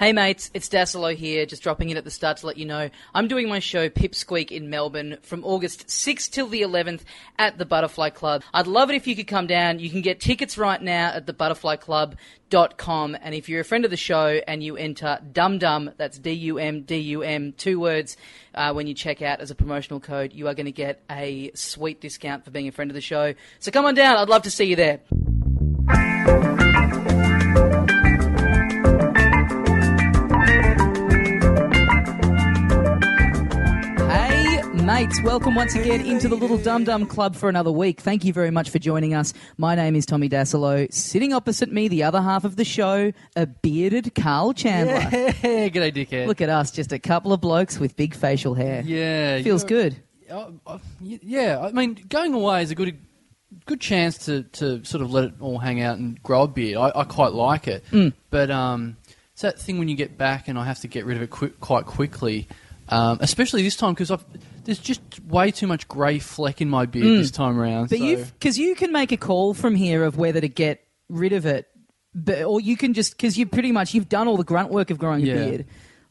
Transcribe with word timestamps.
Hey 0.00 0.14
mates, 0.14 0.50
it's 0.54 0.70
Dassalo 0.70 1.14
here, 1.14 1.44
just 1.44 1.62
dropping 1.62 1.90
in 1.90 1.98
at 1.98 2.04
the 2.04 2.10
start 2.10 2.38
to 2.38 2.46
let 2.46 2.56
you 2.56 2.64
know 2.64 2.88
I'm 3.14 3.28
doing 3.28 3.50
my 3.50 3.58
show 3.58 3.90
Pipsqueak 3.90 4.50
in 4.50 4.70
Melbourne 4.70 5.18
from 5.20 5.44
August 5.44 5.88
6th 5.88 6.30
till 6.30 6.46
the 6.46 6.62
11th 6.62 7.02
at 7.38 7.58
the 7.58 7.66
Butterfly 7.66 8.08
Club. 8.08 8.42
I'd 8.54 8.66
love 8.66 8.88
it 8.88 8.94
if 8.94 9.06
you 9.06 9.14
could 9.14 9.26
come 9.26 9.46
down. 9.46 9.78
You 9.78 9.90
can 9.90 10.00
get 10.00 10.18
tickets 10.18 10.56
right 10.56 10.80
now 10.80 11.08
at 11.08 11.26
thebutterflyclub.com 11.26 13.18
and 13.20 13.34
if 13.34 13.50
you're 13.50 13.60
a 13.60 13.64
friend 13.64 13.84
of 13.84 13.90
the 13.90 13.98
show 13.98 14.40
and 14.48 14.64
you 14.64 14.78
enter 14.78 15.18
Dum 15.34 15.58
Dum, 15.58 15.90
that's 15.98 16.18
D-U-M-D-U-M, 16.18 17.52
two 17.58 17.78
words, 17.78 18.16
uh, 18.54 18.72
when 18.72 18.86
you 18.86 18.94
check 18.94 19.20
out 19.20 19.42
as 19.42 19.50
a 19.50 19.54
promotional 19.54 20.00
code, 20.00 20.32
you 20.32 20.48
are 20.48 20.54
going 20.54 20.64
to 20.64 20.72
get 20.72 21.02
a 21.10 21.50
sweet 21.54 22.00
discount 22.00 22.46
for 22.46 22.50
being 22.50 22.68
a 22.68 22.72
friend 22.72 22.90
of 22.90 22.94
the 22.94 23.02
show. 23.02 23.34
So 23.58 23.70
come 23.70 23.84
on 23.84 23.94
down, 23.94 24.16
I'd 24.16 24.30
love 24.30 24.44
to 24.44 24.50
see 24.50 24.64
you 24.64 24.76
there. 24.76 25.00
Mates, 35.00 35.22
welcome 35.22 35.54
once 35.54 35.74
again 35.74 36.04
into 36.04 36.28
the 36.28 36.34
Little 36.34 36.58
Dum 36.58 36.84
Dum 36.84 37.06
Club 37.06 37.34
for 37.34 37.48
another 37.48 37.72
week. 37.72 38.02
Thank 38.02 38.22
you 38.22 38.34
very 38.34 38.50
much 38.50 38.68
for 38.68 38.78
joining 38.78 39.14
us. 39.14 39.32
My 39.56 39.74
name 39.74 39.96
is 39.96 40.04
Tommy 40.04 40.28
Dassalo. 40.28 40.92
Sitting 40.92 41.32
opposite 41.32 41.72
me, 41.72 41.88
the 41.88 42.02
other 42.02 42.20
half 42.20 42.44
of 42.44 42.56
the 42.56 42.66
show, 42.66 43.10
a 43.34 43.46
bearded 43.46 44.14
Karl 44.14 44.52
Chandler. 44.52 45.00
Yeah, 45.00 45.30
g'day, 45.70 45.90
dickhead. 45.94 46.26
Look 46.26 46.42
at 46.42 46.50
us, 46.50 46.70
just 46.70 46.92
a 46.92 46.98
couple 46.98 47.32
of 47.32 47.40
blokes 47.40 47.78
with 47.78 47.96
big 47.96 48.14
facial 48.14 48.52
hair. 48.52 48.82
yeah, 48.84 49.40
Feels 49.40 49.64
good. 49.64 49.96
uh, 50.30 50.50
uh, 50.66 50.78
yeah, 51.00 51.58
I 51.62 51.72
mean, 51.72 51.94
going 52.10 52.34
away 52.34 52.62
is 52.62 52.70
a 52.70 52.74
good 52.74 52.98
good 53.64 53.80
chance 53.80 54.26
to, 54.26 54.42
to 54.42 54.84
sort 54.84 55.00
of 55.02 55.10
let 55.10 55.24
it 55.24 55.32
all 55.40 55.56
hang 55.58 55.80
out 55.80 55.96
and 55.96 56.22
grow 56.22 56.42
a 56.42 56.48
beard. 56.48 56.76
I, 56.76 56.92
I 57.00 57.04
quite 57.04 57.32
like 57.32 57.68
it, 57.68 57.84
Mm. 57.90 58.12
but 58.28 58.50
um, 58.50 58.98
it's 59.32 59.40
that 59.40 59.58
thing 59.58 59.78
when 59.78 59.88
you 59.88 59.96
get 59.96 60.18
back 60.18 60.46
and 60.46 60.58
I 60.58 60.66
have 60.66 60.80
to 60.80 60.88
get 60.88 61.06
rid 61.06 61.16
of 61.16 61.22
it 61.22 61.30
quick, 61.30 61.58
quite 61.58 61.86
quickly, 61.86 62.48
um, 62.90 63.18
especially 63.20 63.62
this 63.62 63.76
time 63.76 63.94
because 63.94 64.12
there's 64.64 64.78
just 64.78 65.00
way 65.26 65.50
too 65.50 65.66
much 65.66 65.88
grey 65.88 66.18
fleck 66.18 66.60
in 66.60 66.68
my 66.68 66.86
beard 66.86 67.06
Mm. 67.06 67.18
this 67.18 67.30
time 67.30 67.58
around. 67.58 67.88
But 67.90 67.98
so- 67.98 68.04
you've 68.04 68.32
because 68.38 68.58
you 68.58 68.74
can 68.74 68.92
make 68.92 69.12
a 69.12 69.16
call 69.16 69.54
from 69.54 69.74
here 69.74 70.04
of 70.04 70.16
whether 70.18 70.40
to 70.40 70.48
get 70.48 70.82
rid 71.08 71.32
of 71.32 71.46
it, 71.46 71.66
but 72.14 72.42
or 72.42 72.60
you 72.60 72.76
can 72.76 72.92
just 72.94 73.16
because 73.16 73.38
you 73.38 73.46
pretty 73.46 73.72
much 73.72 73.94
you've 73.94 74.08
done 74.08 74.28
all 74.28 74.36
the 74.36 74.44
grunt 74.44 74.70
work 74.70 74.90
of 74.90 74.98
growing 74.98 75.22
a 75.22 75.32
beard. 75.32 75.66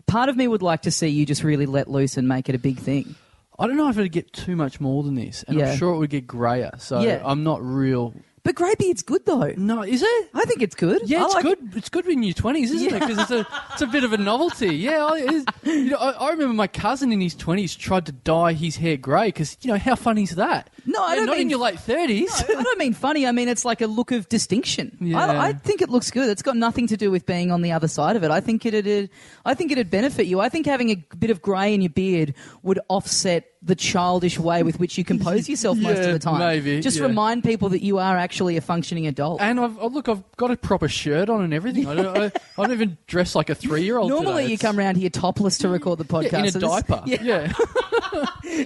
Part 0.08 0.30
of 0.30 0.36
me 0.36 0.47
would 0.47 0.61
like 0.63 0.81
to 0.83 0.91
see 0.91 1.08
you 1.08 1.25
just 1.25 1.44
really 1.44 1.67
let 1.67 1.88
loose 1.89 2.17
and 2.17 2.27
make 2.27 2.49
it 2.49 2.55
a 2.55 2.59
big 2.59 2.80
thing. 2.80 3.14
I 3.59 3.67
don't 3.67 3.75
know 3.77 3.89
if 3.89 3.97
it'd 3.97 4.11
get 4.14 4.31
too 4.31 4.55
much 4.55 4.80
more 4.80 5.03
than 5.03 5.16
this, 5.16 5.43
and 5.47 5.58
Yeah. 5.59 5.71
I'm 5.73 5.77
sure 5.77 5.93
it 5.93 5.97
would 5.97 6.09
get 6.09 6.25
greyer. 6.25 6.71
So 6.80 7.02
Yeah. 7.02 7.21
I'm 7.23 7.43
not 7.43 7.61
real. 7.61 8.14
But 8.43 8.55
grey 8.55 8.73
beard's 8.79 9.03
good 9.03 9.25
though. 9.25 9.53
No, 9.57 9.83
is 9.83 10.01
it? 10.01 10.29
I 10.33 10.45
think 10.45 10.61
it's 10.61 10.75
good. 10.75 11.01
Yeah, 11.05 11.21
I 11.23 11.25
it's 11.25 11.33
like- 11.35 11.43
good. 11.43 11.75
It's 11.75 11.89
good 11.89 12.07
in 12.07 12.23
your 12.23 12.33
twenties, 12.33 12.71
isn't 12.71 12.93
it? 12.93 12.99
Because 12.99 13.17
it's 13.17 13.31
a 13.31 13.47
it's 13.73 13.81
a 13.81 13.87
bit 13.87 14.03
of 14.03 14.13
a 14.13 14.17
novelty. 14.17 14.75
Yeah, 14.75 15.05
I- 15.05 15.43
you 15.63 15.91
know, 15.91 15.97
I, 15.97 16.11
I 16.11 16.29
remember 16.31 16.53
my 16.53 16.67
cousin 16.67 17.11
in 17.11 17.21
his 17.21 17.35
twenties 17.35 17.75
tried 17.75 18.05
to 18.07 18.11
dye 18.11 18.53
his 18.53 18.77
hair 18.77 18.97
grey 18.97 19.27
because 19.27 19.57
you 19.61 19.71
know 19.71 19.77
how 19.77 19.95
funny 19.95 20.23
is 20.23 20.31
that? 20.31 20.69
No, 20.85 21.03
I 21.03 21.09
Yeah, 21.09 21.16
don't 21.16 21.25
not 21.27 21.33
in 21.33 21.39
mean- 21.39 21.49
your 21.49 21.59
late 21.59 21.80
thirties. 21.80 22.44
I 22.47 22.61
don't 22.63 22.77
mean 22.80 22.94
funny. 22.94 23.25
I 23.27 23.31
mean 23.31 23.47
it's 23.47 23.66
like 23.66 23.81
a 23.81 23.88
look 23.88 24.11
of 24.11 24.27
distinction. 24.30 24.97
Yeah. 24.99 25.19
I, 25.19 25.47
I 25.49 25.53
think 25.53 25.81
it 25.81 25.89
looks 25.89 26.11
good. 26.11 26.30
It's 26.30 26.41
got 26.41 26.58
nothing 26.58 26.88
to 26.88 26.97
do 26.97 27.11
with 27.11 27.25
being 27.25 27.52
on 27.52 27.61
the 27.61 27.71
other 27.71 27.88
side 27.88 28.16
of 28.16 28.23
it. 28.23 28.31
I 28.31 28.39
think 28.41 28.66
it'd, 28.66 29.09
I 29.45 29.53
think 29.53 29.71
it'd 29.71 29.89
benefit 29.89 30.25
you. 30.27 30.39
I 30.39 30.49
think 30.49 30.66
having 30.66 30.89
a 30.91 30.95
bit 31.17 31.30
of 31.30 31.41
grey 31.41 31.73
in 31.73 31.81
your 31.81 31.89
beard 31.89 32.33
would 32.63 32.80
offset 32.89 33.45
the 33.61 33.75
childish 33.75 34.39
way 34.39 34.63
with 34.63 34.80
which 34.80 34.97
you 34.97 35.03
compose 35.03 35.49
yourself 35.49 35.77
most 35.81 35.99
of 35.99 36.13
the 36.13 36.19
time. 36.19 36.39
maybe, 36.39 36.80
Just 36.80 36.97
yeah. 36.97 37.03
remind 37.03 37.43
people 37.43 37.67
that 37.69 37.83
you 37.83 37.97
are 37.97 38.16
actually 38.17 38.55
a 38.55 38.61
functioning 38.61 39.05
adult. 39.05 39.41
And 39.41 39.59
I've 39.59 39.77
oh, 39.80 39.88
look, 39.88 40.08
I've 40.08 40.23
got 40.38 40.52
a 40.52 40.55
proper 40.55 40.88
shirt 40.88 41.30
on 41.30 41.43
and 41.43 41.53
everything. 41.53 41.86
I 41.88 41.95
don't, 41.95 42.17
I, 42.17 42.25
I 42.25 42.31
don't 42.58 42.71
even 42.71 42.97
dress 43.08 43.36
like 43.36 43.49
a 43.49 43.55
three 43.55 43.83
year 43.83 43.97
old. 43.97 44.09
Normally, 44.09 44.45
you 44.45 44.58
come 44.58 44.80
around 44.80 44.95
here 44.95 45.09
topless 45.09 45.58
to 45.59 45.67
record 45.69 45.99
the 45.99 46.05
podcast 46.05 46.31
yeah, 46.31 46.39
in 46.39 46.45
a 46.45 46.52
so 46.52 46.59
diaper. 46.61 47.03
yeah, 47.05 47.21
yeah. 47.21 47.53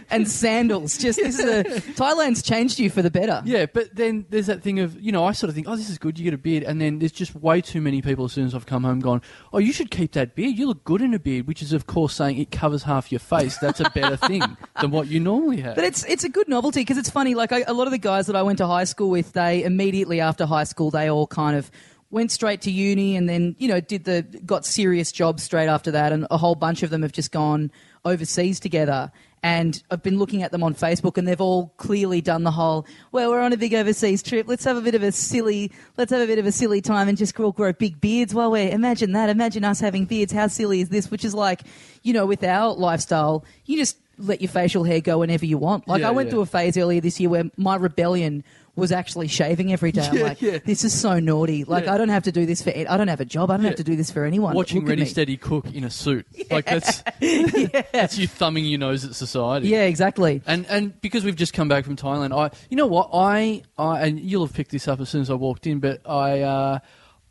and 0.12 0.30
sandals. 0.30 0.98
Just 0.98 1.20
this 1.20 1.40
is 1.40 1.46
a 1.46 1.82
Thailand's 2.14 2.42
changed 2.42 2.80
you 2.80 2.90
for 2.90 3.02
the 3.02 3.12
better. 3.12 3.42
Yeah, 3.46 3.66
but 3.66 3.96
then 3.96 4.26
there's 4.30 4.48
that 4.48 4.62
thing 4.62 4.80
of, 4.80 5.00
you 5.00 5.12
know, 5.12 5.26
I 5.26 5.32
sort 5.32 5.50
of 5.50 5.56
think, 5.56 5.68
oh, 5.68 5.76
this 5.76 5.90
is 5.90 5.98
good, 5.98 6.18
you 6.18 6.24
get 6.24 6.34
a 6.34 6.38
beard. 6.38 6.64
And 6.64 6.80
then 6.80 7.00
there's 7.00 7.12
just 7.12 7.36
way 7.36 7.62
too 7.62 7.82
many 7.82 8.02
people 8.02 8.26
as 8.26 8.34
soon 8.34 8.46
as 8.46 8.56
I've 8.56 8.66
come 8.66 8.84
home 8.84 9.00
gone, 9.00 9.22
oh, 9.52 9.60
you 9.60 9.74
should 9.74 9.92
keep 9.92 10.14
that 10.14 10.36
beard. 10.36 10.58
You 10.58 10.68
look 10.68 10.84
good 10.84 11.02
in 11.02 11.14
a 11.14 11.20
beard, 11.20 11.48
which 11.48 11.62
is, 11.62 11.74
of 11.74 11.88
course, 11.88 12.14
saying 12.14 12.38
it 12.38 12.52
covers 12.52 12.84
half 12.84 13.12
your 13.12 13.20
face. 13.20 13.58
That's 13.58 13.80
a 13.80 13.90
better 13.90 14.18
thing 14.18 14.42
than 14.82 14.92
what 14.92 15.08
you 15.08 15.20
normally 15.20 15.62
have. 15.62 15.76
But 15.76 15.86
it's 15.86 16.04
it's 16.06 16.24
a 16.24 16.30
good 16.30 16.48
novelty 16.48 16.82
because 16.82 16.98
it's 16.98 17.10
funny. 17.10 17.36
Like 17.36 17.52
I, 17.52 17.64
a 17.68 17.74
lot 17.74 17.88
of 17.88 17.92
the 17.92 17.98
guys 17.98 18.28
that 18.28 18.36
I 18.36 18.44
went 18.44 18.58
to 18.60 18.68
high 18.68 18.84
school 18.84 19.10
with, 19.10 19.34
they 19.34 19.64
immediately 19.64 20.22
after 20.22 20.46
high 20.46 20.64
school, 20.64 20.92
they 20.92 21.10
all 21.10 21.28
kind 21.28 21.58
of 21.58 21.70
went 22.12 22.32
straight 22.32 22.62
to 22.62 22.70
uni 22.72 23.16
and 23.16 23.28
then 23.28 23.56
you 23.58 23.68
know 23.68 23.80
did 23.80 24.04
the 24.04 24.22
got 24.46 24.66
serious 24.66 25.12
jobs 25.12 25.44
straight 25.44 25.68
after 25.68 25.92
that, 25.92 26.12
and 26.12 26.28
a 26.30 26.38
whole 26.38 26.56
bunch 26.56 26.84
of 26.84 26.90
them 26.90 27.02
have 27.02 27.12
just 27.12 27.32
gone 27.32 27.72
overseas 28.06 28.60
together. 28.60 29.12
And 29.44 29.84
I've 29.92 30.02
been 30.02 30.18
looking 30.18 30.42
at 30.42 30.52
them 30.52 30.64
on 30.64 30.74
Facebook, 30.74 31.18
and 31.18 31.28
they've 31.28 31.42
all 31.42 31.74
clearly 31.76 32.22
done 32.22 32.44
the 32.44 32.52
whole. 32.52 32.88
Well, 33.12 33.30
we're 33.30 33.42
on 33.42 33.52
a 33.52 33.58
big 33.58 33.74
overseas 33.74 34.24
trip. 34.24 34.48
Let's 34.48 34.64
have 34.64 34.78
a 34.78 34.82
bit 34.82 34.96
of 34.96 35.04
a 35.04 35.12
silly. 35.12 35.70
Let's 35.98 36.12
have 36.12 36.22
a 36.22 36.28
bit 36.28 36.40
of 36.40 36.46
a 36.46 36.52
silly 36.52 36.80
time 36.80 37.10
and 37.10 37.18
just 37.18 37.38
all 37.38 37.52
grow 37.52 37.74
big 37.74 38.00
beards 38.00 38.34
while 38.34 38.50
we're. 38.50 38.70
Imagine 38.72 39.12
that. 39.12 39.30
Imagine 39.30 39.66
us 39.66 39.82
having 39.82 40.06
beards. 40.06 40.32
How 40.32 40.48
silly 40.48 40.80
is 40.80 40.88
this? 40.88 41.12
Which 41.12 41.26
is 41.26 41.36
like, 41.36 41.64
you 42.04 42.14
know, 42.14 42.26
with 42.26 42.42
our 42.44 42.74
lifestyle, 42.74 43.44
you 43.66 43.78
just 43.78 43.98
let 44.18 44.42
your 44.42 44.50
facial 44.50 44.84
hair 44.86 45.02
go 45.02 45.18
whenever 45.20 45.46
you 45.46 45.58
want. 45.58 45.88
Like 45.88 46.02
Yeah, 46.02 46.10
I 46.10 46.12
went 46.12 46.28
yeah. 46.28 46.32
through 46.32 46.42
a 46.42 46.46
phase 46.46 46.78
earlier 46.78 47.02
this 47.02 47.20
year 47.20 47.30
where 47.30 47.44
my 47.58 47.76
rebellion 47.76 48.44
was 48.76 48.92
actually 48.92 49.28
shaving 49.28 49.72
every 49.72 49.92
day. 49.92 50.02
I'm 50.08 50.18
Yeah, 50.18 50.24
like, 50.24 50.42
yeah. 50.42 50.58
this 50.66 50.84
is 50.84 51.00
so 51.00 51.20
naughty. 51.20 51.64
Like 51.64 51.86
Yeah. 51.86 51.94
I 51.94 51.98
don't 52.00 52.10
have 52.10 52.24
to 52.24 52.32
do 52.32 52.46
this 52.48 52.62
for. 52.64 52.72
I 52.76 52.98
don't 52.98 53.08
have 53.08 53.20
a 53.22 53.26
job. 53.26 53.52
I 53.52 53.56
don't 53.58 53.64
Yeah. 53.64 53.70
have 53.70 53.78
to 53.78 53.84
do 53.84 53.96
this 53.96 54.10
for 54.10 54.26
anyone. 54.26 54.56
Watching 54.56 54.80
Look 54.82 54.88
at 54.88 54.90
Ready 54.90 55.02
me. 55.04 55.08
Steady 55.08 55.38
Cook 55.38 55.72
in 55.74 55.84
a 55.84 55.90
suit. 55.92 56.26
Like, 56.52 56.66
that's, 56.66 57.04
that's 57.92 58.18
you 58.18 58.28
thumbing 58.28 58.66
your 58.66 58.80
nose 58.80 59.06
at 59.06 59.16
society. 59.16 59.68
Yeah, 59.70 59.84
exactly. 59.84 60.42
And 60.46 60.66
and 60.68 61.00
because 61.02 61.24
we've 61.24 61.36
just 61.36 61.54
come 61.54 61.68
back 61.68 61.86
from 61.86 61.96
Thailand, 61.96 62.36
I 62.36 62.56
you 62.70 62.78
know 62.78 62.88
what 62.88 63.10
I 63.14 63.62
I 63.78 64.02
and 64.08 64.20
you'll 64.20 64.46
have 64.46 64.56
picked 64.56 64.72
this 64.72 64.88
up 64.88 65.00
as 65.00 65.10
soon 65.10 65.22
as 65.22 65.30
I 65.30 65.36
walked 65.36 65.68
in, 65.68 65.80
but 65.80 66.02
I 66.08 66.42
uh, 66.42 66.80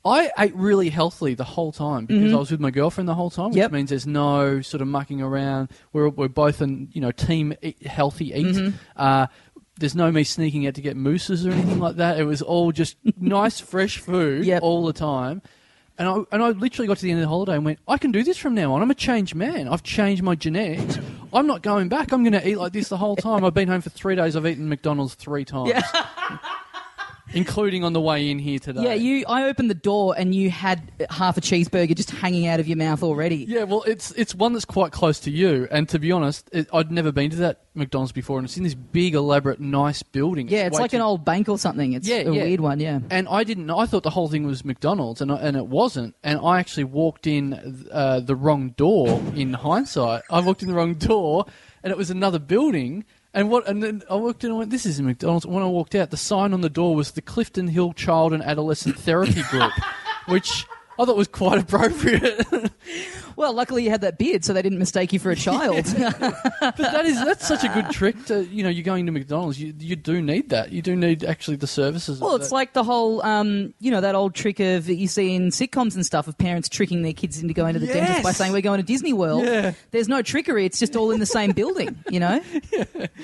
I 0.04 0.30
ate 0.38 0.54
really 0.56 0.90
healthily 0.90 1.34
the 1.34 1.44
whole 1.44 1.70
time 1.70 2.06
because 2.06 2.32
I 2.32 2.36
was 2.36 2.50
with 2.50 2.58
my 2.60 2.70
girlfriend 2.72 3.08
the 3.08 3.14
whole 3.14 3.30
time, 3.30 3.46
which 3.50 3.52
Mm-hmm. 3.54 3.58
Yep. 3.58 3.72
means 3.72 3.90
there's 3.90 4.06
no 4.06 4.60
sort 4.60 4.80
of 4.80 4.88
mucking 4.88 5.20
around. 5.22 5.68
We're 5.92 6.08
we're 6.08 6.28
both 6.28 6.60
in 6.62 6.88
you 6.92 7.00
know 7.00 7.12
team 7.12 7.54
eat, 7.62 7.84
healthy 7.86 8.32
eat. 8.32 8.46
Mm-hmm. 8.56 8.76
Uh, 8.96 9.26
there's 9.78 9.94
no 9.94 10.12
me 10.12 10.24
sneaking 10.24 10.66
out 10.66 10.74
to 10.74 10.80
get 10.82 10.96
mooses 10.96 11.46
or 11.46 11.50
anything 11.52 11.78
like 11.78 11.96
that. 11.96 12.18
It 12.20 12.24
was 12.24 12.42
all 12.42 12.72
just 12.72 12.96
nice, 13.20 13.60
fresh 13.60 13.98
food 13.98 14.44
Yep. 14.44 14.62
all 14.62 14.84
the 14.86 14.92
time. 14.92 15.42
And 15.98 16.08
I, 16.08 16.14
and 16.32 16.42
I 16.42 16.48
literally 16.50 16.88
got 16.88 16.96
to 16.96 17.02
the 17.02 17.10
end 17.10 17.20
of 17.20 17.24
the 17.24 17.28
holiday 17.28 17.54
and 17.54 17.64
went, 17.64 17.78
I 17.86 17.98
can 17.98 18.12
do 18.12 18.22
this 18.24 18.38
from 18.38 18.54
now 18.54 18.72
on. 18.74 18.82
I'm 18.82 18.90
a 18.90 18.94
changed 18.94 19.34
man. 19.34 19.68
I've 19.68 19.82
changed 19.82 20.22
my 20.22 20.34
genetics. 20.34 20.98
I'm 21.34 21.46
not 21.46 21.62
going 21.62 21.88
back. 21.88 22.12
I'm 22.12 22.22
going 22.22 22.32
to 22.32 22.48
eat 22.48 22.56
like 22.56 22.72
this 22.72 22.88
the 22.88 22.96
whole 22.96 23.14
time. 23.14 23.44
I've 23.44 23.54
been 23.54 23.68
home 23.68 23.82
for 23.82 23.90
three 23.90 24.16
days. 24.16 24.34
I've 24.34 24.46
eaten 24.46 24.68
McDonald's 24.68 25.14
three 25.14 25.44
times, 25.44 25.72
including 27.34 27.84
on 27.84 27.92
the 27.92 28.00
way 28.00 28.30
in 28.30 28.38
here 28.38 28.58
today. 28.58 28.82
Yeah, 28.82 28.94
you. 28.94 29.24
I 29.28 29.44
opened 29.44 29.70
the 29.70 29.74
door 29.74 30.14
and 30.16 30.34
you 30.34 30.50
had 30.50 30.90
half 31.10 31.36
a 31.36 31.40
cheeseburger 31.40 31.94
just 31.94 32.10
hanging 32.10 32.46
out 32.46 32.60
of 32.60 32.68
your 32.68 32.76
mouth 32.76 33.02
already. 33.02 33.44
Yeah, 33.48 33.64
well, 33.64 33.82
it's 33.84 34.10
it's 34.12 34.34
one 34.34 34.52
that's 34.52 34.64
quite 34.64 34.92
close 34.92 35.20
to 35.20 35.30
you. 35.30 35.68
And 35.70 35.88
to 35.90 35.98
be 35.98 36.12
honest, 36.12 36.48
it, 36.52 36.68
I'd 36.72 36.90
never 36.90 37.12
been 37.12 37.30
to 37.30 37.36
that 37.36 37.60
McDonald's 37.74 38.12
before, 38.12 38.38
and 38.38 38.44
it's 38.44 38.56
in 38.56 38.64
this 38.64 38.74
big, 38.74 39.14
elaborate, 39.14 39.58
nice 39.60 40.02
building. 40.02 40.48
Yeah, 40.48 40.66
it's 40.66 40.78
like 40.78 40.90
too- 40.90 40.98
an 40.98 41.02
old 41.02 41.24
bank 41.24 41.48
or 41.48 41.58
something. 41.58 41.94
It's 41.94 42.06
Yeah, 42.06 42.16
a 42.16 42.32
yeah. 42.32 42.42
weird 42.44 42.60
one. 42.60 42.80
Yeah. 42.80 43.00
And 43.10 43.26
I 43.28 43.44
didn't. 43.44 43.70
I 43.70 43.86
thought 43.86 44.02
the 44.02 44.10
whole 44.10 44.28
thing 44.28 44.44
was 44.46 44.64
McDonald's, 44.64 45.20
and 45.20 45.32
I, 45.32 45.36
and 45.36 45.56
it 45.56 45.66
wasn't. 45.66 46.14
And 46.22 46.38
I 46.40 46.58
actually 46.60 46.84
walked 46.84 47.26
in 47.26 47.86
uh, 47.90 48.20
the 48.20 48.36
wrong 48.36 48.70
door. 48.70 49.08
In 49.34 49.54
hindsight, 49.54 50.22
I 50.30 50.40
walked 50.40 50.62
in 50.62 50.68
the 50.68 50.74
wrong 50.74 50.94
door, 50.94 51.46
and 51.82 51.90
it 51.90 51.96
was 51.96 52.10
another 52.10 52.38
building. 52.38 53.04
And 53.34 53.50
what? 53.50 53.66
And 53.66 53.82
then 53.82 54.02
I 54.10 54.16
walked 54.16 54.44
in 54.44 54.50
and 54.50 54.58
went, 54.58 54.70
"This 54.70 54.84
isn't 54.84 55.04
McDonald's." 55.04 55.46
When 55.46 55.62
I 55.62 55.66
walked 55.66 55.94
out, 55.94 56.10
the 56.10 56.16
sign 56.16 56.52
on 56.52 56.60
the 56.60 56.68
door 56.68 56.94
was 56.94 57.12
the 57.12 57.22
Clifton 57.22 57.68
Hill 57.68 57.92
Child 57.94 58.32
and 58.32 58.42
Adolescent 58.42 58.98
Therapy 58.98 59.42
Group, 59.50 59.72
which 60.28 60.66
I 60.98 61.04
thought 61.04 61.16
was 61.16 61.28
quite 61.28 61.58
appropriate. 61.58 62.46
Well, 63.36 63.54
luckily 63.54 63.84
you 63.84 63.90
had 63.90 64.02
that 64.02 64.18
beard, 64.18 64.44
so 64.44 64.52
they 64.52 64.62
didn't 64.62 64.78
mistake 64.78 65.12
you 65.12 65.18
for 65.18 65.30
a 65.30 65.36
child. 65.36 65.84
but 65.96 66.76
that 66.76 67.04
is 67.04 67.16
that's 67.24 67.46
such 67.46 67.64
a 67.64 67.68
good 67.68 67.90
trick. 67.90 68.22
To 68.26 68.44
you 68.44 68.62
know, 68.62 68.68
you're 68.68 68.84
going 68.84 69.06
to 69.06 69.12
McDonald's. 69.12 69.60
You 69.60 69.74
you 69.78 69.96
do 69.96 70.20
need 70.20 70.50
that. 70.50 70.72
You 70.72 70.82
do 70.82 70.94
need 70.94 71.24
actually 71.24 71.56
the 71.56 71.66
services. 71.66 72.20
Well, 72.20 72.36
it's 72.36 72.48
that. 72.48 72.54
like 72.54 72.72
the 72.72 72.84
whole, 72.84 73.24
um, 73.24 73.74
you 73.80 73.90
know, 73.90 74.00
that 74.00 74.14
old 74.14 74.34
trick 74.34 74.60
of 74.60 74.86
that 74.86 74.94
you 74.94 75.08
see 75.08 75.34
in 75.34 75.48
sitcoms 75.48 75.94
and 75.94 76.04
stuff 76.04 76.28
of 76.28 76.36
parents 76.36 76.68
tricking 76.68 77.02
their 77.02 77.12
kids 77.12 77.40
into 77.40 77.54
going 77.54 77.74
to 77.74 77.80
the 77.80 77.86
dentist 77.86 78.22
by 78.22 78.32
saying 78.32 78.52
we're 78.52 78.60
going 78.60 78.80
to 78.80 78.86
Disney 78.86 79.12
World. 79.12 79.44
Yeah. 79.44 79.72
There's 79.90 80.08
no 80.08 80.22
trickery; 80.22 80.66
it's 80.66 80.78
just 80.78 80.96
all 80.96 81.10
in 81.10 81.20
the 81.20 81.26
same 81.26 81.52
building. 81.62 81.96
You 82.10 82.20
know, 82.20 82.40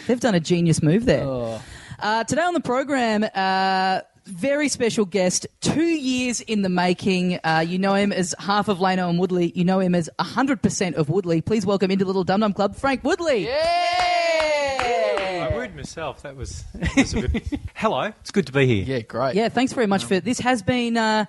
they've 0.07 0.21
done 0.21 0.35
a 0.35 0.41
genius 0.41 0.83
move 0.83 1.05
there. 1.05 1.25
Oh. 1.25 1.63
Uh, 2.01 2.23
today 2.25 2.43
on 2.43 2.55
the 2.55 2.61
program, 2.61 3.25
uh, 3.35 4.01
very 4.29 4.69
special 4.69 5.05
guest, 5.05 5.47
two 5.61 5.83
years 5.83 6.41
in 6.43 6.63
the 6.63 6.69
making. 6.69 7.41
Uh, 7.45 7.65
you 7.67 7.79
know 7.79 7.95
him 7.95 8.13
as 8.13 8.35
half 8.39 8.69
of 8.69 8.79
Lano 8.79 9.09
and 9.09 9.19
Woodley. 9.19 9.53
You 9.55 9.65
know 9.65 9.81
him 9.81 9.95
as 9.95 10.09
100% 10.19 10.95
of 10.95 11.09
Woodley. 11.09 11.41
Please 11.41 11.65
welcome 11.67 11.91
into 11.91 12.05
Little 12.05 12.25
Dum 12.25 12.41
Dum 12.41 12.53
Club, 12.53 12.77
Frank 12.77 13.03
Woodley. 13.05 13.49
I 14.81 15.51
wooed 15.55 15.75
myself. 15.75 16.23
That 16.23 16.37
was, 16.37 16.65
that 16.75 16.95
was 16.97 17.15
a 17.15 17.29
bit. 17.29 17.61
Hello, 17.75 18.03
it's 18.21 18.31
good 18.31 18.47
to 18.47 18.53
be 18.53 18.67
here. 18.67 18.85
yeah, 18.85 19.01
great. 19.03 19.35
Yeah, 19.35 19.49
thanks 19.49 19.73
very 19.73 19.87
much 19.87 20.05
for 20.05 20.21
this. 20.21 20.39
Has 20.41 20.63
been 20.63 20.97
uh, 20.97 21.25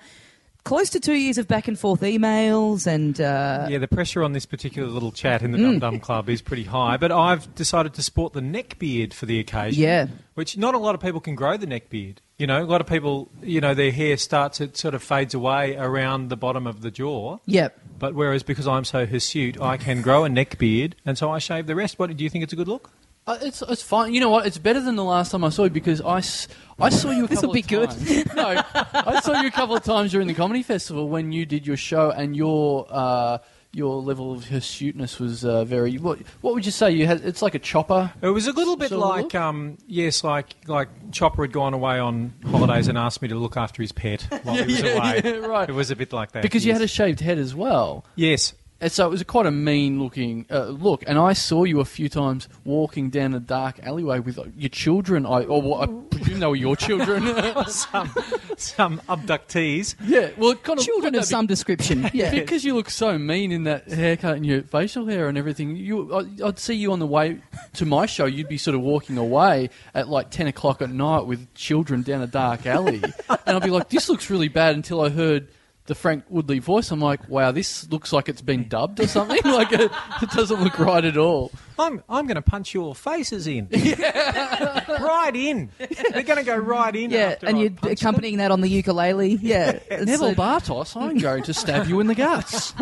close 0.64 0.90
to 0.90 1.00
two 1.00 1.14
years 1.14 1.38
of 1.38 1.48
back 1.48 1.68
and 1.68 1.78
forth 1.78 2.00
emails 2.02 2.86
and 2.86 3.20
uh, 3.20 3.66
Yeah, 3.70 3.78
the 3.78 3.88
pressure 3.88 4.22
on 4.22 4.32
this 4.32 4.46
particular 4.46 4.88
little 4.88 5.12
chat 5.12 5.42
in 5.42 5.52
the 5.52 5.58
Mm. 5.58 5.62
Dum 5.62 5.78
Dum 5.78 6.00
Club 6.00 6.28
is 6.28 6.42
pretty 6.42 6.64
high, 6.64 6.96
but 6.96 7.10
I've 7.12 7.54
decided 7.54 7.94
to 7.94 8.02
sport 8.02 8.32
the 8.34 8.40
neck 8.42 8.78
beard 8.78 9.14
for 9.14 9.26
the 9.26 9.38
occasion. 9.38 9.82
Yeah. 9.82 10.06
Which 10.34 10.56
not 10.58 10.74
a 10.74 10.78
lot 10.78 10.94
of 10.94 11.00
people 11.00 11.20
can 11.20 11.34
grow 11.34 11.56
the 11.56 11.66
neck 11.66 11.88
beard. 11.90 12.20
You 12.40 12.46
know, 12.46 12.62
a 12.62 12.64
lot 12.64 12.80
of 12.80 12.86
people, 12.86 13.28
you 13.42 13.60
know, 13.60 13.74
their 13.74 13.92
hair 13.92 14.16
starts, 14.16 14.62
it 14.62 14.74
sort 14.76 14.94
of 14.94 15.02
fades 15.02 15.34
away 15.34 15.76
around 15.76 16.28
the 16.30 16.36
bottom 16.38 16.66
of 16.66 16.80
the 16.80 16.90
jaw. 16.90 17.36
Yep. 17.44 17.78
But 17.98 18.14
whereas 18.14 18.42
because 18.42 18.66
I'm 18.66 18.84
so 18.86 19.04
hirsute, 19.04 19.60
I 19.60 19.76
can 19.76 20.00
grow 20.00 20.24
a 20.24 20.28
neck 20.30 20.56
beard, 20.58 20.96
and 21.04 21.18
so 21.18 21.30
I 21.30 21.38
shave 21.38 21.66
the 21.66 21.74
rest. 21.74 21.98
What 21.98 22.16
do 22.16 22.24
you 22.24 22.30
think 22.30 22.42
it's 22.44 22.54
a 22.54 22.56
good 22.56 22.66
look? 22.68 22.90
Uh, 23.26 23.36
it's 23.42 23.62
it's 23.68 23.82
fine. 23.82 24.14
You 24.14 24.20
know 24.20 24.30
what? 24.30 24.46
It's 24.46 24.56
better 24.56 24.80
than 24.80 24.96
the 24.96 25.04
last 25.04 25.32
time 25.32 25.44
I 25.44 25.50
saw 25.50 25.64
you 25.64 25.70
because 25.70 26.00
I, 26.00 26.18
s- 26.18 26.48
I 26.80 26.88
saw 26.88 27.10
you 27.10 27.26
a 27.26 27.28
This'll 27.28 27.52
couple 27.52 27.52
be 27.52 27.60
of 27.60 27.68
good. 27.68 28.34
no, 28.34 28.62
I 28.74 29.20
saw 29.20 29.38
you 29.42 29.46
a 29.48 29.50
couple 29.50 29.76
of 29.76 29.84
times 29.84 30.10
during 30.12 30.26
the 30.26 30.32
comedy 30.32 30.62
festival 30.62 31.10
when 31.10 31.30
you 31.32 31.44
did 31.44 31.66
your 31.66 31.76
show 31.76 32.10
and 32.10 32.34
your 32.34 32.86
uh, 32.88 33.36
your 33.72 34.02
level 34.02 34.32
of 34.32 34.44
hirsuteness 34.46 35.20
was 35.20 35.44
uh, 35.44 35.64
very. 35.64 35.96
What 35.96 36.18
what 36.40 36.54
would 36.54 36.66
you 36.66 36.72
say? 36.72 36.90
You 36.90 37.06
had 37.06 37.20
it's 37.24 37.42
like 37.42 37.54
a 37.54 37.58
chopper. 37.58 38.12
It 38.20 38.28
was 38.28 38.46
a 38.46 38.52
little 38.52 38.76
bit 38.76 38.90
like, 38.90 39.34
um, 39.34 39.78
yes, 39.86 40.24
like 40.24 40.56
like 40.66 40.88
Chopper 41.12 41.42
had 41.42 41.52
gone 41.52 41.74
away 41.74 41.98
on 41.98 42.32
holidays 42.46 42.88
and 42.88 42.98
asked 42.98 43.22
me 43.22 43.28
to 43.28 43.36
look 43.36 43.56
after 43.56 43.82
his 43.82 43.92
pet 43.92 44.22
while 44.42 44.56
he 44.56 44.64
was 44.66 44.80
yeah, 44.80 44.90
away. 44.90 45.20
yeah, 45.24 45.46
right. 45.46 45.68
It 45.68 45.74
was 45.74 45.90
a 45.90 45.96
bit 45.96 46.12
like 46.12 46.32
that. 46.32 46.42
Because 46.42 46.66
you 46.66 46.72
had 46.72 46.82
a 46.82 46.88
shaved 46.88 47.20
head 47.20 47.38
as 47.38 47.54
well. 47.54 48.04
yes. 48.16 48.54
And 48.80 48.90
so 48.90 49.06
it 49.06 49.10
was 49.10 49.22
quite 49.24 49.46
a 49.46 49.50
mean 49.50 50.02
looking 50.02 50.46
uh, 50.50 50.66
look. 50.68 51.04
And 51.06 51.18
I 51.18 51.34
saw 51.34 51.64
you 51.64 51.80
a 51.80 51.84
few 51.84 52.08
times 52.08 52.48
walking 52.64 53.10
down 53.10 53.34
a 53.34 53.40
dark 53.40 53.78
alleyway 53.82 54.20
with 54.20 54.38
uh, 54.38 54.44
your 54.56 54.70
children. 54.70 55.26
I, 55.26 55.44
or 55.44 55.60
what, 55.60 55.88
I 55.88 55.92
presume 56.16 56.40
they 56.40 56.46
were 56.46 56.56
your 56.56 56.76
children. 56.76 57.22
some 57.68 58.10
some 58.56 59.00
abductees. 59.08 59.94
yeah, 60.04 60.30
well, 60.36 60.54
kind 60.54 60.78
of 60.78 60.84
Children 60.84 61.14
of 61.14 61.20
like 61.20 61.26
some 61.28 61.46
description. 61.46 62.08
Yeah. 62.14 62.30
Because 62.30 62.64
you 62.64 62.74
look 62.74 62.90
so 62.90 63.18
mean 63.18 63.52
in 63.52 63.64
that 63.64 63.88
haircut 63.88 64.36
and 64.36 64.44
your 64.46 64.62
facial 64.62 65.06
hair 65.06 65.28
and 65.28 65.36
everything, 65.38 65.76
you, 65.76 66.12
I- 66.14 66.46
I'd 66.48 66.58
see 66.58 66.74
you 66.74 66.92
on 66.92 66.98
the 66.98 67.06
way 67.06 67.40
to 67.74 67.86
my 67.86 68.06
show. 68.06 68.24
You'd 68.24 68.48
be 68.48 68.58
sort 68.58 68.74
of 68.74 68.80
walking 68.80 69.16
away 69.18 69.70
at 69.94 70.08
like 70.08 70.30
ten 70.30 70.46
o'clock 70.46 70.82
at 70.82 70.90
night 70.90 71.26
with 71.26 71.52
children 71.54 72.02
down 72.02 72.22
a 72.22 72.26
dark 72.26 72.66
alley, 72.66 73.02
and 73.28 73.56
I'd 73.56 73.62
be 73.62 73.70
like, 73.70 73.90
"This 73.90 74.08
looks 74.08 74.30
really 74.30 74.48
bad." 74.48 74.74
Until 74.74 75.00
I 75.02 75.08
heard 75.10 75.48
the 75.90 75.96
Frank 75.96 76.22
Woodley 76.28 76.60
voice, 76.60 76.92
I'm 76.92 77.00
like, 77.00 77.28
"Wow, 77.28 77.50
this 77.50 77.90
looks 77.90 78.12
like 78.12 78.28
it's 78.28 78.40
been 78.42 78.68
dubbed 78.68 79.00
or 79.00 79.08
something. 79.08 79.40
like 79.44 79.72
it, 79.72 79.90
it 80.22 80.30
doesn't 80.30 80.62
look 80.62 80.78
right 80.78 81.04
at 81.04 81.16
all." 81.16 81.50
I'm 81.80 82.00
I'm 82.08 82.26
going 82.28 82.36
to 82.36 82.42
punch 82.42 82.72
your 82.74 82.94
faces 82.94 83.48
in. 83.48 83.66
right 83.72 85.32
in. 85.34 85.70
They're 85.78 86.22
going 86.22 86.38
to 86.38 86.44
go 86.44 86.56
right 86.56 86.94
in. 86.94 87.10
Yeah, 87.10 87.30
after 87.30 87.46
and 87.46 87.56
I 87.56 87.60
you're 87.62 87.70
punch 87.70 87.80
them. 87.82 87.92
accompanying 87.92 88.36
that 88.38 88.52
on 88.52 88.60
the 88.60 88.68
ukulele. 88.68 89.32
Yeah. 89.42 89.80
It's 89.90 90.06
Neville 90.06 90.28
a- 90.30 90.34
Bartos, 90.36 90.94
I'm 90.96 91.18
going 91.18 91.42
to 91.42 91.52
stab 91.54 91.88
you 91.88 91.98
in 91.98 92.06
the 92.06 92.14
guts. 92.14 92.72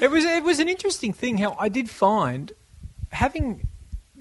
It 0.00 0.10
was 0.10 0.24
it 0.24 0.42
was 0.42 0.58
an 0.58 0.68
interesting 0.70 1.12
thing 1.12 1.36
how 1.36 1.54
I 1.60 1.68
did 1.68 1.90
find 1.90 2.50
having. 3.10 3.68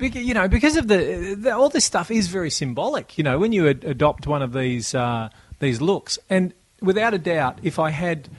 You 0.01 0.33
know, 0.33 0.49
because 0.49 0.75
of 0.75 0.89
the, 0.89 1.37
the 1.39 1.55
all 1.55 1.69
this 1.69 1.85
stuff 1.85 2.11
is 2.11 2.27
very 2.27 2.49
symbolic. 2.49 3.17
You 3.17 3.23
know, 3.23 3.39
when 3.39 3.53
you 3.53 3.69
ad- 3.69 3.85
adopt 3.85 4.27
one 4.27 4.41
of 4.41 4.51
these 4.51 4.93
uh, 4.93 5.29
these 5.59 5.79
looks, 5.79 6.19
and 6.29 6.53
without 6.85 7.13
a 7.13 7.17
doubt, 7.17 7.59
if 7.63 7.79
I 7.79 7.89
had 7.89 8.29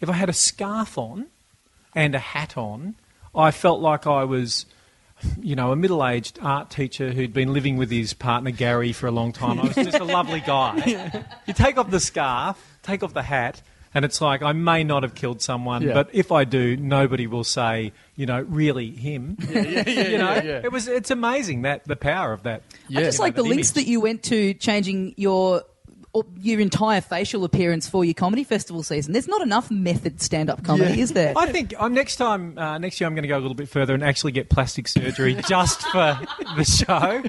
if 0.00 0.08
I 0.08 0.12
had 0.12 0.28
a 0.28 0.34
scarf 0.34 0.98
on 0.98 1.26
and 1.94 2.14
a 2.14 2.18
hat 2.18 2.56
on, 2.56 2.94
I 3.34 3.50
felt 3.50 3.80
like 3.80 4.06
I 4.06 4.24
was, 4.24 4.66
you 5.40 5.56
know, 5.56 5.72
a 5.72 5.76
middle 5.76 6.06
aged 6.06 6.38
art 6.42 6.70
teacher 6.70 7.10
who'd 7.12 7.32
been 7.32 7.52
living 7.52 7.76
with 7.76 7.90
his 7.90 8.12
partner 8.12 8.50
Gary 8.50 8.92
for 8.92 9.06
a 9.06 9.10
long 9.10 9.32
time. 9.32 9.58
I 9.60 9.64
was 9.64 9.74
just 9.74 9.98
a 9.98 10.04
lovely 10.04 10.40
guy. 10.40 11.24
You 11.46 11.54
take 11.54 11.78
off 11.78 11.90
the 11.90 12.00
scarf, 12.00 12.58
take 12.82 13.02
off 13.02 13.14
the 13.14 13.22
hat, 13.22 13.62
and 13.94 14.04
it's 14.04 14.20
like 14.20 14.42
I 14.42 14.52
may 14.52 14.82
not 14.82 15.02
have 15.04 15.14
killed 15.14 15.40
someone, 15.40 15.82
Yeah. 15.82 15.94
but 15.94 16.10
if 16.12 16.32
I 16.32 16.44
do, 16.44 16.76
nobody 16.76 17.26
will 17.26 17.44
say, 17.44 17.92
you 18.16 18.26
know, 18.26 18.40
really 18.42 18.90
him. 18.90 19.36
yeah, 19.50 19.60
yeah, 19.60 20.08
you 20.08 20.18
know, 20.18 20.34
yeah, 20.34 20.42
yeah. 20.42 20.60
it 20.64 20.72
was 20.72 20.88
it's 20.88 21.10
amazing 21.10 21.62
that 21.62 21.84
the 21.84 21.96
power 21.96 22.32
of 22.32 22.42
that. 22.42 22.62
Yeah. 22.88 23.00
I 23.00 23.02
just 23.04 23.18
you 23.18 23.22
know, 23.22 23.24
like 23.26 23.34
the 23.36 23.42
that 23.42 23.48
links 23.48 23.70
that 23.72 23.86
you 23.86 24.00
went 24.00 24.22
to 24.24 24.54
changing 24.54 25.14
your 25.16 25.62
or 25.62 25.62
your 26.40 26.60
entire 26.60 27.00
facial 27.00 27.44
appearance 27.44 27.88
for 27.88 28.04
your 28.04 28.14
comedy 28.14 28.44
festival 28.44 28.82
season. 28.82 29.12
There's 29.12 29.26
not 29.28 29.42
enough 29.42 29.70
method 29.70 30.20
stand-up 30.22 30.62
comedy, 30.62 31.00
is 31.00 31.12
there? 31.12 31.32
I 31.36 31.50
think 31.50 31.74
I'm 31.78 31.92
next 31.94 32.16
time. 32.16 32.56
Uh, 32.56 32.78
next 32.78 33.00
year, 33.00 33.08
I'm 33.08 33.14
going 33.14 33.22
to 33.22 33.28
go 33.28 33.36
a 33.36 33.40
little 33.40 33.54
bit 33.54 33.68
further 33.68 33.94
and 33.94 34.04
actually 34.04 34.32
get 34.32 34.48
plastic 34.48 34.86
surgery 34.86 35.34
just 35.48 35.82
for 35.82 36.18
the 36.56 36.64
show. 36.64 37.22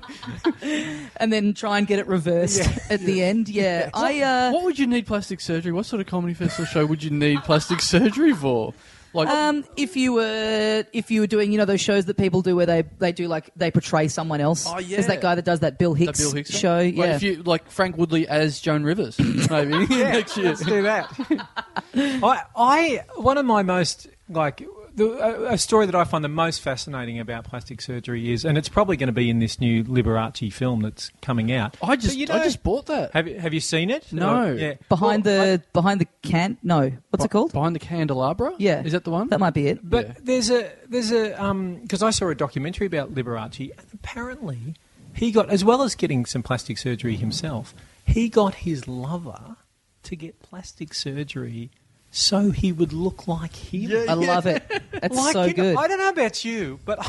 and 1.18 1.34
then 1.34 1.54
try 1.54 1.78
and 1.80 1.88
get 1.88 2.00
it 2.00 2.08
reversed 2.08 2.70
at 2.92 3.00
the 3.00 3.24
end. 3.24 3.50
Yeah, 3.50 3.90
I. 3.94 4.22
Uh, 4.22 4.52
what 4.52 4.64
would 4.64 4.78
you 4.78 4.88
need 4.88 5.08
plastic 5.08 5.40
surgery? 5.42 5.72
What 5.72 5.86
sort 5.86 6.00
of 6.02 6.08
comedy 6.08 6.34
festival 6.34 6.66
show 6.66 6.86
would 6.86 7.04
you 7.04 7.10
need 7.10 7.40
plastic 7.44 7.82
surgery 7.82 8.34
for? 8.34 8.74
Like, 9.16 9.30
Um, 9.30 9.64
if 9.78 9.96
you 9.96 10.14
were 10.14 10.84
if 10.92 11.10
you 11.10 11.22
were 11.22 11.28
doing 11.28 11.52
you 11.52 11.58
know 11.58 11.66
those 11.66 11.82
shows 11.82 12.06
that 12.06 12.18
people 12.18 12.42
do 12.42 12.56
where 12.56 12.66
they, 12.66 12.84
they 13.00 13.12
do 13.12 13.28
like 13.28 13.50
they 13.56 13.72
portray 13.72 14.08
someone 14.10 14.42
else. 14.42 14.66
Oh, 14.68 14.78
yeah. 14.80 14.98
There's 14.98 15.08
that 15.08 15.22
guy 15.22 15.36
that 15.36 15.46
does 15.46 15.62
that 15.62 15.80
Bill 15.80 15.94
Hicks, 15.94 16.20
Bill 16.20 16.34
Hicks 16.34 16.52
show. 16.52 16.78
Like, 16.78 16.96
yeah. 16.96 17.16
if 17.16 17.24
you 17.24 17.42
like 17.44 17.72
Frank 17.72 17.98
Woodley 17.98 18.28
as 18.28 18.60
Joan 18.60 18.84
Rivers, 18.84 19.18
maybe 19.50 19.72
next 19.88 20.38
year. 20.38 20.48
Let's 20.48 20.66
do 20.66 20.82
that. 20.84 21.10
I, 21.96 22.42
I, 22.56 23.04
one 23.16 23.38
of 23.38 23.46
my 23.46 23.64
most 23.64 24.08
like 24.30 24.68
the, 24.96 25.06
a, 25.12 25.54
a 25.54 25.58
story 25.58 25.86
that 25.86 25.96
I 25.96 26.04
find 26.04 26.24
the 26.24 26.30
most 26.30 26.62
fascinating 26.62 27.20
about 27.20 27.44
plastic 27.44 27.82
surgery 27.82 28.32
is, 28.32 28.46
and 28.46 28.58
it's 28.58 28.70
probably 28.70 28.98
going 28.98 29.08
to 29.08 29.14
be 29.14 29.30
in 29.30 29.40
this 29.40 29.60
new 29.60 29.84
Liberace 29.84 30.52
film 30.54 30.82
that's 30.82 31.12
coming 31.22 31.52
out. 31.52 31.76
I 31.84 31.96
just, 31.96 32.10
But 32.10 32.18
you 32.18 32.28
I 32.34 32.44
just 32.44 32.64
bought 32.64 32.86
that. 32.88 33.12
Have 33.14 33.28
you, 33.28 33.40
have 33.40 33.54
you 33.54 33.60
seen 33.60 33.90
it? 33.90 34.12
No. 34.14 34.44
Or- 34.48 34.54
yeah. 34.54 34.74
behind 34.90 35.26
Well, 35.26 35.42
I- 35.42 35.46
the 35.58 35.64
behind 35.74 36.02
the 36.02 36.08
can 36.22 36.58
no 36.64 36.92
what's 37.10 37.24
it 37.26 37.32
called? 37.32 37.52
Behind 37.54 37.76
the 37.76 37.80
candelabra. 37.80 38.54
Yeah. 38.58 38.82
is 38.84 38.94
that 38.94 39.04
the 39.04 39.12
one? 39.12 39.30
That 39.30 39.40
might 39.40 39.54
be 39.54 39.68
it. 39.68 39.80
But 39.88 40.08
Yeah. 40.08 40.14
there's 40.24 40.50
a 40.50 40.72
there's 40.88 41.12
a 41.12 41.42
um, 41.44 41.76
because 41.82 42.02
I 42.02 42.10
saw 42.10 42.30
a 42.30 42.36
documentary 42.36 42.88
about 42.88 43.14
Liberace, 43.14 43.72
and 43.78 43.88
apparently 43.94 44.76
he 45.14 45.32
got 45.32 45.50
as 45.50 45.64
well 45.64 45.82
as 45.84 45.96
getting 45.96 46.26
some 46.26 46.44
plastic 46.44 46.78
surgery 46.78 47.16
himself, 47.16 47.74
he 48.06 48.30
got 48.30 48.56
his 48.56 48.88
lover 48.88 49.58
to 50.04 50.16
get 50.16 50.40
plastic 50.40 50.94
surgery 50.94 51.72
so 52.18 52.50
he 52.52 52.72
would 52.72 52.94
look 52.94 53.28
like 53.28 53.54
him. 53.54 53.92
I 54.10 54.14
love 54.14 54.46
it. 54.46 54.64
That's 54.92 55.16
Like, 55.16 55.34
so 55.34 55.44
you 55.44 55.48
know, 55.50 55.54
good. 55.64 55.76
I 55.78 55.88
don't 55.90 56.00
know 56.00 56.10
about 56.10 56.46
you, 56.46 56.80
but 56.86 57.00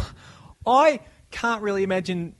I 0.67 0.99
can't 1.31 1.63
really 1.63 1.85
imagine. 1.85 2.35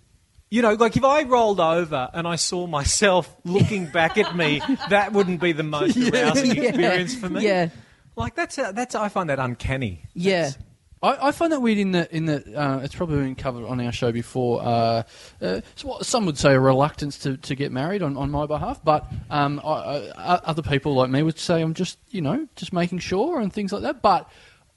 You 0.51 0.63
know, 0.63 0.75
like 0.75 0.97
if 0.97 1.05
I 1.05 1.23
rolled 1.23 1.61
over 1.61 2.09
and 2.13 2.27
I 2.27 2.37
saw 2.37 2.67
myself 2.67 3.35
looking 3.45 3.87
back 3.93 4.19
at 4.19 4.35
me, 4.37 4.61
that 4.91 5.13
wouldn't 5.13 5.41
be 5.41 5.53
the 5.53 5.63
most 5.63 5.97
arousing 6.13 6.57
Yeah. 6.57 6.63
experience 6.65 7.15
for 7.15 7.29
me. 7.29 7.45
Yeah. 7.45 7.69
like 8.17 8.35
that's 8.35 8.59
a, 8.59 8.73
that's 8.75 8.95
I 8.95 9.09
find 9.11 9.31
that 9.31 9.39
uncanny. 9.39 10.03
Yeah. 10.15 10.43
That's- 10.51 10.59
I, 11.07 11.29
I 11.29 11.33
find 11.33 11.53
that 11.53 11.61
weird 11.61 11.79
in 11.79 11.93
that 11.93 12.11
in 12.13 12.27
that 12.27 12.47
uh, 12.55 12.81
it's 12.83 12.95
probably 12.95 13.19
been 13.19 13.35
covered 13.35 13.67
on 13.67 13.81
our 13.81 13.93
show 13.93 14.13
before. 14.13 14.63
Uh, 14.63 15.03
uh, 15.41 15.61
what 15.83 16.05
some 16.05 16.27
would 16.27 16.39
say 16.39 16.55
a 16.55 16.61
reluctance 16.61 17.19
to, 17.21 17.37
to 17.37 17.55
get 17.55 17.73
married 17.73 18.03
on, 18.03 18.17
on 18.17 18.31
my 18.31 18.47
behalf, 18.47 18.81
but 18.83 19.07
um, 19.31 19.61
I, 19.65 20.11
I, 20.17 20.41
other 20.45 20.63
people 20.63 20.95
like 20.95 21.11
me 21.11 21.23
would 21.23 21.39
say 21.39 21.63
I'm 21.63 21.75
just 21.75 21.99
you 22.11 22.23
know 22.23 22.49
just 22.57 22.73
making 22.73 22.99
sure 22.99 23.41
and 23.41 23.53
things 23.53 23.73
like 23.73 23.83
that. 23.83 24.03
But 24.03 24.29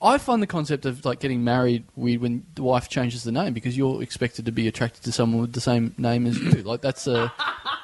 I 0.01 0.17
find 0.17 0.41
the 0.41 0.47
concept 0.47 0.85
of 0.85 1.03
like 1.03 1.19
getting 1.19 1.43
married 1.43 1.83
weird 1.95 2.21
when 2.21 2.45
the 2.55 2.63
wife 2.63 2.87
changes 2.87 3.23
the 3.23 3.31
name 3.31 3.53
because 3.53 3.77
you're 3.77 4.01
expected 4.01 4.45
to 4.45 4.51
be 4.51 4.67
attracted 4.67 5.03
to 5.03 5.11
someone 5.11 5.41
with 5.41 5.53
the 5.53 5.61
same 5.61 5.93
name 5.97 6.25
as 6.25 6.37
you. 6.39 6.63
Like 6.63 6.81
that's 6.81 7.07
a 7.07 7.33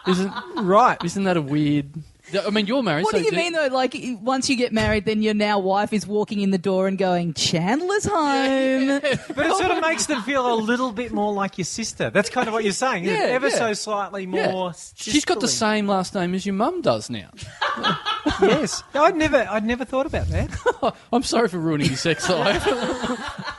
isn't 0.08 0.32
Right. 0.58 0.98
isn't 1.04 1.24
that 1.24 1.38
a 1.38 1.42
weird? 1.42 1.90
I 2.34 2.50
mean, 2.50 2.66
you're 2.66 2.82
married. 2.82 3.04
What 3.04 3.12
so 3.12 3.20
do 3.20 3.24
you 3.24 3.32
mean 3.32 3.54
though? 3.54 3.68
Like 3.68 3.96
once 4.22 4.50
you 4.50 4.56
get 4.56 4.74
married, 4.74 5.06
then 5.06 5.22
your 5.22 5.34
now 5.34 5.60
wife 5.60 5.94
is 5.94 6.08
walking 6.08 6.42
in 6.42 6.52
the 6.52 6.58
door 6.58 6.88
and 6.88 6.98
going, 6.98 7.34
"Chandler's 7.34 8.06
home." 8.06 9.02
But 9.36 9.46
it 9.48 9.56
sort 9.58 9.72
of 9.72 9.82
makes 9.82 10.06
them 10.06 10.22
feel 10.24 10.54
a 10.54 10.56
little 10.56 10.92
bit 10.92 11.12
more 11.12 11.34
like 11.34 11.58
your 11.58 11.66
sister. 11.66 12.10
That's 12.10 12.30
kind 12.30 12.48
of 12.48 12.54
what 12.54 12.64
you're 12.64 12.74
saying. 12.74 13.04
Yeah, 13.06 13.14
ever 13.30 13.50
yeah. 13.50 13.58
so 13.58 13.74
slightly 13.74 14.26
Yeah. 14.26 14.52
more. 14.52 14.74
She's 14.96 15.26
got 15.26 15.40
the 15.40 15.48
same 15.48 15.88
last 15.88 16.16
name 16.16 16.34
as 16.34 16.46
your 16.46 16.56
mum 16.56 16.82
does 16.82 17.10
now. 17.10 17.30
Yes, 18.42 18.84
I'd 18.94 19.16
never, 19.16 19.48
I'd 19.50 19.66
never 19.66 19.86
thought 19.86 20.06
about 20.06 20.28
that. 20.30 20.96
I'm 21.14 21.24
sorry 21.24 21.48
for 21.48 21.58
ruining 21.60 21.88
your 21.88 21.98
sex 21.98 22.28
life. 22.30 22.66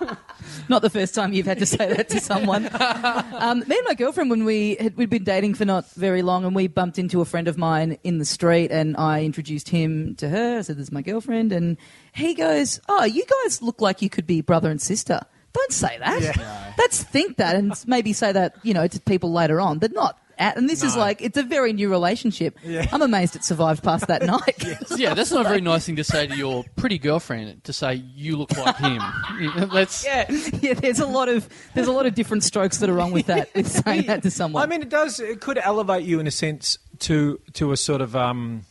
Not 0.69 0.83
the 0.83 0.91
first 0.91 1.15
time 1.15 1.33
you've 1.33 1.47
had 1.47 1.59
to 1.59 1.67
say 1.67 1.93
that 1.93 2.09
to 2.11 2.21
someone. 2.21 2.69
um, 2.75 3.61
me 3.61 3.77
and 3.77 3.87
my 3.87 3.95
girlfriend, 3.95 4.31
when 4.31 4.45
we 4.45 4.77
had, 4.77 4.97
we'd 4.97 5.11
been 5.11 5.25
dating 5.25 5.55
for 5.55 5.65
not 5.65 5.91
very 5.93 6.23
long, 6.23 6.45
and 6.45 6.55
we 6.55 6.67
bumped 6.67 6.99
into 6.99 7.21
a 7.21 7.25
friend 7.25 7.49
of 7.49 7.59
mine 7.59 7.99
in 8.05 8.19
the 8.19 8.25
street, 8.25 8.71
and 8.71 8.97
I 8.97 9.25
introduced 9.25 9.69
him 9.69 10.15
to 10.17 10.29
her. 10.29 10.59
I 10.59 10.63
said, 10.63 10.77
"This 10.77 10.85
is 10.85 10.93
my 10.93 11.03
girlfriend," 11.03 11.53
and 11.53 11.77
he 12.13 12.35
goes, 12.35 12.81
"Oh, 12.89 13.05
you 13.05 13.25
guys 13.45 13.63
look 13.63 13.81
like 13.81 14.03
you 14.03 14.11
could 14.11 14.27
be 14.27 14.41
brother 14.41 14.71
and 14.71 14.81
sister." 14.81 15.21
Don't 15.53 15.73
say 15.73 15.97
that. 15.99 16.75
Let's 16.77 17.03
think 17.03 17.39
that, 17.39 17.57
and 17.57 17.73
maybe 17.87 18.13
say 18.13 18.33
that 18.33 18.57
you 18.63 18.75
know 18.75 18.87
to 18.87 19.01
people 19.01 19.33
later 19.33 19.61
on, 19.61 19.79
but 19.79 19.93
not. 19.93 20.19
At, 20.39 20.59
and 20.59 20.69
this 20.69 20.83
is 20.83 20.97
like 20.97 21.23
it's 21.23 21.39
a 21.39 21.43
very 21.43 21.73
new 21.73 21.89
relationship. 21.89 22.59
I'm 22.93 23.01
amazed 23.01 23.37
it 23.37 23.45
survived 23.45 23.83
past 23.83 24.07
that 24.09 24.23
night. 24.27 24.65
yeah, 24.97 25.15
that's 25.15 25.31
not 25.31 25.47
a 25.47 25.49
very 25.49 25.63
nice 25.63 25.87
thing 25.87 25.97
to 25.97 26.05
say 26.05 26.27
to 26.27 26.37
your 26.37 26.65
pretty 26.77 26.99
girlfriend. 26.99 27.65
To 27.65 27.73
say 27.73 27.95
you 28.15 28.37
look 28.37 28.57
like 28.57 28.77
him. 28.77 29.03
You 29.41 29.55
know, 29.55 29.67
That's 29.67 30.05
yeah, 30.05 30.31
yeah. 30.63 30.75
There's 30.75 31.01
a 31.01 31.07
lot 31.07 31.29
of 31.29 31.49
there's 31.75 31.89
a 31.89 31.93
lot 31.93 32.07
of 32.07 32.15
different 32.15 32.43
strokes 32.43 32.79
that 32.79 32.89
are 32.89 32.95
wrong 32.95 33.13
with 33.13 33.27
that. 33.27 33.55
With 33.55 33.69
saying 33.69 34.07
that 34.07 34.23
to 34.23 34.31
someone. 34.31 34.63
I 34.63 34.67
mean, 34.67 34.81
it 34.81 34.89
does. 34.89 35.21
It 35.21 35.41
could 35.41 35.59
elevate 35.59 36.05
you 36.05 36.21
in 36.21 36.27
a 36.27 36.31
sense 36.31 36.79
to 37.01 37.39
to 37.55 37.73
a 37.73 37.77
sort 37.77 38.01
of 38.01 38.17
um, 38.17 38.65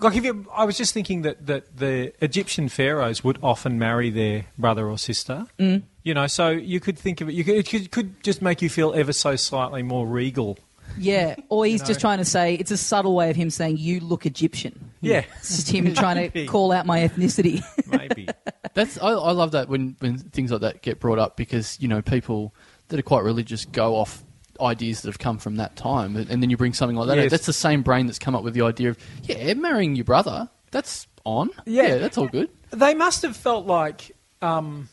like 0.00 0.16
if 0.16 0.24
you, 0.24 0.46
I 0.52 0.64
was 0.64 0.76
just 0.76 0.94
thinking 0.94 1.22
that, 1.22 1.46
that 1.46 1.76
the 1.76 2.12
Egyptian 2.24 2.68
pharaohs 2.68 3.22
would 3.22 3.38
often 3.42 3.78
marry 3.78 4.10
their 4.10 4.46
brother 4.58 4.88
or 4.88 4.98
sister. 4.98 5.46
Mm. 5.58 5.82
You 6.04 6.14
know, 6.14 6.26
so 6.26 6.50
you 6.50 6.80
could 6.80 6.98
think 6.98 7.20
of 7.20 7.28
it. 7.28 7.34
You 7.34 7.44
could, 7.44 7.54
it 7.56 7.68
could, 7.68 7.90
could 7.90 8.22
just 8.22 8.42
make 8.42 8.62
you 8.62 8.68
feel 8.68 8.92
ever 8.94 9.12
so 9.12 9.36
slightly 9.36 9.82
more 9.82 10.06
regal. 10.06 10.58
Yeah, 10.98 11.36
or 11.48 11.64
he's 11.66 11.80
know. 11.80 11.86
just 11.86 12.00
trying 12.00 12.18
to 12.18 12.24
say 12.24 12.54
it's 12.54 12.70
a 12.70 12.76
subtle 12.76 13.14
way 13.14 13.30
of 13.30 13.36
him 13.36 13.50
saying 13.50 13.78
you 13.78 14.00
look 14.00 14.26
Egyptian. 14.26 14.92
Yeah, 15.00 15.24
It's 15.38 15.56
just 15.56 15.70
him 15.70 15.92
trying 15.94 16.30
to 16.30 16.46
call 16.46 16.72
out 16.72 16.86
my 16.86 17.00
ethnicity. 17.00 17.62
maybe. 17.86 18.28
That's 18.74 18.98
I, 18.98 19.08
I 19.08 19.32
love 19.32 19.52
that 19.52 19.68
when, 19.68 19.96
when 20.00 20.18
things 20.18 20.52
like 20.52 20.60
that 20.60 20.82
get 20.82 21.00
brought 21.00 21.18
up 21.18 21.36
because 21.36 21.80
you 21.80 21.88
know 21.88 22.02
people 22.02 22.54
that 22.88 22.98
are 22.98 23.02
quite 23.02 23.24
religious 23.24 23.64
go 23.64 23.96
off 23.96 24.22
ideas 24.60 25.02
that 25.02 25.08
have 25.08 25.18
come 25.18 25.38
from 25.38 25.56
that 25.56 25.74
time, 25.76 26.16
and 26.16 26.42
then 26.42 26.50
you 26.50 26.56
bring 26.56 26.74
something 26.74 26.96
like 26.96 27.08
that. 27.08 27.16
Yes. 27.16 27.30
That's 27.30 27.46
the 27.46 27.52
same 27.52 27.82
brain 27.82 28.06
that's 28.06 28.18
come 28.18 28.34
up 28.34 28.44
with 28.44 28.54
the 28.54 28.62
idea 28.62 28.90
of 28.90 28.98
yeah, 29.22 29.54
marrying 29.54 29.96
your 29.96 30.04
brother. 30.04 30.48
That's 30.70 31.06
on. 31.24 31.50
Yeah. 31.66 31.96
that's 31.96 32.18
all 32.18 32.28
good. 32.28 32.50
They 32.70 32.94
must 32.94 33.22
have 33.22 33.36
felt 33.36 33.66
like, 33.66 34.12
um, 34.42 34.88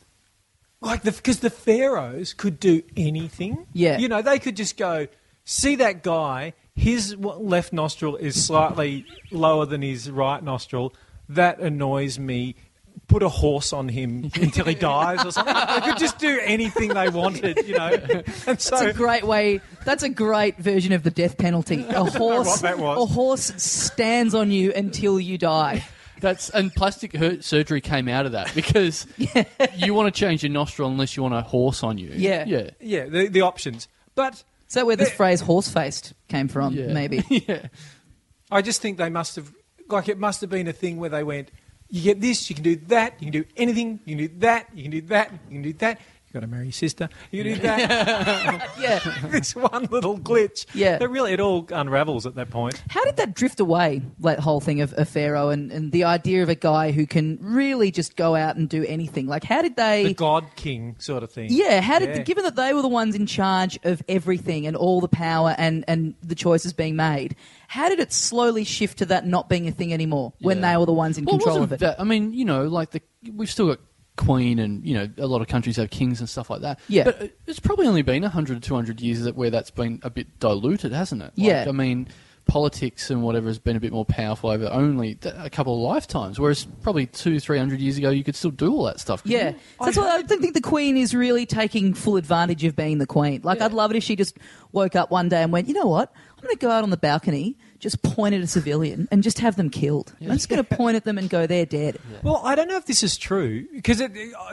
like 0.81 1.03
the 1.03 1.11
because 1.11 1.39
the 1.39 1.50
pharaohs 1.50 2.33
could 2.33 2.59
do 2.59 2.81
anything. 2.97 3.67
Yeah. 3.73 3.97
you 4.00 4.07
know, 4.07 4.21
they 4.21 4.39
could 4.39 4.55
just 4.57 4.77
go 4.77 5.07
see 5.45 5.75
that 5.77 6.03
guy. 6.03 6.53
His 6.75 7.15
left 7.17 7.73
nostril 7.73 8.15
is 8.15 8.43
slightly 8.45 9.05
lower 9.29 9.65
than 9.65 9.81
his 9.81 10.09
right 10.09 10.41
nostril. 10.43 10.93
That 11.29 11.59
annoys 11.59 12.17
me. 12.17 12.55
Put 13.07 13.23
a 13.23 13.29
horse 13.29 13.73
on 13.73 13.89
him 13.89 14.23
until 14.35 14.65
he 14.65 14.75
dies, 14.75 15.25
or 15.25 15.31
something. 15.31 15.53
They 15.53 15.81
could 15.81 15.97
just 15.97 16.17
do 16.17 16.39
anything 16.43 16.93
they 16.93 17.09
wanted, 17.09 17.57
you 17.67 17.75
know. 17.77 17.89
And 18.47 18.59
so, 18.59 18.77
That's 18.77 18.81
a 18.81 18.93
great 18.93 19.23
way. 19.25 19.59
That's 19.85 20.03
a 20.03 20.09
great 20.09 20.57
version 20.57 20.93
of 20.93 21.03
the 21.03 21.11
death 21.11 21.38
penalty. 21.38 21.83
A 21.89 22.05
horse. 22.05 22.47
what 22.47 22.61
that 22.61 22.79
was. 22.79 22.97
A 23.09 23.13
horse 23.13 23.51
stands 23.61 24.33
on 24.33 24.51
you 24.51 24.71
until 24.73 25.19
you 25.19 25.38
die. 25.38 25.85
That's 26.22 26.50
and 26.50 26.74
plastic 26.74 27.13
hurt 27.13 27.44
surgery 27.44 27.82
came 27.82 28.08
out 28.08 28.25
of 28.25 28.32
that 28.32 28.54
because 28.56 29.06
you 29.75 29.94
want 29.94 30.13
to 30.13 30.18
change 30.18 30.44
your 30.44 30.51
nostril 30.51 30.90
unless 30.90 31.18
you 31.18 31.24
want 31.24 31.36
a 31.36 31.42
horse 31.42 31.84
on 31.84 31.98
you. 31.98 32.12
Yeah. 32.16 32.46
yeah, 32.46 32.70
yeah, 32.80 33.06
the, 33.06 33.28
the 33.28 33.42
options. 33.42 33.88
But 34.16 34.44
Is 34.68 34.75
that 34.75 34.86
where 34.86 34.96
this 34.96 35.12
phrase 35.12 35.42
"horse 35.42 35.68
faced" 35.68 36.13
came 36.28 36.48
from? 36.48 36.74
Yeah. 36.74 36.94
Maybe. 36.94 37.24
yeah. 37.30 37.68
I 38.51 38.62
just 38.62 38.82
think 38.82 38.98
they 38.98 39.10
must 39.10 39.36
have, 39.38 39.51
like, 39.88 40.10
it 40.10 40.18
must 40.18 40.42
have 40.42 40.50
been 40.50 40.68
a 40.68 40.74
thing 40.74 40.98
where 40.98 41.10
they 41.10 41.24
went, 41.24 41.50
you 41.90 42.01
get 42.01 42.22
this, 42.22 42.50
you 42.50 42.56
can 42.56 42.63
do 42.63 42.75
that, 42.88 43.13
you 43.20 43.32
can 43.32 43.42
do 43.42 43.48
anything, 43.58 44.00
you 44.06 44.16
can 44.16 44.28
do 44.28 44.40
that, 44.40 44.68
you 44.74 44.84
can 44.84 44.92
do 44.92 45.01
that, 45.01 45.32
you 45.32 45.40
can 45.50 45.62
do 45.62 45.74
that. 45.74 46.01
You've 46.31 46.39
got 46.41 46.47
to 46.47 46.47
marry 46.47 46.67
your 46.67 46.71
sister, 46.71 47.09
you 47.29 47.43
can 47.43 47.55
do 47.55 47.59
that. 47.63 48.69
Yeah. 48.79 49.00
this 49.25 49.53
one 49.53 49.83
little 49.91 50.17
glitch. 50.17 50.65
Yeah. 50.73 50.97
It 51.01 51.09
really, 51.09 51.33
it 51.33 51.41
all 51.41 51.67
unravels 51.73 52.25
at 52.25 52.35
that 52.35 52.50
point. 52.50 52.81
How 52.88 53.03
did 53.03 53.17
that 53.17 53.33
drift 53.33 53.59
away? 53.59 54.01
That 54.19 54.39
whole 54.39 54.61
thing 54.61 54.79
of, 54.79 54.93
of 54.93 55.09
Pharaoh 55.09 55.50
and, 55.50 55.73
and 55.73 55.91
the 55.91 56.05
idea 56.05 56.41
of 56.41 56.47
a 56.47 56.55
guy 56.55 56.91
who 56.91 57.05
can 57.05 57.38
really 57.41 57.91
just 57.91 58.15
go 58.15 58.33
out 58.33 58.55
and 58.55 58.69
do 58.69 58.85
anything. 58.85 59.27
Like, 59.27 59.43
how 59.43 59.61
did 59.61 59.75
they? 59.75 60.05
The 60.05 60.13
God 60.13 60.45
King 60.55 60.95
sort 61.00 61.21
of 61.23 61.31
thing. 61.33 61.47
Yeah, 61.51 61.81
how 61.81 62.00
did 62.00 62.15
Yeah. 62.15 62.21
given 62.23 62.45
that 62.45 62.55
they 62.55 62.73
were 62.73 62.81
the 62.81 62.88
ones 62.88 63.13
in 63.13 63.25
charge 63.25 63.77
of 63.83 64.01
everything 64.07 64.65
and 64.67 64.77
all 64.77 65.01
the 65.01 65.09
power 65.09 65.53
and, 65.57 65.83
and 65.89 66.15
the 66.23 66.35
choices 66.35 66.71
being 66.71 66.95
made, 66.95 67.35
how 67.67 67.89
did 67.89 68.00
it 68.00 68.13
slowly 68.13 68.63
shift 68.63 69.00
to 69.00 69.05
that 69.07 69.27
not 69.27 69.50
being 69.50 69.67
a 69.67 69.71
thing 69.71 69.93
anymore 69.93 70.31
when 70.39 70.59
Yeah. 70.59 70.71
they 70.71 70.77
were 70.77 70.85
the 70.85 70.93
ones 70.93 71.17
in 71.17 71.25
Well, 71.25 71.38
control 71.39 71.61
of 71.63 71.73
it? 71.73 71.81
That, 71.81 72.00
I 72.00 72.05
mean, 72.05 72.33
you 72.33 72.45
know, 72.45 72.67
like 72.67 72.91
the 72.91 73.01
we've 73.35 73.51
still 73.51 73.67
got 73.67 73.79
queen 74.18 74.60
and 74.60 74.86
you 74.86 74.94
know 74.94 75.10
a 75.18 75.25
lot 75.27 75.41
of 75.41 75.48
countries 75.48 75.77
have 75.77 75.89
kings 75.89 76.20
and 76.20 76.30
stuff 76.30 76.50
like 76.50 76.62
that. 76.62 76.80
Yeah. 76.88 77.06
but 77.06 77.32
it's 77.48 77.60
probably 77.60 77.88
only 77.88 78.01
been 78.01 78.22
100 78.24 78.58
or 78.58 78.60
200 78.60 79.00
years 79.01 79.22
that 79.24 79.36
where 79.36 79.50
that's 79.50 79.72
been 79.72 80.00
a 80.03 80.10
bit 80.10 80.39
diluted, 80.39 80.91
hasn't 80.91 81.22
it? 81.22 81.25
Like, 81.25 81.34
Yeah. 81.38 81.65
I 81.68 81.72
mean, 81.72 82.08
politics 82.46 83.10
and 83.10 83.22
whatever 83.24 83.48
has 83.48 83.60
been 83.60 83.75
a 83.75 83.80
bit 83.80 83.94
more 83.94 84.03
powerful 84.03 84.50
over 84.50 84.68
only 84.72 85.18
a 85.24 85.50
couple 85.50 85.75
of 85.75 85.80
lifetimes, 85.80 86.39
whereas 86.39 86.65
probably 86.82 87.06
two, 87.06 87.39
three 87.39 87.58
hundred 87.58 87.80
years 87.80 87.98
ago 87.98 88.10
you 88.10 88.24
could 88.24 88.36
still 88.36 88.51
do 88.51 88.74
all 88.74 88.84
that 88.86 89.00
stuff. 89.00 89.22
Yeah, 89.24 89.51
so 89.80 89.86
that's 89.86 89.98
why 89.98 90.10
I 90.10 90.22
don't 90.24 90.41
think 90.41 90.53
the 90.56 90.62
Queen 90.62 90.98
is 90.98 91.15
really 91.15 91.46
taking 91.46 91.94
full 91.94 92.18
advantage 92.18 92.63
of 92.63 92.75
being 92.75 92.98
the 92.98 93.06
Queen. 93.08 93.41
Like, 93.44 93.60
Yeah. 93.60 93.65
I'd 93.65 93.74
love 93.74 93.91
it 93.91 93.98
if 93.98 94.03
she 94.03 94.15
just 94.15 94.38
woke 94.72 94.96
up 94.96 95.12
one 95.12 95.30
day 95.30 95.44
and 95.44 95.51
went, 95.51 95.68
you 95.68 95.74
know 95.74 95.86
what? 95.88 96.12
I'm 96.38 96.44
going 96.44 96.56
to 96.56 96.60
go 96.60 96.72
out 96.72 96.84
on 96.84 96.89
the 96.89 96.98
balcony, 96.98 97.58
just 97.81 98.01
point 98.03 98.33
at 98.33 98.41
a 98.41 98.47
civilian, 98.47 99.07
and 99.11 99.23
just 99.23 99.39
have 99.39 99.55
them 99.57 99.69
killed. 99.69 100.13
I'm 100.21 100.29
just 100.29 100.47
going 100.47 100.63
to 100.65 100.75
point 100.75 100.95
at 100.95 101.03
them 101.03 101.17
and 101.17 101.29
go, 101.29 101.47
they're 101.47 101.65
dead. 101.65 102.00
Well, 102.23 102.41
I 102.43 102.55
don't 102.55 102.67
know 102.67 102.77
if 102.77 102.85
this 102.85 103.03
is 103.03 103.17
true 103.17 103.67
because 103.73 104.00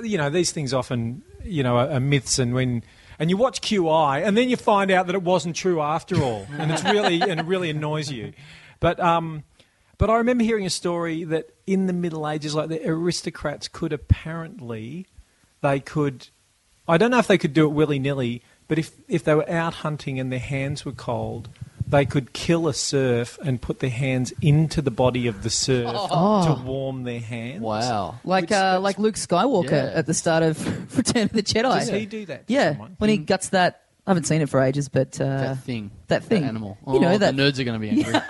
you 0.03 0.19
know 0.19 0.31
these 0.31 0.51
things 0.51 0.75
often 0.75 1.23
you 1.45 1.63
know 1.63 1.77
are, 1.77 1.91
are 1.91 2.01
myths, 2.01 2.39
and 2.39 2.55
when 2.55 2.83
and 3.19 3.31
you 3.31 3.37
watch 3.37 3.61
QI, 3.61 4.25
and 4.25 4.37
then 4.37 4.49
you 4.49 4.57
find 4.57 4.91
out 4.91 5.07
that 5.07 5.15
it 5.15 5.23
wasn't 5.23 5.55
true 5.55 5.81
after 5.81 6.21
all, 6.23 6.47
and 6.59 6.73
it's 6.73 6.83
really 6.85 7.21
and 7.21 7.39
it 7.39 7.47
really 7.47 7.71
annoys 7.71 8.11
you. 8.11 8.33
But 8.81 8.99
um, 8.99 9.45
but 9.99 10.11
I 10.11 10.17
remember 10.17 10.45
hearing 10.45 10.67
a 10.67 10.71
story 10.71 11.25
that 11.25 11.51
in 11.67 11.87
the 11.87 11.93
Middle 11.93 12.29
Ages, 12.29 12.55
like 12.55 12.69
the 12.69 12.89
aristocrats 12.89 13.69
could 13.69 13.93
apparently 13.93 15.07
they 15.61 15.81
could, 15.81 16.29
I 16.87 16.97
don't 16.97 17.11
know 17.11 17.19
if 17.19 17.27
they 17.27 17.39
could 17.39 17.53
do 17.53 17.65
it 17.65 17.73
willy 17.73 17.99
nilly, 17.99 18.43
but 18.69 18.79
if 18.79 18.93
if 19.09 19.25
they 19.25 19.35
were 19.35 19.49
out 19.51 19.75
hunting 19.75 20.21
and 20.21 20.33
their 20.33 20.39
hands 20.39 20.85
were 20.85 20.93
cold. 20.93 21.49
They 21.91 22.05
could 22.05 22.33
kill 22.35 22.69
a 22.69 22.75
serf 22.75 23.39
and 23.45 23.61
put 23.63 23.79
their 23.79 23.89
hands 23.91 24.33
into 24.43 24.83
the 24.83 24.91
body 24.91 25.27
of 25.27 25.43
the 25.43 25.51
serf 25.51 25.91
Oh. 25.95 26.47
to 26.57 26.63
warm 26.63 27.05
their 27.05 27.21
hands. 27.21 27.63
Wow. 27.63 28.17
Like, 28.25 28.45
Which- 28.45 28.53
uh, 28.53 28.79
like 28.83 28.99
Luke 28.99 29.15
Skywalker 29.15 29.71
Yeah. 29.71 29.93
at 29.95 30.07
the 30.07 30.15
start 30.15 30.43
of 30.43 30.59
Return 30.97 31.23
of 31.25 31.33
the 31.33 31.43
Jedi. 31.43 31.63
Does 31.81 31.89
he 31.89 32.05
do 32.07 32.27
that? 32.27 32.47
To 32.47 32.53
Yeah, 32.53 32.71
someone? 32.73 32.97
when 32.99 33.11
he 33.11 33.17
guts 33.17 33.49
that. 33.51 33.83
I 34.07 34.11
haven't 34.13 34.25
seen 34.25 34.41
it 34.41 34.49
for 34.49 34.63
ages, 34.63 34.89
but 34.89 35.21
uh, 35.21 35.25
that 35.25 35.59
thing. 35.65 35.91
that 36.07 36.25
thing. 36.25 36.43
animal. 36.45 36.79
You 36.87 36.99
know, 37.01 37.13
Oh, 37.13 37.19
that- 37.19 37.37
the 37.37 37.43
nerds 37.43 37.59
are 37.59 37.65
going 37.65 37.79
to 37.79 37.87
be 37.87 37.91
angry. 37.91 38.15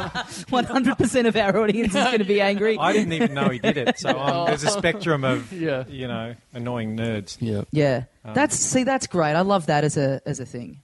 100% 0.00 1.26
of 1.28 1.36
our 1.36 1.58
audience 1.58 1.94
is 1.94 2.02
going 2.04 2.18
to 2.18 2.24
be 2.24 2.40
angry. 2.40 2.78
I 2.78 2.92
didn't 2.92 3.12
even 3.12 3.34
know 3.34 3.48
he 3.50 3.58
did 3.58 3.76
it. 3.76 3.98
So 3.98 4.18
um, 4.18 4.46
there's 4.46 4.64
a 4.64 4.70
spectrum 4.70 5.24
of 5.24 5.52
Yeah. 5.66 5.84
you 5.88 6.08
know 6.08 6.34
annoying 6.54 6.96
nerds. 6.96 7.36
yeah. 7.40 7.62
Yeah, 7.70 8.04
Um, 8.24 8.34
that's 8.34 8.56
see, 8.56 8.84
that's 8.84 9.06
great. 9.06 9.34
I 9.34 9.42
love 9.42 9.66
that 9.66 9.84
as 9.84 9.96
a 9.96 10.20
as 10.26 10.40
a 10.40 10.46
thing. 10.46 10.80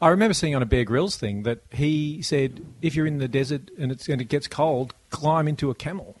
I 0.00 0.08
remember 0.08 0.34
seeing 0.34 0.54
on 0.54 0.62
a 0.62 0.66
Bear 0.66 0.84
Grylls 0.84 1.16
thing 1.16 1.42
that 1.42 1.60
he 1.70 2.22
said 2.22 2.64
if 2.80 2.94
you're 2.94 3.06
in 3.06 3.18
the 3.18 3.28
desert 3.28 3.70
and 3.78 3.92
and 4.08 4.20
it 4.20 4.28
gets 4.28 4.48
cold, 4.48 4.94
climb 5.10 5.46
into 5.46 5.70
a 5.70 5.74
camel. 5.74 6.16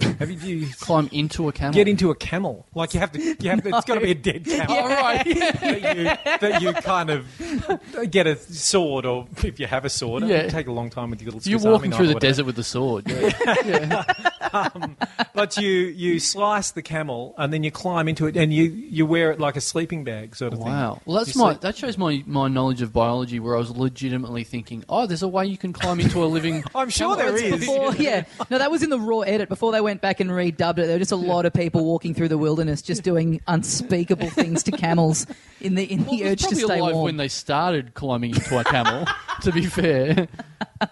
Have 0.00 0.28
you, 0.30 0.36
do 0.36 0.48
you 0.48 0.66
Climb 0.80 1.08
into 1.12 1.48
a 1.48 1.52
camel. 1.52 1.72
get 1.74 1.86
into 1.88 2.10
a 2.10 2.14
camel? 2.16 2.66
Like 2.74 2.94
you 2.94 3.00
have 3.00 3.12
to, 3.12 3.20
you 3.20 3.50
have 3.50 3.62
to, 3.62 3.68
it's 3.70 3.84
got 3.84 3.94
to 3.94 4.00
be 4.00 4.10
a 4.10 4.14
dead 4.14 4.44
camel. 4.44 4.76
Oh, 4.76 4.88
right. 4.88 5.24
that, 5.24 5.96
you, 5.96 6.38
that 6.48 6.62
you 6.62 6.72
kind 6.72 7.10
of 7.10 8.10
get 8.10 8.26
a 8.26 8.36
sword, 8.36 9.06
or 9.06 9.26
if 9.44 9.58
you 9.60 9.66
have 9.66 9.84
a 9.84 9.90
sword, 9.90 10.24
it 10.24 10.28
Yeah. 10.30 10.42
would 10.42 10.50
take 10.50 10.66
a 10.66 10.72
long 10.72 10.90
time 10.90 11.10
with 11.10 11.22
your 11.22 11.32
little. 11.32 11.48
You're 11.48 11.58
Swiss 11.60 11.66
Army 11.66 11.76
walking 11.76 11.92
through 11.92 12.06
the 12.08 12.14
whatever. 12.14 12.30
desert 12.30 12.46
with 12.46 12.56
the 12.56 12.64
sword. 12.64 13.04
Yeah. 13.08 14.04
Um, 14.54 14.96
but 15.34 15.56
you 15.56 15.68
you 15.68 16.20
slice 16.20 16.70
the 16.70 16.82
camel 16.82 17.34
and 17.38 17.52
then 17.52 17.64
you 17.64 17.72
climb 17.72 18.06
into 18.06 18.26
it 18.28 18.36
and 18.36 18.52
you, 18.54 18.64
you 18.66 19.04
wear 19.04 19.32
it 19.32 19.40
like 19.40 19.56
a 19.56 19.60
sleeping 19.60 20.04
bag 20.04 20.36
sort 20.36 20.52
of 20.52 20.60
thing. 20.60 20.68
Wow. 20.68 21.00
Well, 21.06 21.16
that's 21.16 21.34
You 21.34 21.40
my 21.42 21.52
sleep- 21.52 21.62
that 21.62 21.76
shows 21.76 21.98
my, 21.98 22.22
my 22.24 22.46
knowledge 22.46 22.80
of 22.80 22.92
biology 22.92 23.40
where 23.40 23.56
I 23.56 23.58
was 23.58 23.70
legitimately 23.76 24.44
thinking, 24.44 24.84
oh, 24.88 25.06
there's 25.08 25.24
a 25.24 25.28
way 25.28 25.46
you 25.46 25.58
can 25.58 25.72
climb 25.72 25.98
into 25.98 26.22
a 26.22 26.26
living. 26.26 26.62
I'm 26.72 26.88
sure 26.88 27.16
there 27.16 27.32
It's 27.34 27.42
is. 27.42 27.60
Before, 27.60 27.96
yeah, 27.96 28.26
no, 28.48 28.58
that 28.58 28.70
was 28.70 28.84
in 28.84 28.90
the 28.90 29.00
raw 29.00 29.20
edit. 29.20 29.48
Before 29.48 29.72
they 29.72 29.80
went 29.80 29.93
back 30.00 30.20
and 30.20 30.30
redubbed 30.30 30.78
it, 30.78 30.86
there 30.86 30.94
were 30.94 30.98
just 30.98 31.12
a 31.12 31.16
lot 31.16 31.46
of 31.46 31.52
people 31.52 31.84
walking 31.84 32.14
through 32.14 32.28
the 32.28 32.38
wilderness, 32.38 32.82
just 32.82 33.02
doing 33.02 33.40
unspeakable 33.46 34.30
things 34.30 34.62
to 34.64 34.72
camels 34.72 35.26
in 35.60 35.74
the 35.74 35.84
in 35.84 36.04
Well, 36.04 36.16
the 36.16 36.24
urge 36.26 36.42
to 36.42 36.54
stay 36.56 36.78
alive 36.78 36.94
warm. 36.94 37.04
when 37.04 37.16
they 37.16 37.28
started 37.28 37.94
climbing 37.94 38.34
into 38.34 38.58
a 38.58 38.64
camel. 38.64 39.06
to 39.42 39.52
be 39.52 39.66
fair. 39.66 40.28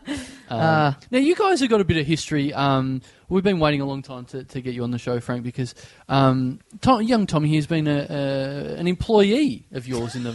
Um, 0.53 0.61
Uh. 0.61 0.93
now 1.11 1.19
you 1.19 1.35
guys 1.35 1.61
have 1.61 1.71
got 1.71 1.81
a 1.81 1.85
bit 1.85 1.97
of 1.97 2.07
history. 2.07 2.53
Um, 2.53 3.01
we've 3.29 3.43
been 3.43 3.59
waiting 3.59 3.81
a 3.81 3.87
long 3.87 4.03
time 4.03 4.25
to, 4.27 4.45
to 4.45 4.61
get 4.61 4.75
you 4.75 4.83
on 4.83 4.91
the 4.91 4.99
show, 4.99 5.19
Frank, 5.21 5.43
because 5.45 5.75
um, 6.09 6.59
Tom, 6.81 7.03
young 7.03 7.27
Tommy 7.27 7.49
here's 7.49 7.67
been 7.67 7.87
a, 7.89 8.07
a, 8.11 8.75
an 8.77 8.87
employee 8.87 9.65
of 9.73 9.87
yours 9.89 10.15
in 10.15 10.25
the 10.25 10.31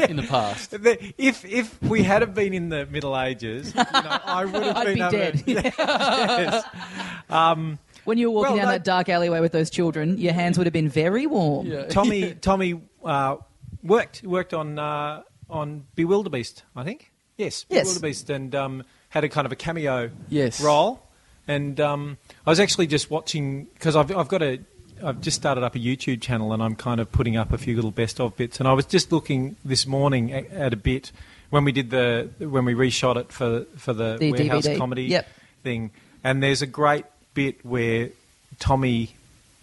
uh, 0.00 0.04
in 0.08 0.16
the 0.16 0.22
past. 0.22 0.70
The- 0.82 1.12
If 1.18 1.44
if 1.44 1.80
we 1.82 2.02
had 2.02 2.34
been 2.34 2.52
in 2.54 2.68
the 2.68 2.86
Middle 2.86 3.18
Ages, 3.18 3.74
you 3.74 3.80
know, 3.82 4.18
I 4.24 4.44
would 4.52 4.62
have 4.62 4.76
I'd 4.76 4.84
been 4.84 4.94
be 4.94 5.00
able 5.00 5.10
dead. 5.10 5.38
To, 5.38 5.52
yes. 5.52 6.64
Um, 7.30 7.78
when 8.04 8.18
you 8.18 8.30
were 8.30 8.34
walking 8.36 8.56
Well, 8.56 8.64
down 8.64 8.66
that- 8.72 8.78
that 8.78 8.84
dark 8.84 9.08
alleyway 9.08 9.40
with 9.40 9.52
those 9.52 9.70
children, 9.70 10.18
your 10.18 10.32
hands 10.32 10.58
would 10.58 10.66
have 10.66 10.72
been 10.72 10.88
very 10.88 11.26
warm. 11.26 11.66
Yeah. 11.66 11.86
Tommy 11.86 12.34
Tommy 12.34 12.80
uh, 13.04 13.36
worked 13.82 14.22
worked 14.22 14.54
on 14.54 14.78
uh, 14.78 15.22
on 15.50 15.84
Bewilderbeest, 15.96 16.62
I 16.76 16.84
think. 16.84 17.10
Yes, 17.38 17.64
Yes. 17.68 17.98
Bewilderbeest, 17.98 18.30
and 18.30 18.54
um, 18.54 18.82
had 19.12 19.24
a 19.24 19.28
kind 19.28 19.44
of 19.46 19.52
a 19.52 19.56
cameo 19.56 20.10
Yes. 20.28 20.60
role. 20.60 21.02
And 21.46 21.78
um, 21.80 22.18
I 22.46 22.50
was 22.50 22.60
actually 22.60 22.86
just 22.86 23.10
watching 23.10 23.64
because 23.74 23.94
I've 23.96 24.10
I've 24.16 24.28
got 24.28 24.42
a 24.42 24.58
I've 25.04 25.20
just 25.20 25.36
started 25.36 25.64
up 25.64 25.74
a 25.74 25.78
YouTube 25.78 26.20
channel 26.20 26.52
and 26.52 26.62
I'm 26.62 26.76
kind 26.76 27.00
of 27.00 27.10
putting 27.10 27.36
up 27.36 27.52
a 27.52 27.58
few 27.58 27.74
little 27.74 27.90
best 27.90 28.20
of 28.20 28.36
bits. 28.36 28.58
And 28.60 28.68
I 28.68 28.72
was 28.72 28.86
just 28.86 29.10
looking 29.10 29.56
this 29.64 29.84
morning 29.86 30.32
at, 30.32 30.50
at 30.52 30.72
a 30.72 30.76
bit 30.76 31.10
when 31.50 31.64
we 31.64 31.72
did 31.72 31.90
the 31.90 32.30
when 32.38 32.64
we 32.64 32.74
reshot 32.74 33.16
it 33.16 33.32
for 33.32 33.64
for 33.76 33.92
the, 33.92 34.16
The 34.18 34.30
warehouse 34.32 34.66
DVD. 34.66 34.78
comedy 34.78 35.04
Yep. 35.04 35.28
thing. 35.62 35.90
And 36.24 36.42
there's 36.42 36.62
a 36.62 36.66
great 36.68 37.04
bit 37.34 37.64
where 37.66 38.10
Tommy 38.60 39.14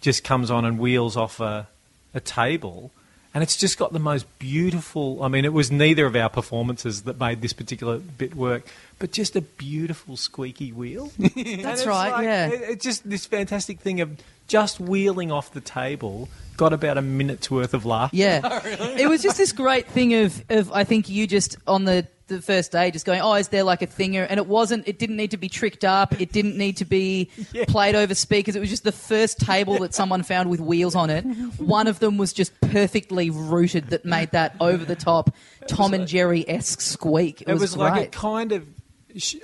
just 0.02 0.22
comes 0.24 0.50
on 0.50 0.64
and 0.64 0.78
wheels 0.78 1.16
off 1.16 1.40
a, 1.40 1.66
a 2.14 2.20
table 2.20 2.90
and 3.32 3.42
it's 3.44 3.56
just 3.56 3.78
got 3.78 3.92
the 3.92 3.98
most 4.00 4.26
beautiful. 4.38 5.22
I 5.22 5.28
mean, 5.28 5.44
it 5.44 5.52
was 5.52 5.70
neither 5.70 6.04
of 6.04 6.16
our 6.16 6.28
performances 6.28 7.02
that 7.02 7.18
made 7.20 7.40
this 7.42 7.52
particular 7.52 7.98
bit 7.98 8.34
work, 8.34 8.66
but 9.00 9.10
just 9.10 9.34
a 9.34 9.40
beautiful 9.40 10.16
squeaky 10.16 10.70
wheel. 10.70 11.10
That's 11.18 11.84
right, 11.86 12.12
like- 12.12 12.24
yeah. 12.24 12.46
it- 12.48 12.62
it's 12.70 12.84
just 12.84 13.08
this 13.10 13.26
fantastic 13.26 13.80
thing 13.80 14.00
of 14.00 14.16
just 14.46 14.78
wheeling 14.78 15.32
off 15.32 15.52
the 15.52 15.60
table. 15.60 16.28
Got 16.56 16.72
about 16.72 16.98
a 16.98 17.02
minute's 17.02 17.50
worth 17.50 17.72
of 17.74 17.84
laughter. 17.86 18.16
Yeah. 18.16 18.40
Oh, 18.80 18.94
it 18.96 19.08
was 19.08 19.22
just 19.22 19.36
this 19.38 19.50
great 19.52 19.86
thing 19.88 20.14
of, 20.14 20.44
of 20.50 20.70
I 20.72 20.84
think 20.84 21.08
you 21.08 21.26
just 21.26 21.56
on 21.66 21.84
the, 21.84 22.06
the 22.26 22.42
first 22.42 22.70
day 22.72 22.90
just 22.90 23.06
going, 23.06 23.20
oh, 23.22 23.34
is 23.34 23.48
there 23.48 23.62
like 23.64 23.80
a 23.82 23.86
thinger? 23.86 24.26
And 24.28 24.38
it 24.38 24.46
wasn't, 24.46 24.86
it 24.86 24.98
didn't 24.98 25.16
need 25.16 25.30
to 25.32 25.36
be 25.38 25.48
tricked 25.48 25.84
up. 25.84 26.20
It 26.20 26.32
didn't 26.32 26.56
need 26.58 26.76
to 26.78 26.84
be 26.84 27.30
Yeah. 27.52 27.64
played 27.66 27.94
over 27.94 28.14
speakers. 28.14 28.54
It 28.56 28.60
was 28.60 28.68
just 28.68 28.84
the 28.84 28.92
first 28.92 29.38
table 29.40 29.78
that 29.78 29.94
someone 29.94 30.22
found 30.22 30.50
with 30.50 30.60
wheels 30.60 30.94
on 30.94 31.08
it. 31.10 31.22
One 31.58 31.86
of 31.86 31.98
them 32.00 32.18
was 32.18 32.32
just 32.34 32.52
perfectly 32.60 33.30
rooted 33.30 33.88
that 33.88 34.04
made 34.04 34.32
that 34.32 34.54
over 34.60 34.84
the 34.84 34.96
top 34.96 35.34
Tom 35.68 35.94
and 35.94 36.06
Jerry 36.06 36.46
esque 36.48 36.80
squeak. 36.82 37.40
It, 37.42 37.48
It 37.48 37.54
was, 37.58 37.76
like 37.76 37.92
great. 37.94 38.04
it 38.06 38.12
kind 38.12 38.52
of. 38.52 38.66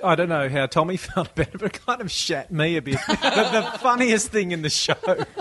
I 0.03 0.15
don't 0.15 0.29
know 0.29 0.49
how 0.49 0.65
Tommy 0.65 0.97
felt 0.97 1.29
about 1.33 1.47
it, 1.47 1.59
but 1.59 1.75
it 1.75 1.85
kind 1.85 2.01
of 2.01 2.11
shat 2.11 2.51
me 2.51 2.77
a 2.77 2.81
bit. 2.81 2.97
the, 3.07 3.49
the 3.71 3.77
funniest 3.79 4.29
thing 4.29 4.51
in 4.51 4.61
the 4.61 4.69
show. 4.69 4.95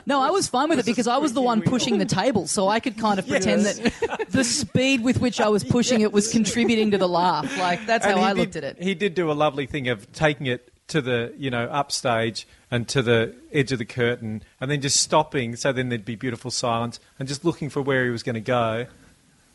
No, 0.06 0.20
I 0.20 0.30
was 0.30 0.48
fine 0.48 0.68
with 0.68 0.78
it 0.78 0.86
because 0.86 1.06
I 1.06 1.18
was 1.18 1.32
the 1.32 1.42
one 1.42 1.62
pushing 1.62 1.98
the 1.98 2.04
table, 2.04 2.46
so 2.46 2.68
I 2.68 2.80
could 2.80 2.98
kind 2.98 3.18
of 3.18 3.26
pretend 3.26 3.64
that 3.64 4.26
the 4.30 4.44
speed 4.44 5.02
with 5.02 5.20
which 5.20 5.40
I 5.40 5.48
was 5.48 5.64
pushing 5.64 6.00
it 6.00 6.12
was 6.12 6.30
contributing 6.30 6.90
to 6.92 6.98
the 6.98 7.08
laugh. 7.08 7.56
Like 7.58 7.86
that's 7.86 8.06
And 8.06 8.18
how 8.18 8.24
I 8.24 8.32
did- 8.34 8.40
looked 8.40 8.56
at 8.56 8.64
it. 8.64 8.82
He 8.82 8.94
did 8.94 9.14
do 9.14 9.30
a 9.30 9.34
lovely 9.34 9.66
thing 9.66 9.88
of 9.88 10.10
taking 10.12 10.46
it 10.46 10.70
to 10.88 11.00
the, 11.00 11.34
you 11.36 11.50
know, 11.50 11.64
upstage 11.64 12.46
and 12.70 12.86
to 12.88 13.02
the 13.02 13.34
edge 13.52 13.72
of 13.72 13.78
the 13.78 13.84
curtain 13.84 14.42
and 14.60 14.70
then 14.70 14.80
just 14.80 15.00
stopping 15.00 15.56
so 15.56 15.72
then 15.72 15.88
there'd 15.88 16.04
be 16.04 16.14
beautiful 16.14 16.50
silence 16.50 17.00
and 17.18 17.26
just 17.26 17.44
looking 17.44 17.68
for 17.68 17.82
where 17.82 18.04
he 18.04 18.10
was 18.10 18.22
going 18.22 18.34
to 18.34 18.40
go 18.40 18.86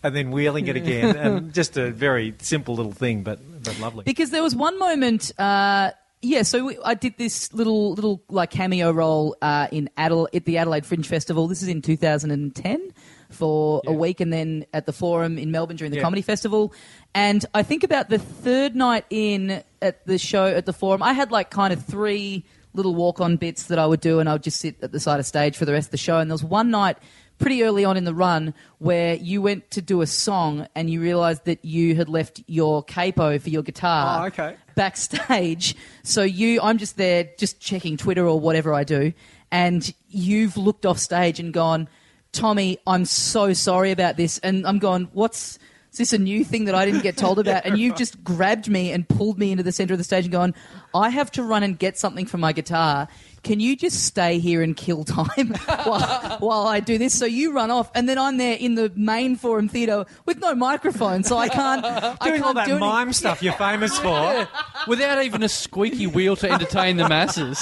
and 0.04 0.16
then 0.16 0.32
wheeling 0.32 0.68
it 0.68 0.76
again. 0.76 1.16
and 1.16 1.54
just 1.62 1.78
a 1.78 1.92
very 1.92 2.34
simple 2.40 2.76
little 2.76 2.92
thing, 2.92 3.24
but, 3.24 3.40
but 3.64 3.80
lovely. 3.80 4.04
Because 4.04 4.32
there 4.32 4.44
was 4.44 4.56
one 4.56 4.78
moment, 4.80 5.32
uh, 5.40 5.92
yeah. 6.22 6.44
So 6.44 6.66
we, 6.66 6.78
I 6.86 6.94
did 6.94 7.16
this 7.18 7.52
little 7.54 7.94
little 7.94 8.22
like 8.30 8.52
cameo 8.52 8.92
role 8.92 9.36
uh, 9.42 9.68
in 9.72 9.90
Adel- 9.98 10.28
at 10.34 10.46
the 10.46 10.58
Adelaide 10.58 10.86
Fringe 10.86 11.08
Festival. 11.08 11.48
This 11.48 11.62
is 11.64 11.68
in 11.68 11.82
2010 11.82 12.92
for 13.30 13.82
a 13.88 13.94
week, 13.94 14.20
and 14.20 14.32
then 14.32 14.66
at 14.74 14.86
the 14.86 14.94
Forum 14.94 15.38
in 15.38 15.52
Melbourne 15.52 15.78
during 15.78 15.92
the 15.92 15.98
Yeah. 15.98 16.04
Comedy 16.04 16.22
Festival. 16.22 16.74
And 17.16 17.46
I 17.54 17.64
think 17.64 17.84
about 17.84 18.10
the 18.10 18.20
third 18.20 18.76
night 18.76 19.06
in 19.10 19.64
at 19.82 20.06
the 20.06 20.18
show 20.18 20.46
at 20.48 20.66
the 20.66 20.74
Forum, 20.74 21.02
I 21.02 21.14
had 21.14 21.32
like 21.32 21.50
kind 21.50 21.74
of 21.74 21.84
three 21.86 22.46
little 22.74 22.94
walk 22.96 23.20
on 23.20 23.36
bits 23.38 23.64
that 23.64 23.80
I 23.80 23.86
would 23.86 24.00
do, 24.02 24.20
and 24.20 24.30
I 24.30 24.34
would 24.34 24.44
just 24.44 24.60
sit 24.60 24.76
at 24.84 24.92
the 24.92 25.00
side 25.00 25.20
of 25.20 25.26
stage 25.26 25.58
for 25.58 25.66
the 25.66 25.72
rest 25.74 25.88
of 25.88 25.92
the 25.92 25.98
show. 25.98 26.20
And 26.20 26.30
there 26.30 26.34
was 26.36 26.44
one 26.44 26.70
night 26.72 26.98
pretty 27.42 27.64
early 27.64 27.84
on 27.84 27.98
in 27.98 28.06
the 28.06 28.14
run 28.14 28.54
where 28.78 29.16
you 29.16 29.42
went 29.42 29.70
to 29.72 29.82
do 29.82 30.02
a 30.02 30.08
song 30.08 30.68
and 30.76 30.90
you 30.90 31.02
realized 31.02 31.44
that 31.46 31.66
you 31.66 31.96
had 31.96 32.08
left 32.08 32.42
your 32.48 32.84
capo 32.84 33.38
for 33.40 33.50
your 33.50 33.64
guitar 33.64 34.24
Oh, 34.24 34.26
okay. 34.28 34.56
backstage. 34.76 35.76
So 36.04 36.22
you, 36.24 36.62
I'm 36.62 36.78
just 36.78 36.98
there, 36.98 37.30
just 37.38 37.60
checking 37.60 37.98
Twitter 37.98 38.26
or 38.28 38.40
whatever 38.40 38.74
I 38.74 38.84
do, 38.84 39.14
and 39.52 39.94
you've 40.10 40.56
looked 40.58 40.86
off 40.86 40.98
stage 41.00 41.40
and 41.40 41.54
gone, 41.54 41.90
Tommy, 42.32 42.78
I'm 42.88 43.04
so 43.06 43.52
sorry 43.54 43.92
about 43.92 44.16
this, 44.16 44.38
and 44.40 44.66
I'm 44.66 44.80
going, 44.80 45.10
what's 45.14 45.60
is 45.92 45.98
this 45.98 46.14
a 46.14 46.18
new 46.18 46.46
thing 46.46 46.66
that 46.66 46.76
I 46.76 46.86
didn't 46.86 47.04
get 47.04 47.18
told 47.18 47.38
about? 47.38 47.66
And 47.66 47.78
you've 47.78 47.98
just 47.98 48.24
grabbed 48.24 48.70
me 48.70 48.94
and 48.94 49.06
pulled 49.06 49.38
me 49.38 49.52
into 49.52 49.62
the 49.62 49.74
center 49.74 49.94
of 49.94 49.98
the 49.98 50.06
stage 50.06 50.24
and 50.24 50.32
gone, 50.32 50.56
I 50.96 51.10
have 51.10 51.30
to 51.32 51.44
run 51.44 51.64
and 51.64 51.78
get 51.78 51.98
something 52.00 52.26
for 52.26 52.38
my 52.38 52.54
guitar. 52.54 53.10
Can 53.44 53.60
you 53.60 53.76
just 53.76 54.04
stay 54.06 54.38
here 54.38 54.62
and 54.62 54.78
kill 54.78 55.04
time 55.04 55.48
while, 55.84 56.38
while 56.40 56.68
I 56.68 56.80
do 56.80 56.98
this? 57.00 57.18
So 57.18 57.26
you 57.26 57.54
run 57.54 57.72
off, 57.72 57.90
and 57.96 58.08
then 58.08 58.20
I'm 58.20 58.38
there 58.38 58.56
in 58.56 58.76
the 58.76 58.92
main 58.96 59.36
forum 59.36 59.68
theatre 59.68 60.06
with 60.26 60.40
no 60.40 60.54
microphone, 60.54 61.24
so 61.24 61.38
I 61.38 61.50
can't. 61.50 61.84
I 61.86 62.16
Doing 62.22 62.34
can't 62.36 62.44
all 62.44 62.54
that 62.54 62.66
do 62.66 62.72
anything. 62.74 62.88
mime 62.88 63.14
stuff 63.14 63.42
you're 63.42 63.54
famous 63.54 63.98
for. 63.98 64.48
Without 64.88 65.24
even 65.24 65.42
a 65.42 65.50
squeaky 65.50 66.06
wheel 66.08 66.36
to 66.36 66.52
entertain 66.52 66.98
the 66.98 67.10
masses. 67.10 67.58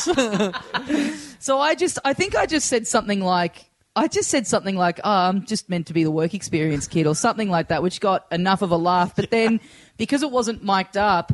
So 1.40 1.60
I 1.60 1.76
just, 1.76 1.98
I 2.04 2.14
think 2.14 2.36
I 2.36 2.46
just 2.46 2.68
said 2.68 2.86
something 2.86 3.22
like, 3.22 3.70
I 3.96 4.08
just 4.08 4.30
said 4.30 4.46
something 4.48 4.76
like, 4.76 5.00
oh, 5.04 5.10
I'm 5.10 5.46
just 5.46 5.70
meant 5.70 5.88
to 5.88 5.94
be 5.94 6.04
the 6.04 6.12
work 6.12 6.34
experience 6.34 6.88
kid 6.88 7.08
or 7.08 7.15
something 7.15 7.50
like 7.50 7.70
that, 7.70 7.82
which 7.82 8.02
got 8.02 8.26
enough 8.32 8.62
of 8.62 8.72
a 8.72 8.78
laugh. 8.78 9.15
But 9.15 9.30
then 9.32 9.60
because 9.98 10.24
it 10.24 10.32
wasn't 10.32 10.63
mic'd 10.63 10.98
up, 10.98 11.32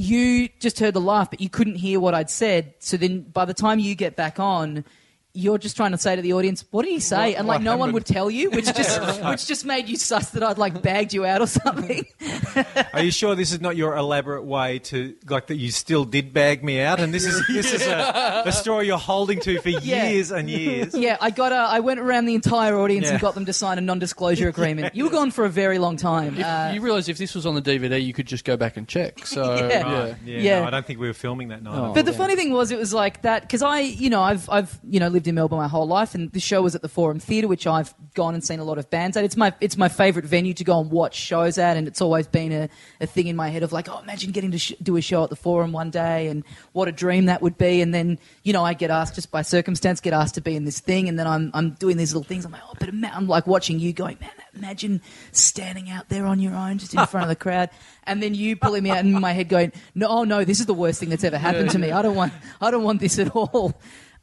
you 0.00 0.48
just 0.60 0.80
heard 0.80 0.94
the 0.94 1.00
laugh, 1.00 1.28
but 1.30 1.40
you 1.42 1.50
couldn't 1.50 1.74
hear 1.74 2.00
what 2.00 2.14
I'd 2.14 2.30
said. 2.30 2.72
So 2.78 2.96
then 2.96 3.20
by 3.20 3.44
the 3.44 3.52
time 3.52 3.78
you 3.78 3.94
get 3.94 4.16
back 4.16 4.40
on, 4.40 4.84
you're 5.32 5.58
just 5.58 5.76
trying 5.76 5.92
to 5.92 5.98
say 5.98 6.16
to 6.16 6.22
the 6.22 6.32
audience, 6.32 6.64
"What 6.70 6.84
did 6.84 6.90
he 6.92 7.00
say?" 7.00 7.30
What- 7.30 7.38
and 7.38 7.46
like 7.48 7.56
what 7.58 7.62
no 7.64 7.76
one 7.76 7.92
would 7.92 8.04
tell 8.04 8.30
you, 8.30 8.50
which 8.50 8.64
just 8.76 9.00
which 9.24 9.46
just 9.46 9.64
made 9.64 9.88
you 9.88 9.96
suss 9.96 10.30
that 10.30 10.42
I'd 10.42 10.58
like 10.58 10.82
bagged 10.82 11.12
you 11.12 11.24
out 11.24 11.40
or 11.40 11.46
something. 11.46 12.04
Are 12.92 13.02
you 13.02 13.10
sure 13.10 13.34
this 13.34 13.52
is 13.52 13.60
not 13.60 13.76
your 13.76 13.96
elaborate 13.96 14.44
way 14.44 14.78
to 14.80 15.14
like 15.28 15.46
that? 15.48 15.56
You 15.56 15.70
still 15.70 16.04
did 16.04 16.32
bag 16.32 16.64
me 16.64 16.80
out, 16.80 17.00
and 17.00 17.14
this 17.14 17.24
is 17.26 17.42
this 17.48 17.72
is 17.72 17.86
a, 17.86 18.42
a 18.46 18.52
story 18.52 18.86
you're 18.86 18.98
holding 18.98 19.40
to 19.40 19.60
for 19.60 19.68
Yeah. 19.68 20.08
years 20.08 20.30
and 20.30 20.50
years. 20.50 20.94
Yeah, 20.94 21.16
I 21.20 21.30
got. 21.30 21.52
A, 21.52 21.56
I 21.56 21.80
went 21.80 22.00
around 22.00 22.24
the 22.26 22.34
entire 22.34 22.76
audience 22.78 23.08
and 23.08 23.20
got 23.20 23.34
them 23.34 23.46
to 23.46 23.52
sign 23.52 23.78
a 23.78 23.80
non-disclosure 23.80 24.48
agreement. 24.48 24.94
You 24.94 25.04
were 25.04 25.10
gone 25.10 25.30
for 25.30 25.44
a 25.44 25.48
very 25.48 25.78
long 25.78 25.96
time. 25.96 26.42
Uh, 26.42 26.72
you 26.74 26.80
realise 26.80 27.08
if 27.08 27.18
this 27.18 27.34
was 27.34 27.46
on 27.46 27.54
the 27.54 27.62
DVD, 27.62 28.02
you 28.04 28.12
could 28.12 28.26
just 28.26 28.44
go 28.44 28.56
back 28.56 28.76
and 28.76 28.86
check. 28.88 29.26
So 29.26 29.54
Yeah. 29.54 29.68
yeah. 29.68 29.82
Right. 30.04 30.16
Yeah, 30.24 30.38
Yeah. 30.40 30.60
No, 30.60 30.66
I 30.66 30.70
don't 30.70 30.86
think 30.86 30.98
we 31.00 31.06
were 31.06 31.12
filming 31.14 31.48
that 31.48 31.62
night. 31.62 31.74
Oh. 31.76 31.92
But 31.94 32.04
the 32.04 32.12
Yeah. 32.12 32.18
funny 32.18 32.36
thing 32.36 32.52
was, 32.52 32.70
it 32.70 32.78
was 32.78 32.92
like 32.94 33.22
that 33.22 33.42
because 33.42 33.62
I, 33.62 33.80
you 33.80 34.10
know, 34.10 34.22
I've, 34.22 34.48
I've, 34.50 34.78
you 34.88 35.00
know, 35.00 35.08
lived 35.20 35.28
in 35.28 35.34
Melbourne 35.34 35.58
my 35.58 35.68
whole 35.68 35.86
life, 35.86 36.14
and 36.14 36.32
the 36.32 36.40
show 36.40 36.62
was 36.62 36.74
at 36.74 36.80
the 36.80 36.88
Forum 36.88 37.20
Theatre, 37.20 37.46
which 37.46 37.66
I've 37.66 37.92
gone 38.14 38.32
and 38.32 38.42
seen 38.42 38.58
a 38.58 38.64
lot 38.64 38.78
of 38.78 38.88
bands 38.88 39.18
at. 39.18 39.24
It's 39.24 39.36
my, 39.36 39.52
it's 39.60 39.76
my 39.76 39.90
favourite 39.90 40.26
venue 40.26 40.54
to 40.54 40.64
go 40.64 40.80
and 40.80 40.90
watch 40.90 41.14
shows 41.14 41.58
at, 41.58 41.76
and 41.76 41.86
it's 41.86 42.00
always 42.00 42.26
been 42.26 42.52
a, 42.52 42.68
a 43.02 43.06
thing 43.06 43.26
in 43.26 43.36
my 43.36 43.50
head 43.50 43.62
of 43.62 43.70
like, 43.70 43.86
oh, 43.90 43.98
imagine 43.98 44.30
getting 44.30 44.50
to 44.52 44.58
sh- 44.58 44.72
do 44.82 44.96
a 44.96 45.02
show 45.02 45.22
at 45.22 45.28
the 45.28 45.36
Forum 45.36 45.72
one 45.72 45.90
day, 45.90 46.28
and 46.28 46.42
what 46.72 46.88
a 46.88 46.92
dream 46.92 47.26
that 47.26 47.42
would 47.42 47.58
be. 47.58 47.82
And 47.82 47.92
then, 47.92 48.18
you 48.44 48.54
know, 48.54 48.64
I 48.64 48.72
get 48.72 48.90
asked 48.90 49.14
just 49.14 49.30
by 49.30 49.42
circumstance, 49.42 50.00
get 50.00 50.14
asked 50.14 50.36
to 50.36 50.40
be 50.40 50.56
in 50.56 50.64
this 50.64 50.80
thing, 50.80 51.06
and 51.06 51.18
then 51.18 51.26
I'm, 51.26 51.50
I'm 51.52 51.72
doing 51.72 51.98
these 51.98 52.14
little 52.14 52.26
things. 52.26 52.46
I'm 52.46 52.52
like, 52.52 52.62
oh, 52.66 52.74
but 52.80 52.88
ima- 52.88 53.12
I'm 53.14 53.28
like 53.28 53.46
watching 53.46 53.78
you 53.78 53.92
going, 53.92 54.16
man, 54.22 54.30
imagine 54.54 55.02
standing 55.32 55.90
out 55.90 56.08
there 56.08 56.24
on 56.24 56.40
your 56.40 56.54
own, 56.54 56.78
just 56.78 56.94
in 56.94 57.04
front 57.06 57.24
of 57.24 57.28
the 57.28 57.36
crowd, 57.36 57.68
and 58.04 58.22
then 58.22 58.34
you 58.34 58.56
pulling 58.56 58.82
me 58.84 58.90
out 58.90 59.00
in 59.00 59.12
my 59.20 59.32
head, 59.32 59.50
going, 59.50 59.70
no, 59.94 60.06
oh 60.08 60.24
no, 60.24 60.44
this 60.44 60.60
is 60.60 60.66
the 60.66 60.74
worst 60.74 60.98
thing 60.98 61.10
that's 61.10 61.24
ever 61.24 61.36
happened 61.36 61.68
to 61.70 61.78
me. 61.78 61.92
I 61.92 62.00
don't 62.00 62.16
want, 62.16 62.32
I 62.58 62.70
don't 62.70 62.84
want 62.84 63.00
this 63.00 63.18
at 63.18 63.28
all. 63.36 63.74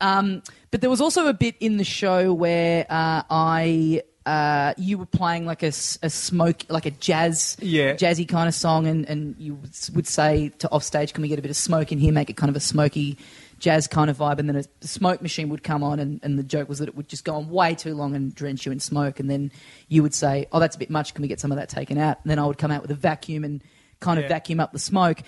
Um, 0.02 0.44
but 0.72 0.82
there 0.82 0.90
was 0.90 1.02
also 1.02 1.28
a 1.28 1.34
bit 1.34 1.56
in 1.60 1.78
the 1.78 1.84
show 1.84 2.34
where 2.34 2.86
uh, 2.90 3.24
I. 3.30 4.04
Uh, 4.26 4.74
you 4.78 4.98
were 4.98 5.06
playing 5.06 5.46
like 5.46 5.64
a, 5.64 5.68
a 5.68 6.10
smoke, 6.10 6.64
like 6.68 6.86
a 6.86 6.92
jazz, 6.92 7.56
Yeah. 7.62 7.94
jazzy 7.94 8.28
kind 8.28 8.50
of 8.50 8.54
song, 8.54 8.86
and, 8.86 9.08
and 9.08 9.38
you 9.40 9.56
would, 9.56 9.72
would 9.96 10.06
say 10.06 10.50
to 10.60 10.70
offstage, 10.70 11.14
"Can 11.14 11.22
we 11.22 11.30
get 11.30 11.40
a 11.40 11.42
bit 11.42 11.50
of 11.50 11.56
smoke 11.56 11.94
in 11.94 11.98
here? 11.98 12.12
Make 12.12 12.30
it 12.30 12.36
kind 12.36 12.50
of 12.50 12.58
a 12.58 12.60
smoky 12.60 13.18
jazz 13.60 13.88
kind 13.88 14.10
of 14.10 14.18
vibe." 14.18 14.40
And 14.40 14.50
then 14.50 14.58
a, 14.58 14.86
smoke 14.86 15.22
machine 15.22 15.48
would 15.48 15.64
come 15.64 15.82
on, 15.82 16.02
and, 16.02 16.20
and 16.24 16.38
the 16.38 16.44
joke 16.44 16.68
was 16.68 16.80
that 16.80 16.90
it 16.90 16.96
would 16.98 17.08
just 17.08 17.24
go 17.24 17.36
on 17.36 17.50
way 17.50 17.74
too 17.74 17.96
long 17.96 18.18
and 18.18 18.36
drench 18.36 18.66
you 18.66 18.74
in 18.74 18.82
smoke. 18.82 19.22
And 19.22 19.30
then 19.32 19.50
you 19.88 20.04
would 20.04 20.14
say, 20.14 20.46
"Oh, 20.52 20.60
that's 20.60 20.76
a 20.76 20.80
bit 20.80 20.90
much. 20.90 21.14
Can 21.14 21.22
we 21.22 21.30
get 21.30 21.40
some 21.40 21.54
of 21.54 21.58
that 21.58 21.70
taken 21.70 21.98
out?" 21.98 22.18
And 22.22 22.30
then 22.30 22.38
I 22.38 22.46
would 22.46 22.58
come 22.58 22.70
out 22.70 22.82
with 22.82 22.92
a 22.92 22.96
vacuum 22.96 23.46
and 23.46 23.64
kind 24.02 24.20
of 24.20 24.24
Yeah. 24.26 24.28
vacuum 24.30 24.60
up 24.60 24.74
the 24.74 24.80
smoke, 24.80 25.22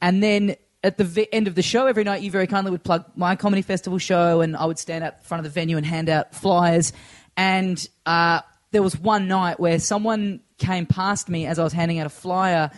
and 0.00 0.22
then. 0.22 0.56
At 0.86 0.98
the 0.98 1.04
ve- 1.04 1.28
end 1.32 1.48
of 1.48 1.56
the 1.56 1.62
show, 1.62 1.88
every 1.88 2.04
night 2.04 2.22
you 2.22 2.30
very 2.30 2.46
kindly 2.46 2.70
would 2.70 2.84
plug 2.84 3.04
my 3.16 3.34
comedy 3.34 3.60
festival 3.60 3.98
show, 3.98 4.40
and 4.40 4.56
I 4.56 4.66
would 4.66 4.78
stand 4.78 5.02
out 5.02 5.14
in 5.14 5.24
front 5.24 5.40
of 5.40 5.44
the 5.44 5.50
venue 5.50 5.76
and 5.76 5.84
hand 5.84 6.08
out 6.08 6.32
flyers. 6.32 6.92
And 7.36 7.84
uh, 8.06 8.42
there 8.70 8.84
was 8.84 8.96
one 8.96 9.26
night 9.26 9.58
where 9.58 9.80
someone 9.80 10.42
came 10.58 10.86
past 10.86 11.28
me 11.28 11.44
as 11.46 11.58
I 11.58 11.64
was 11.64 11.72
handing 11.72 11.98
out 11.98 12.06
a 12.06 12.10
flyer 12.10 12.70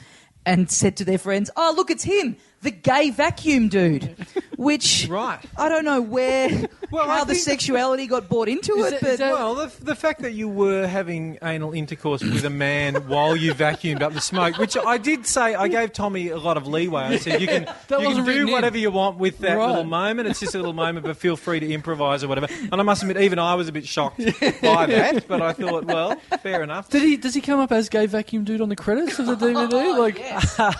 and 0.46 0.70
said 0.70 0.96
to 0.96 1.04
their 1.04 1.18
friends, 1.18 1.50
"Oh, 1.54 1.74
look, 1.76 1.90
it's 1.90 2.02
him, 2.02 2.38
the 2.62 2.70
gay 2.70 3.10
vacuum 3.10 3.68
dude." 3.68 4.14
Which 4.58 5.06
Right. 5.08 5.38
I 5.56 5.68
don't 5.68 5.84
know 5.84 6.00
where 6.00 6.48
Well, 6.90 7.06
how 7.06 7.22
the 7.22 7.36
sexuality 7.36 8.08
got 8.08 8.28
bought 8.28 8.48
into 8.48 8.72
Is 8.72 8.86
it, 8.86 8.90
that- 8.90 9.00
but 9.02 9.10
is 9.10 9.18
that- 9.20 9.32
Well, 9.32 9.54
the, 9.54 9.72
the 9.84 9.94
fact 9.94 10.22
that 10.22 10.32
you 10.32 10.48
were 10.48 10.84
having 10.88 11.38
anal 11.42 11.72
intercourse 11.74 12.24
with 12.24 12.44
a 12.44 12.50
man 12.50 12.96
while 13.06 13.36
you 13.36 13.54
vacuumed 13.54 14.02
up 14.02 14.14
the 14.14 14.20
smoke, 14.20 14.58
which 14.58 14.76
I 14.76 14.98
did 14.98 15.26
say, 15.26 15.54
I 15.54 15.68
gave 15.68 15.92
Tommy 15.92 16.30
a 16.30 16.38
lot 16.38 16.56
of 16.56 16.66
leeway. 16.66 17.02
I 17.02 17.16
said, 17.18 17.40
you 17.40 17.46
can, 17.46 17.62
you 17.62 17.68
can 17.86 18.04
wasn't 18.04 18.26
written 18.26 18.42
do 18.42 18.48
in. 18.48 18.52
whatever 18.52 18.78
you 18.78 18.90
want 18.90 19.18
with 19.18 19.38
that 19.38 19.56
Right. 19.56 19.68
little 19.68 19.84
moment. 19.84 20.26
It's 20.28 20.40
just 20.40 20.56
a 20.56 20.58
little 20.58 20.72
moment, 20.72 21.06
but 21.06 21.16
feel 21.16 21.36
free 21.36 21.60
to 21.60 21.72
improvise 21.72 22.24
or 22.24 22.28
whatever. 22.28 22.48
And 22.72 22.74
I 22.74 22.82
must 22.82 23.02
admit, 23.02 23.18
even 23.18 23.38
I 23.38 23.54
was 23.54 23.68
a 23.68 23.72
bit 23.72 23.86
shocked 23.86 24.18
by 24.60 24.86
that, 24.86 25.28
but 25.28 25.40
I 25.40 25.52
thought, 25.52 25.84
well, 25.84 26.16
fair 26.42 26.64
enough. 26.64 26.88
Did 26.90 27.02
he? 27.02 27.16
Does 27.16 27.32
he 27.34 27.40
come 27.40 27.60
up 27.60 27.70
as 27.70 27.88
gay 27.88 28.06
vacuum 28.06 28.42
dude 28.42 28.60
on 28.60 28.70
the 28.70 28.76
credits 28.76 29.20
of 29.20 29.26
the 29.26 29.36
DVD? 29.36 29.68
Oh, 29.72 30.00
like, 30.00 30.16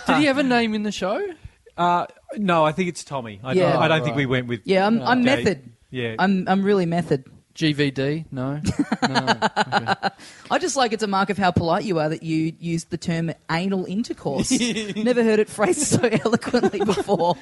did 0.05 0.17
he 0.17 0.25
have 0.25 0.37
a 0.37 0.43
name 0.43 0.73
in 0.75 0.83
the 0.83 0.91
show? 0.91 1.25
Uh, 1.79 2.05
no, 2.37 2.65
I 2.65 2.73
think 2.73 2.89
it's 2.89 3.03
Tommy. 3.03 3.39
I, 3.43 3.53
Yeah. 3.53 3.79
I 3.79 3.87
don't 3.87 4.01
Oh, 4.01 4.03
think 4.03 4.15
right. 4.15 4.17
we 4.17 4.25
went 4.27 4.47
with. 4.47 4.61
yeah, 4.65 4.85
I'm, 4.85 5.01
I'm 5.01 5.23
gay. 5.23 5.35
method. 5.37 5.71
Yeah. 5.89 6.15
I'm 6.19 6.47
I'm 6.47 6.61
really 6.61 6.85
method. 6.85 7.23
GVD? 7.55 8.25
No. 8.31 8.61
no. 9.09 9.39
I 10.51 10.59
just 10.59 10.75
like 10.77 10.93
it's 10.93 11.03
a 11.03 11.07
mark 11.07 11.29
of 11.29 11.37
how 11.37 11.51
polite 11.51 11.83
you 11.85 11.99
are 11.99 12.09
that 12.09 12.21
you 12.23 12.53
used 12.59 12.89
the 12.89 12.97
term 12.97 13.31
anal 13.51 13.85
intercourse. 13.85 14.51
Never 14.95 15.23
heard 15.23 15.39
it 15.39 15.49
phrased 15.49 15.81
so 15.81 15.99
eloquently 16.03 16.79
before. 16.79 17.35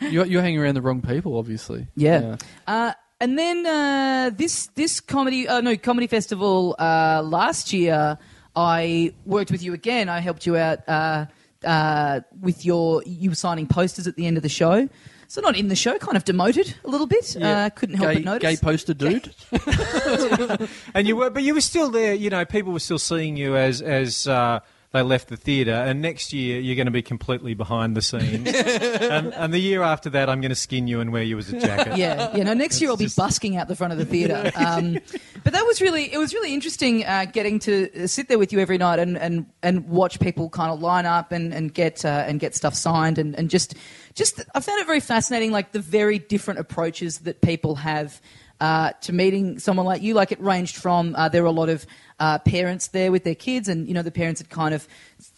You're, 0.00 0.26
you're 0.26 0.42
hanging 0.42 0.58
around 0.60 0.74
the 0.74 0.82
wrong 0.82 1.00
people, 1.02 1.36
obviously. 1.38 1.86
Yeah. 1.96 2.36
Uh, 2.66 2.92
And 3.20 3.38
then 3.38 3.64
uh, 3.66 4.30
this 4.36 4.66
this 4.74 5.00
comedy 5.00 5.46
uh, 5.46 5.60
no 5.60 5.76
comedy 5.76 6.08
festival 6.08 6.74
uh, 6.78 7.22
last 7.22 7.72
year, 7.72 8.18
I 8.56 9.12
worked 9.24 9.52
with 9.52 9.62
you 9.62 9.74
again. 9.74 10.08
I 10.08 10.18
helped 10.20 10.44
you 10.46 10.56
out 10.56 10.80
uh, 10.88 11.26
uh, 11.64 12.20
with 12.40 12.64
your 12.64 13.02
you 13.04 13.30
were 13.30 13.36
signing 13.36 13.66
posters 13.66 14.06
at 14.06 14.16
the 14.16 14.26
end 14.26 14.36
of 14.36 14.42
the 14.42 14.48
show. 14.48 14.88
So 15.28 15.40
not 15.40 15.56
in 15.56 15.68
the 15.68 15.76
show, 15.76 15.96
kind 15.96 16.14
of 16.14 16.24
demoted 16.24 16.74
a 16.84 16.88
little 16.88 17.06
bit. 17.06 17.36
Yeah. 17.36 17.64
Uh, 17.64 17.70
couldn't 17.70 17.96
help 17.96 18.10
gay, 18.10 18.14
but 18.16 18.24
notice. 18.24 18.50
gay 18.50 18.56
poster 18.62 18.92
dude. 18.92 19.34
And 20.94 21.08
you 21.08 21.16
were, 21.16 21.30
but 21.30 21.42
you 21.42 21.54
were 21.54 21.62
still 21.62 21.90
there. 21.90 22.12
You 22.12 22.28
know, 22.28 22.44
people 22.44 22.70
were 22.70 22.80
still 22.80 22.98
seeing 22.98 23.38
you 23.38 23.56
as 23.56 23.80
as 23.80 24.26
uh, 24.26 24.60
they 24.92 25.02
left 25.02 25.28
the 25.28 25.36
theatre. 25.36 25.72
And 25.72 26.02
next 26.02 26.32
year, 26.32 26.60
you're 26.60 26.76
going 26.76 26.86
to 26.86 26.92
be 26.92 27.02
completely 27.02 27.54
behind 27.54 27.96
the 27.96 28.02
scenes. 28.02 28.48
and, 28.54 29.32
and 29.32 29.52
the 29.52 29.58
year 29.58 29.82
after 29.82 30.10
that, 30.10 30.28
I'm 30.28 30.40
going 30.40 30.50
to 30.50 30.54
skin 30.54 30.86
you 30.86 31.00
and 31.00 31.12
wear 31.12 31.22
you 31.22 31.38
as 31.38 31.52
a 31.52 31.58
jacket. 31.58 31.96
yeah, 31.96 32.36
you 32.36 32.44
know, 32.44 32.52
next 32.52 32.80
year 32.80 32.90
I'll 32.90 32.96
be 32.96 33.08
busking 33.16 33.56
out 33.56 33.68
the 33.68 33.76
front 33.76 33.92
of 33.92 33.98
the 33.98 34.04
theatre. 34.04 34.52
Um, 34.54 34.98
but 35.44 35.54
that 35.54 35.64
was 35.66 35.80
really, 35.80 36.12
it 36.12 36.18
was 36.18 36.34
really 36.34 36.52
interesting 36.52 37.04
uh, 37.04 37.24
getting 37.24 37.58
to 37.60 38.06
sit 38.06 38.28
there 38.28 38.38
with 38.38 38.52
you 38.52 38.60
every 38.60 38.78
night 38.78 38.98
and, 38.98 39.16
and, 39.16 39.46
and 39.62 39.88
watch 39.88 40.20
people 40.20 40.50
kind 40.50 40.70
of 40.70 40.80
line 40.80 41.06
up 41.06 41.32
and, 41.32 41.52
and 41.54 41.72
get 41.72 42.04
uh, 42.04 42.24
and 42.26 42.38
get 42.38 42.54
stuff 42.54 42.74
signed 42.74 43.18
and, 43.18 43.34
and 43.36 43.50
just 43.50 43.74
just 44.14 44.42
I 44.54 44.60
found 44.60 44.80
it 44.80 44.86
very 44.86 45.00
fascinating, 45.00 45.52
like 45.52 45.72
the 45.72 45.80
very 45.80 46.18
different 46.18 46.60
approaches 46.60 47.20
that 47.20 47.40
people 47.40 47.76
have. 47.76 48.20
Uh, 48.62 48.92
to 49.00 49.12
meeting 49.12 49.58
someone 49.58 49.84
like 49.84 50.02
you, 50.02 50.14
like 50.14 50.30
it 50.30 50.40
ranged 50.40 50.76
from 50.76 51.16
uh, 51.16 51.28
there 51.28 51.42
were 51.42 51.48
a 51.48 51.58
lot 51.62 51.68
of 51.68 51.84
uh, 52.20 52.38
parents 52.38 52.86
there 52.88 53.10
with 53.10 53.24
their 53.24 53.34
kids, 53.34 53.68
and 53.68 53.88
you 53.88 53.94
know 53.94 54.02
the 54.02 54.10
parents 54.12 54.40
had 54.40 54.48
kind 54.50 54.72
of 54.72 54.86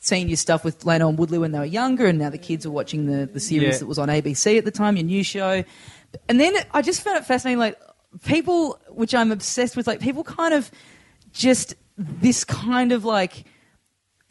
seen 0.00 0.28
your 0.28 0.36
stuff 0.36 0.62
with 0.62 0.80
Lano 0.80 1.08
and 1.08 1.16
Woodley 1.18 1.38
when 1.38 1.52
they 1.52 1.58
were 1.58 1.64
younger, 1.64 2.04
and 2.04 2.18
now 2.18 2.28
the 2.28 2.36
kids 2.36 2.66
are 2.66 2.70
watching 2.70 3.06
the 3.06 3.24
the 3.24 3.40
series 3.40 3.72
Yeah. 3.72 3.78
that 3.78 3.86
was 3.86 3.98
on 3.98 4.08
ABC 4.10 4.58
at 4.58 4.66
the 4.66 4.70
time, 4.70 4.96
your 4.98 5.06
new 5.06 5.24
show. 5.24 5.64
And 6.28 6.38
then 6.38 6.52
I 6.72 6.82
just 6.82 7.00
found 7.00 7.16
it 7.16 7.24
fascinating, 7.24 7.58
like 7.58 7.80
people, 8.26 8.78
which 8.90 9.14
I'm 9.14 9.32
obsessed 9.32 9.74
with, 9.74 9.86
like 9.86 10.00
people 10.00 10.22
kind 10.22 10.52
of 10.52 10.70
just 11.32 11.74
this 11.96 12.44
kind 12.44 12.92
of 12.92 13.06
like 13.06 13.44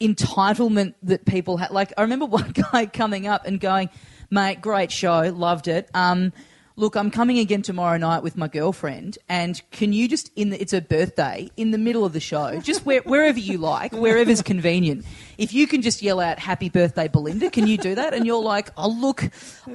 entitlement 0.00 0.94
that 1.02 1.24
people 1.24 1.56
had. 1.56 1.70
Like 1.72 1.92
I 1.96 2.02
remember 2.02 2.26
one 2.40 2.52
guy 2.52 2.86
coming 2.86 3.26
up 3.26 3.46
and 3.46 3.58
going, 3.60 3.90
"Mate, 4.30 4.60
great 4.60 4.92
show, 4.92 5.20
loved 5.34 5.68
it. 5.68 5.88
Um, 5.94 6.32
look, 6.76 6.96
I'm 6.96 7.10
coming 7.10 7.38
again 7.38 7.62
tomorrow 7.62 7.96
night 7.96 8.22
with 8.22 8.36
my 8.36 8.48
girlfriend, 8.48 9.18
and 9.28 9.60
can 9.70 9.92
you 9.92 10.08
just 10.08 10.30
in 10.36 10.50
the, 10.50 10.60
it's 10.60 10.72
her 10.72 10.80
birthday 10.80 11.50
in 11.56 11.70
the 11.70 11.78
middle 11.78 12.04
of 12.04 12.12
the 12.12 12.20
show, 12.20 12.60
just 12.60 12.84
where, 12.84 13.00
wherever 13.04 13.38
you 13.38 13.58
like, 13.58 13.92
wherever's 13.92 14.42
convenient. 14.42 15.04
If 15.38 15.52
you 15.52 15.66
can 15.66 15.82
just 15.82 16.02
yell 16.02 16.20
out 16.20 16.38
"Happy 16.38 16.68
Birthday, 16.68 17.08
Belinda," 17.08 17.50
can 17.50 17.66
you 17.66 17.76
do 17.76 17.94
that? 17.94 18.14
And 18.14 18.26
you're 18.26 18.42
like, 18.42 18.70
"Oh, 18.76 18.88
look, 18.88 19.24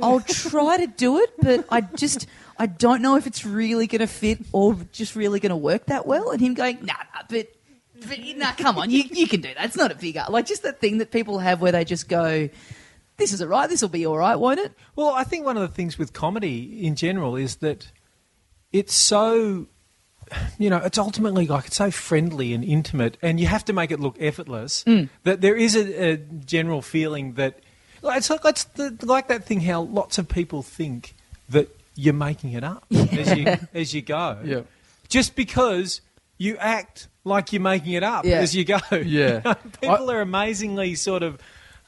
I'll 0.01 0.21
try 0.21 0.77
to 0.77 0.87
do 0.87 1.19
it, 1.19 1.33
but 1.41 1.65
I 1.69 1.81
just." 1.81 2.27
I 2.61 2.65
don't 2.65 3.01
know 3.01 3.15
if 3.15 3.25
it's 3.25 3.45
really 3.45 3.87
going 3.87 4.01
to 4.01 4.07
fit 4.07 4.39
or 4.51 4.75
just 4.91 5.15
really 5.15 5.39
going 5.39 5.51
to 5.51 5.55
work 5.55 5.85
that 5.85 6.05
well. 6.05 6.31
And 6.31 6.41
him 6.41 6.55
going, 6.55 6.79
nah, 6.83 6.91
nah, 7.15 7.21
but 7.29 7.47
but 8.07 8.19
nah, 8.35 8.51
come 8.51 8.77
on, 8.77 8.89
you, 8.89 9.03
you 9.11 9.27
can 9.27 9.41
do 9.41 9.53
that. 9.53 9.65
It's 9.65 9.75
not 9.75 9.91
a 9.91 9.95
big 9.95 10.17
like 10.29 10.45
just 10.45 10.63
that 10.63 10.79
thing 10.79 10.99
that 10.99 11.11
people 11.11 11.39
have 11.39 11.61
where 11.61 11.71
they 11.71 11.85
just 11.85 12.07
go, 12.07 12.49
"This 13.19 13.31
is 13.33 13.41
all 13.41 13.47
right. 13.47 13.69
This 13.69 13.81
will 13.81 13.89
be 13.89 14.05
all 14.05 14.17
right, 14.17 14.35
won't 14.35 14.59
it?" 14.59 14.73
Well, 14.95 15.09
I 15.09 15.23
think 15.23 15.45
one 15.45 15.55
of 15.57 15.61
the 15.61 15.67
things 15.73 15.97
with 15.99 16.13
comedy 16.13 16.85
in 16.85 16.95
general 16.95 17.35
is 17.35 17.57
that 17.57 17.91
it's 18.71 18.93
so, 18.93 19.67
you 20.57 20.69
know, 20.69 20.77
it's 20.77 20.97
ultimately 20.97 21.47
like 21.47 21.67
it's 21.67 21.75
so 21.77 21.91
friendly 21.91 22.53
and 22.53 22.63
intimate, 22.63 23.17
and 23.21 23.39
you 23.39 23.47
have 23.47 23.65
to 23.65 23.73
make 23.73 23.91
it 23.91 23.99
look 23.99 24.15
effortless. 24.19 24.83
That 25.23 25.41
there 25.41 25.55
is 25.55 25.75
a, 25.75 26.11
a 26.11 26.17
general 26.17 26.81
feeling 26.81 27.33
that 27.33 27.59
it's 28.03 28.29
like 28.29 28.41
it's 28.45 28.63
the, 28.65 28.97
like 29.03 29.27
that 29.27 29.43
thing 29.45 29.61
how 29.61 29.81
lots 29.81 30.17
of 30.17 30.27
people 30.29 30.63
think 30.63 31.15
that 31.49 31.67
you're 31.95 32.13
making 32.13 32.53
it 32.53 32.63
up 32.63 32.85
as 32.91 33.37
you 33.37 33.57
as 33.73 33.93
you 33.93 34.01
go. 34.01 34.37
Yeah. 34.43 34.61
Just 35.09 35.35
because 35.35 36.01
you 36.37 36.55
act 36.57 37.07
like 37.25 37.51
you're 37.51 37.61
making 37.61 37.93
it 37.93 38.03
up 38.03 38.23
Yeah. 38.23 38.37
as 38.37 38.55
you 38.55 38.63
go. 38.63 38.77
Yeah. 38.91 39.55
People 39.81 40.09
are 40.11 40.21
amazingly 40.21 40.95
sort 40.95 41.23
of. 41.23 41.39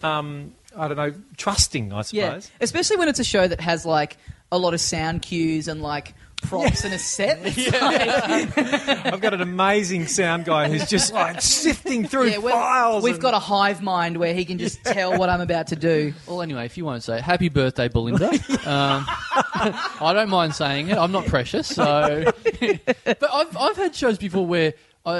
Um, 0.04 0.56
I 0.76 0.88
don't 0.88 0.98
know, 0.98 1.14
trusting, 1.38 1.92
I 1.94 2.02
suppose. 2.02 2.12
Yeah, 2.14 2.40
especially 2.62 2.98
when 2.98 3.08
it's 3.10 3.20
a 3.20 3.24
show 3.24 3.48
that 3.48 3.60
has 3.62 3.86
like 3.86 4.18
a 4.52 4.58
lot 4.58 4.74
of 4.74 4.82
sound 4.82 5.22
cues 5.22 5.68
and 5.68 5.82
like 5.82 6.14
props 6.44 6.84
and 6.84 6.94
a 6.94 6.98
set. 6.98 7.40
I've 9.06 9.22
got 9.22 9.34
an 9.34 9.42
amazing 9.42 10.08
sound 10.08 10.46
guy 10.46 10.70
who's 10.70 10.90
just 10.90 11.14
like 11.14 11.42
sifting 11.42 12.08
through 12.08 12.30
Yeah, 12.30 12.38
we've, 12.40 12.52
files. 12.54 13.04
we've 13.04 13.14
and- 13.14 13.22
got 13.22 13.34
a 13.34 13.40
hive 13.40 13.82
mind 13.82 14.18
where 14.18 14.34
he 14.34 14.46
can 14.46 14.58
just 14.58 14.84
tell 14.84 15.18
what 15.18 15.30
I'm 15.30 15.42
about 15.42 15.68
to 15.68 15.76
do. 15.76 16.14
Well, 16.28 16.42
anyway, 16.42 16.66
if 16.66 16.78
you 16.78 16.86
won't 16.86 17.04
say 17.04 17.22
happy 17.22 17.50
birthday, 17.50 17.88
Belinda. 17.90 18.30
um, 18.66 19.06
I 19.08 20.12
don't 20.14 20.30
mind 20.30 20.56
saying 20.56 20.90
it. 20.90 20.98
I'm 20.98 21.12
not 21.12 21.26
precious. 21.28 21.68
So, 21.68 22.26
but 23.06 23.30
I've 23.32 23.58
I've 23.58 23.78
had 23.78 23.96
shows 23.96 24.18
before 24.18 24.46
where, 24.46 24.74
I, 25.06 25.18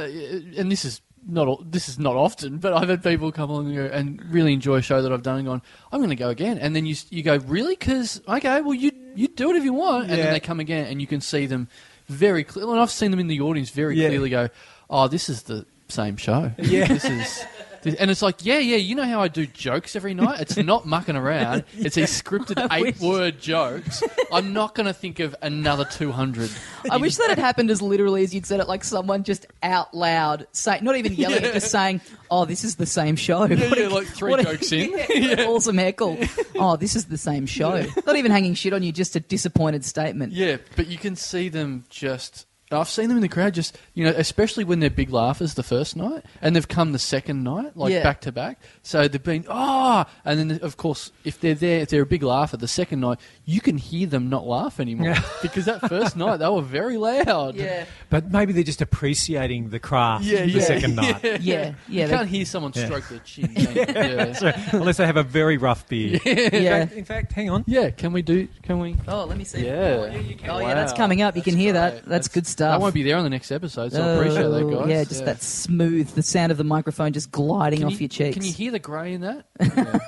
and 0.58 0.72
this 0.72 0.86
is 0.86 1.02
not 1.28 1.72
this 1.72 1.88
is 1.90 2.00
not 2.00 2.16
often, 2.16 2.58
but 2.58 2.74
I've 2.74 2.90
had 2.90 3.04
people 3.04 3.32
come 3.32 3.50
along 3.50 3.68
and, 3.68 3.76
go, 3.76 3.86
and 3.96 4.34
really 4.34 4.54
enjoy 4.54 4.78
a 4.78 4.82
show 4.82 5.02
that 5.02 5.12
I've 5.12 5.24
done 5.24 5.38
and 5.38 5.46
gone, 5.48 5.62
I'm 5.92 6.00
going 6.00 6.10
to 6.10 6.16
go 6.16 6.30
again, 6.30 6.58
and 6.58 6.76
then 6.76 6.86
you 6.86 6.96
you 7.10 7.24
go, 7.24 7.38
really? 7.38 7.76
Because 7.76 8.22
okay, 8.28 8.62
well 8.62 8.74
you 8.74 8.92
you 9.16 9.28
do 9.28 9.50
it 9.52 9.56
if 9.58 9.64
you 9.64 9.74
want, 9.74 10.04
and 10.10 10.18
Yeah. 10.18 10.24
then 10.26 10.34
they 10.34 10.40
come 10.40 10.60
again, 10.60 10.88
and 10.88 11.00
you 11.02 11.08
can 11.08 11.22
see 11.22 11.46
them 11.46 11.68
very 12.08 12.44
clearly. 12.44 12.72
And 12.74 12.82
I've 12.82 12.92
seen 12.92 13.12
them 13.12 13.20
in 13.20 13.28
the 13.28 13.42
audience 13.42 13.70
very 13.70 13.96
Yeah. 13.98 14.10
clearly 14.10 14.30
go, 14.30 14.50
oh, 14.90 15.08
this 15.08 15.30
is 15.30 15.44
the 15.44 15.66
same 15.90 16.18
show. 16.18 16.52
Yeah. 16.58 16.88
this 16.88 17.06
is. 17.06 17.46
And 17.86 18.12
it's 18.12 18.22
like, 18.22 18.46
yeah, 18.46 18.60
yeah, 18.60 18.78
you 18.78 18.96
know 18.96 19.06
how 19.06 19.22
I 19.22 19.28
do 19.28 19.46
jokes 19.46 19.96
every 19.96 20.14
night? 20.14 20.40
It's 20.42 20.58
not 20.58 20.86
mucking 20.86 21.16
around. 21.16 21.64
It's 21.78 21.96
these 21.96 22.22
scripted 22.22 22.68
eight 22.72 23.00
word 23.00 23.40
jokes. 23.40 24.04
I'm 24.32 24.54
not 24.54 24.76
going 24.76 24.88
to 24.88 24.94
think 24.94 25.20
of 25.20 25.36
another 25.42 25.86
200. 25.86 26.52
I 26.90 26.98
wish 26.98 27.16
that 27.18 27.30
had 27.30 27.40
happened 27.40 27.70
as 27.72 27.82
literally 27.82 28.24
as 28.24 28.34
you'd 28.34 28.46
said 28.46 28.60
it, 28.60 28.68
like 28.68 28.84
someone 28.84 29.24
just 29.24 29.46
out 29.64 29.94
loud 29.94 30.48
saying, 30.52 30.84
not 30.84 30.96
even 30.96 31.14
yelling, 31.14 31.44
Yeah. 31.44 31.54
just 31.54 31.72
saying, 31.72 32.02
"Oh, 32.30 32.46
this 32.46 32.64
is 32.64 32.76
the 32.76 32.86
same 32.86 33.16
show." 33.16 33.46
Yeah, 33.46 33.56
a- 33.66 33.80
yeah, 33.82 33.88
like 33.88 34.08
three 34.08 34.34
a- 34.34 34.44
jokes 34.44 34.72
in. 34.72 34.92
Yeah, 35.10 35.46
Awesome 35.46 35.78
heckle. 35.78 36.18
Oh, 36.56 36.76
this 36.78 36.96
is 36.96 37.06
the 37.06 37.18
same 37.18 37.46
show. 37.46 37.86
Not 38.06 38.16
even 38.16 38.32
hanging 38.32 38.54
shit 38.54 38.74
on 38.74 38.84
you, 38.84 38.92
just 38.92 39.16
a 39.16 39.20
disappointed 39.20 39.84
statement. 39.86 40.34
Yeah, 40.34 40.58
but 40.76 40.88
you 40.88 40.98
can 40.98 41.16
see 41.16 41.50
them 41.50 41.84
just. 41.90 42.46
I've 42.74 42.90
seen 42.90 43.08
them 43.08 43.18
in 43.18 43.22
the 43.22 43.30
crowd 43.30 43.54
just, 43.54 43.78
you 43.94 44.04
know, 44.04 44.14
especially 44.16 44.64
when 44.64 44.80
they're 44.80 44.90
big 44.90 45.10
laughers 45.12 45.54
the 45.56 45.64
first 45.64 45.96
night 45.96 46.24
and 46.42 46.56
they've 46.56 46.68
come 46.68 46.92
the 46.92 47.00
second 47.00 47.44
night, 47.44 47.76
like 47.76 47.92
Yeah. 47.94 48.04
back 48.04 48.22
to 48.22 48.32
back. 48.32 48.60
So 48.84 49.08
they've 49.08 49.22
been, 49.22 49.46
oh, 49.50 50.06
and 50.26 50.40
then 50.52 50.60
of 50.62 50.78
course, 50.78 51.12
if 51.24 51.40
they're 51.40 51.56
there, 51.56 51.80
if 51.82 51.90
they're 51.90 52.02
a 52.02 52.06
big 52.06 52.24
laugher 52.24 52.58
the 52.58 52.68
second 52.68 53.00
night, 53.02 53.20
you 53.46 53.62
can 53.62 53.78
hear 53.78 54.08
them 54.08 54.30
not 54.30 54.46
laugh 54.48 54.80
anymore. 54.80 55.10
Yeah. 55.10 55.24
because 55.42 55.66
that 55.66 55.88
first 55.90 56.16
night 56.16 56.38
they 56.38 56.48
were 56.48 56.62
very 56.62 56.98
loud. 56.98 57.56
Yeah, 57.56 57.86
But 58.10 58.32
maybe 58.32 58.54
they're 58.54 58.64
just 58.64 58.82
appreciating 58.82 59.70
the 59.70 59.80
craft 59.80 60.24
Yeah, 60.26 60.44
the 60.46 60.50
yeah. 60.52 60.62
second 60.62 60.96
night. 60.96 61.24
yeah, 61.42 61.74
yeah. 61.88 62.04
You 62.06 62.08
can't 62.08 62.30
hear 62.30 62.46
someone 62.46 62.72
Yeah. 62.76 62.86
stroke 62.86 63.08
their 63.10 63.20
chin. 63.20 63.48
can 63.56 63.76
you? 63.76 63.86
Yeah. 63.88 64.34
So, 64.34 64.52
unless 64.74 64.98
they 64.98 65.06
have 65.06 65.18
a 65.18 65.24
very 65.24 65.58
rough 65.58 65.88
beard. 65.88 66.22
In, 66.26 66.64
yeah. 66.64 66.80
fact, 66.86 66.94
in 66.94 67.06
fact, 67.06 67.34
hang 67.34 67.50
on. 67.50 67.64
Yeah, 67.68 67.90
can 67.90 68.14
we 68.14 68.22
do? 68.22 68.48
Can 68.64 68.80
we? 68.80 68.96
Oh, 69.08 69.26
let 69.26 69.38
me 69.38 69.44
see. 69.44 69.66
Yeah. 69.66 69.72
Oh, 69.72 70.06
yeah, 70.06 70.52
oh, 70.52 70.56
oh, 70.62 70.68
that's 70.68 70.94
coming 70.94 71.22
up. 71.22 71.36
You 71.36 71.42
can 71.42 71.56
hear 71.58 71.74
that. 71.74 72.06
That's 72.06 72.28
good 72.28 72.48
stuff. 72.62 72.74
I 72.74 72.78
won't 72.78 72.94
be 72.94 73.04
there 73.04 73.18
on 73.18 73.24
the 73.24 73.30
next 73.30 73.52
episode, 73.52 73.92
so 73.92 74.02
I 74.04 74.08
appreciate 74.16 74.44
that, 74.44 74.64
Oh, 74.64 74.80
guys. 74.80 74.90
Yeah, 74.90 75.04
just 75.04 75.26
that 75.26 75.42
smooth, 75.42 76.10
the 76.16 76.24
sound 76.24 76.52
of 76.52 76.58
the 76.58 76.64
microphone 76.64 77.14
just 77.14 77.32
gliding 77.32 77.80
Can 77.80 77.88
off 77.88 77.94
you, 77.94 78.00
your 78.02 78.10
cheeks. 78.10 78.36
Can 78.36 78.46
you 78.46 78.54
hear 78.54 78.72
the 78.72 78.80
grey 78.80 79.14
in 79.14 79.22
that? 79.22 79.46
Yeah. 79.60 80.00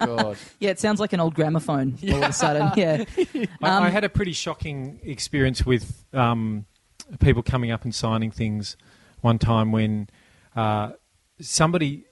Oh 0.00 0.06
god. 0.06 0.36
Yeah, 0.60 0.70
it 0.70 0.80
sounds 0.80 0.98
like 1.00 1.12
an 1.12 1.20
old 1.20 1.34
gramophone 1.34 1.98
all 2.10 2.22
of 2.24 2.30
a 2.30 2.32
sudden. 2.32 2.70
Yeah. 2.76 3.04
I, 3.62 3.76
Um, 3.76 3.82
I 3.84 3.90
had 3.90 4.04
a 4.04 4.08
pretty 4.08 4.32
shocking 4.32 5.00
experience 5.02 5.66
with 5.66 6.04
um, 6.14 6.64
people 7.20 7.42
coming 7.42 7.70
up 7.70 7.84
and 7.84 7.94
signing 7.94 8.30
things 8.30 8.76
one 9.20 9.38
time 9.38 9.72
when 9.72 10.08
uh, 10.56 10.92
somebody 11.40 12.04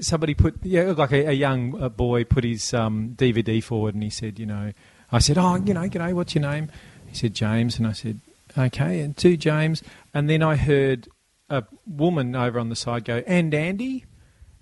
somebody 0.00 0.34
put 0.34 0.56
yeah 0.62 0.92
like 0.96 1.12
a, 1.12 1.26
a 1.28 1.32
young 1.32 1.80
uh, 1.80 1.88
boy 1.88 2.24
put 2.24 2.44
his 2.44 2.72
um, 2.74 3.14
DVD 3.16 3.62
forward 3.62 3.94
and 3.94 4.02
he 4.02 4.10
said 4.10 4.38
you 4.38 4.46
know 4.46 4.72
I 5.12 5.18
said 5.18 5.38
oh 5.38 5.56
you 5.56 5.74
know 5.74 5.82
g'day 5.82 6.12
what's 6.12 6.34
your 6.34 6.42
name 6.42 6.70
he 7.06 7.14
said 7.14 7.34
James 7.34 7.78
and 7.78 7.86
I 7.86 7.92
said 7.92 8.20
okay 8.56 9.00
and 9.00 9.16
to 9.18 9.36
James 9.36 9.82
and 10.12 10.28
then 10.30 10.42
I 10.42 10.56
heard 10.56 11.08
a 11.50 11.64
woman 11.86 12.34
over 12.36 12.58
on 12.58 12.68
the 12.68 12.76
side 12.76 13.04
go 13.04 13.22
and 13.26 13.52
Andy 13.54 14.04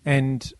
and 0.04 0.52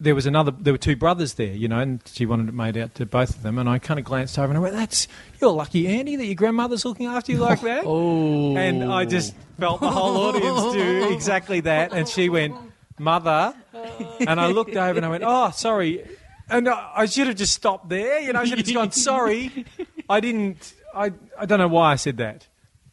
there 0.00 0.14
was 0.14 0.26
another 0.26 0.52
there 0.52 0.72
were 0.72 0.78
two 0.78 0.96
brothers 0.96 1.34
there 1.34 1.52
you 1.52 1.68
know 1.68 1.78
and 1.80 2.00
she 2.06 2.24
wanted 2.26 2.48
it 2.48 2.54
made 2.54 2.76
out 2.76 2.94
to 2.96 3.06
both 3.06 3.30
of 3.30 3.42
them 3.42 3.58
and 3.58 3.68
I 3.68 3.78
kind 3.78 3.98
of 3.98 4.04
glanced 4.06 4.38
over 4.38 4.48
and 4.48 4.56
I 4.56 4.60
went 4.60 4.74
that's 4.74 5.08
you're 5.40 5.52
lucky 5.52 5.86
Andy 5.88 6.16
that 6.16 6.24
your 6.26 6.34
grandmother's 6.34 6.84
looking 6.84 7.06
after 7.06 7.32
you 7.32 7.38
like 7.38 7.60
that 7.62 7.84
Oh. 7.86 8.56
and 8.56 8.84
I 8.84 9.04
just 9.04 9.34
felt 9.58 9.80
the 9.80 9.90
whole 9.90 10.16
audience 10.16 10.72
do 10.72 11.12
exactly 11.12 11.60
that. 11.60 11.92
And 11.92 12.08
she 12.08 12.28
went, 12.28 12.54
Mother. 12.98 13.54
And 14.20 14.40
I 14.40 14.48
looked 14.48 14.76
over 14.76 14.96
and 14.96 15.04
I 15.06 15.08
went, 15.08 15.24
Oh, 15.26 15.50
sorry. 15.50 16.04
And 16.48 16.68
I, 16.68 16.90
I 16.96 17.06
should 17.06 17.26
have 17.28 17.36
just 17.36 17.52
stopped 17.54 17.88
there. 17.88 18.20
You 18.20 18.32
know, 18.32 18.40
I 18.40 18.44
should 18.44 18.58
have 18.58 18.66
just 18.66 18.74
gone, 18.76 18.90
Sorry. 18.92 19.64
I 20.08 20.20
didn't, 20.20 20.74
I, 20.94 21.12
I 21.38 21.46
don't 21.46 21.58
know 21.58 21.68
why 21.68 21.92
I 21.92 21.96
said 21.96 22.16
that. 22.18 22.46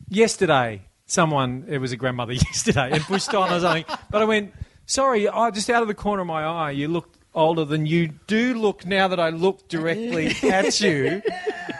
Yesterday, 0.08 0.84
someone, 1.06 1.66
it 1.68 1.80
was 1.80 1.92
a 1.92 1.98
grandmother 1.98 2.34
yesterday, 2.34 2.90
and 2.92 3.02
pushed 3.04 3.34
on 3.34 3.52
or 3.52 3.60
something. 3.60 3.86
But 4.10 4.22
I 4.22 4.26
went, 4.26 4.54
Sorry, 4.88 5.28
I 5.28 5.50
just 5.50 5.70
out 5.70 5.82
of 5.82 5.88
the 5.88 5.96
corner 5.96 6.22
of 6.22 6.28
my 6.28 6.44
eye, 6.44 6.72
you 6.72 6.88
looked 6.88 7.18
older 7.34 7.66
than 7.66 7.86
you 7.86 8.08
do 8.28 8.54
look 8.54 8.86
now 8.86 9.08
that 9.08 9.20
I 9.20 9.30
look 9.30 9.68
directly 9.68 10.28
at 10.50 10.80
you. 10.80 11.22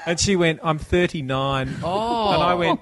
And 0.06 0.20
she 0.20 0.36
went, 0.36 0.60
I'm 0.64 0.80
39. 0.80 1.78
Oh. 1.84 2.34
And 2.34 2.44
I 2.44 2.54
oh. 2.54 2.58
went, 2.58 2.80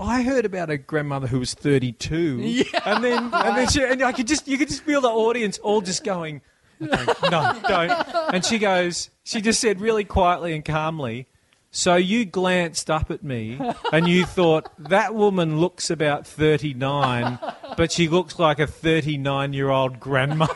I 0.00 0.22
heard 0.22 0.46
about 0.46 0.70
a 0.70 0.78
grandmother 0.78 1.26
who 1.26 1.38
was 1.38 1.52
32. 1.54 2.38
Yeah. 2.40 2.64
And 2.86 3.04
then, 3.04 3.24
and 3.32 3.58
then 3.58 3.68
she, 3.68 3.82
and 3.82 4.02
I 4.02 4.12
could 4.12 4.26
just, 4.26 4.48
you 4.48 4.56
could 4.56 4.68
just 4.68 4.82
feel 4.82 5.02
the 5.02 5.08
audience 5.08 5.58
all 5.58 5.82
just 5.82 6.02
going, 6.02 6.40
no, 6.80 7.04
no, 7.30 7.60
don't. 7.68 8.08
And 8.32 8.44
she 8.44 8.58
goes, 8.58 9.10
she 9.24 9.40
just 9.40 9.60
said 9.60 9.80
really 9.80 10.04
quietly 10.04 10.54
and 10.54 10.64
calmly, 10.64 11.26
so 11.70 11.96
you 11.96 12.24
glanced 12.24 12.90
up 12.90 13.10
at 13.10 13.22
me 13.22 13.60
and 13.92 14.08
you 14.08 14.24
thought, 14.26 14.70
that 14.78 15.14
woman 15.14 15.58
looks 15.60 15.90
about 15.90 16.26
39, 16.26 17.38
but 17.76 17.92
she 17.92 18.08
looks 18.08 18.38
like 18.38 18.58
a 18.58 18.66
39 18.66 19.52
year 19.52 19.68
old 19.70 20.00
grandma. 20.00 20.46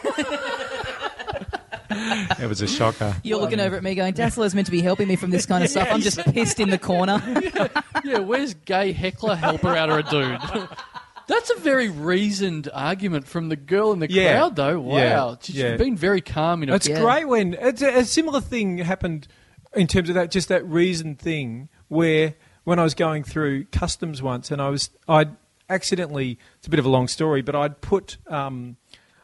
it 2.39 2.49
was 2.49 2.63
a 2.63 2.67
shocker. 2.67 3.15
You're 3.23 3.39
looking 3.41 3.61
um, 3.61 3.67
over 3.67 3.77
at 3.77 3.83
me 3.83 3.95
going, 3.95 4.15
Dazzler's 4.15 4.55
meant 4.55 4.67
to 4.67 4.71
be 4.73 4.81
helping 4.81 5.09
me 5.09 5.17
from 5.17 5.31
this 5.31 5.47
kind 5.47 5.63
of 5.63 5.71
stuff. 5.71 5.89
I'm 5.91 6.01
just 6.01 6.19
pissed 6.33 6.61
in 6.61 6.71
the 6.71 6.79
corner. 6.79 7.23
yeah, 8.05 8.19
where's 8.19 8.55
gay 8.55 8.93
heckler 8.93 9.37
helper 9.37 9.69
out 9.77 9.91
of 9.91 9.99
a 9.99 10.11
dude? 10.11 10.69
That's 11.29 11.51
a 11.51 11.57
very 11.61 11.89
reasoned 11.89 12.69
argument 12.73 13.27
from 13.27 13.49
the 13.49 13.57
girl 13.57 13.93
in 13.93 14.01
the 14.01 14.11
Yeah. 14.11 14.33
crowd, 14.39 14.57
though. 14.57 14.81
Wow, 14.81 14.97
Yeah. 14.97 15.35
she's 15.41 15.57
Yeah. 15.57 15.77
been 15.77 15.97
very 15.97 16.21
calm 16.21 16.63
in 16.63 16.69
a 16.71 16.75
It's 16.75 16.89
Yeah. 16.89 17.01
great 17.01 17.29
when 17.29 17.55
it's 17.55 17.83
a, 17.83 17.99
a 18.01 18.05
similar 18.05 18.41
thing 18.41 18.79
happened 18.79 19.29
in 19.75 19.87
terms 19.87 20.09
of 20.09 20.15
that, 20.15 20.31
just 20.31 20.49
that 20.49 20.67
reason 20.67 21.15
thing 21.15 21.69
where 21.89 22.35
when 22.65 22.79
I 22.79 22.83
was 22.83 22.95
going 22.95 23.25
through 23.25 23.65
customs 23.67 24.23
once 24.23 24.51
and 24.51 24.61
I 24.61 24.69
was, 24.69 24.91
I'd 25.09 25.37
accidentally, 25.69 26.39
it's 26.59 26.67
a 26.67 26.71
bit 26.71 26.79
of 26.79 26.87
a 26.87 26.91
long 26.91 27.09
story, 27.09 27.43
but 27.43 27.55
I'd 27.55 27.81
put, 27.81 28.19
um, 28.29 28.77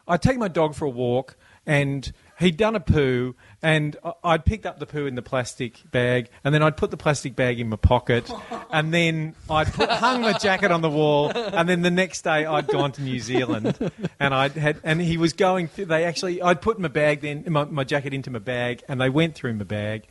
I'd 0.07 0.21
take 0.21 0.37
my 0.37 0.47
dog 0.47 0.75
for 0.75 0.85
a 0.85 0.89
walk 0.89 1.37
and 1.65 2.11
he'd 2.39 2.57
done 2.57 2.75
a 2.75 2.79
poo 2.79 3.35
and 3.61 3.95
I- 4.03 4.13
I'd 4.23 4.45
picked 4.45 4.65
up 4.65 4.79
the 4.79 4.85
poo 4.87 5.05
in 5.05 5.15
the 5.15 5.21
plastic 5.21 5.79
bag 5.91 6.29
and 6.43 6.53
then 6.55 6.63
I'd 6.63 6.77
put 6.77 6.89
the 6.89 6.97
plastic 6.97 7.35
bag 7.35 7.59
in 7.59 7.69
my 7.69 7.75
pocket 7.75 8.29
and 8.71 8.93
then 8.93 9.35
I'd 9.49 9.71
put, 9.71 9.89
hung 9.89 10.21
my 10.21 10.33
jacket 10.33 10.71
on 10.71 10.81
the 10.81 10.89
wall 10.89 11.31
and 11.35 11.69
then 11.69 11.81
the 11.81 11.91
next 11.91 12.23
day 12.23 12.45
I'd 12.45 12.67
gone 12.67 12.91
to 12.93 13.01
New 13.01 13.19
Zealand 13.19 13.91
and 14.19 14.33
I'd 14.33 14.53
had 14.53 14.79
and 14.83 14.99
he 14.99 15.17
was 15.17 15.33
going 15.33 15.67
through 15.67 15.85
they 15.85 16.05
actually 16.05 16.41
I'd 16.41 16.61
put 16.61 16.79
my 16.79 16.87
bag 16.87 17.21
then 17.21 17.43
my, 17.47 17.65
my 17.65 17.83
jacket 17.83 18.13
into 18.13 18.31
my 18.31 18.39
bag 18.39 18.81
and 18.87 18.99
they 18.99 19.09
went 19.09 19.35
through 19.35 19.53
my 19.53 19.65
bag 19.65 20.07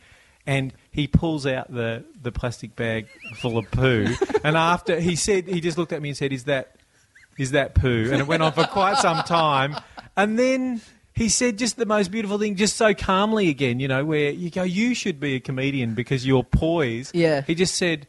and 0.49 0.73
he 0.89 1.07
pulls 1.07 1.45
out 1.45 1.71
the, 1.71 2.03
the 2.21 2.31
plastic 2.31 2.75
bag 2.75 3.07
full 3.35 3.57
of 3.57 3.69
poo 3.69 4.07
and 4.43 4.57
after 4.57 4.99
he 4.99 5.15
said 5.15 5.47
he 5.47 5.61
just 5.61 5.77
looked 5.77 5.93
at 5.93 6.01
me 6.01 6.09
and 6.09 6.17
said 6.17 6.33
is 6.33 6.45
that 6.45 6.75
is 7.39 7.51
that 7.51 7.73
poo? 7.73 8.09
And 8.11 8.19
it 8.19 8.27
went 8.27 8.43
on 8.43 8.51
for 8.51 8.65
quite 8.65 8.97
some 8.97 9.23
time. 9.23 9.75
And 10.17 10.37
then 10.37 10.81
he 11.13 11.29
said 11.29 11.57
just 11.57 11.77
the 11.77 11.85
most 11.85 12.11
beautiful 12.11 12.37
thing, 12.37 12.55
just 12.55 12.75
so 12.75 12.93
calmly 12.93 13.47
again, 13.47 13.79
you 13.79 13.87
know, 13.87 14.03
where 14.03 14.29
you 14.31 14.49
go, 14.49 14.63
you 14.63 14.93
should 14.93 15.19
be 15.21 15.35
a 15.35 15.39
comedian 15.39 15.93
because 15.95 16.27
you're 16.27 16.43
poised. 16.43 17.15
Yeah. 17.15 17.41
He 17.41 17.55
just 17.55 17.75
said, 17.75 18.07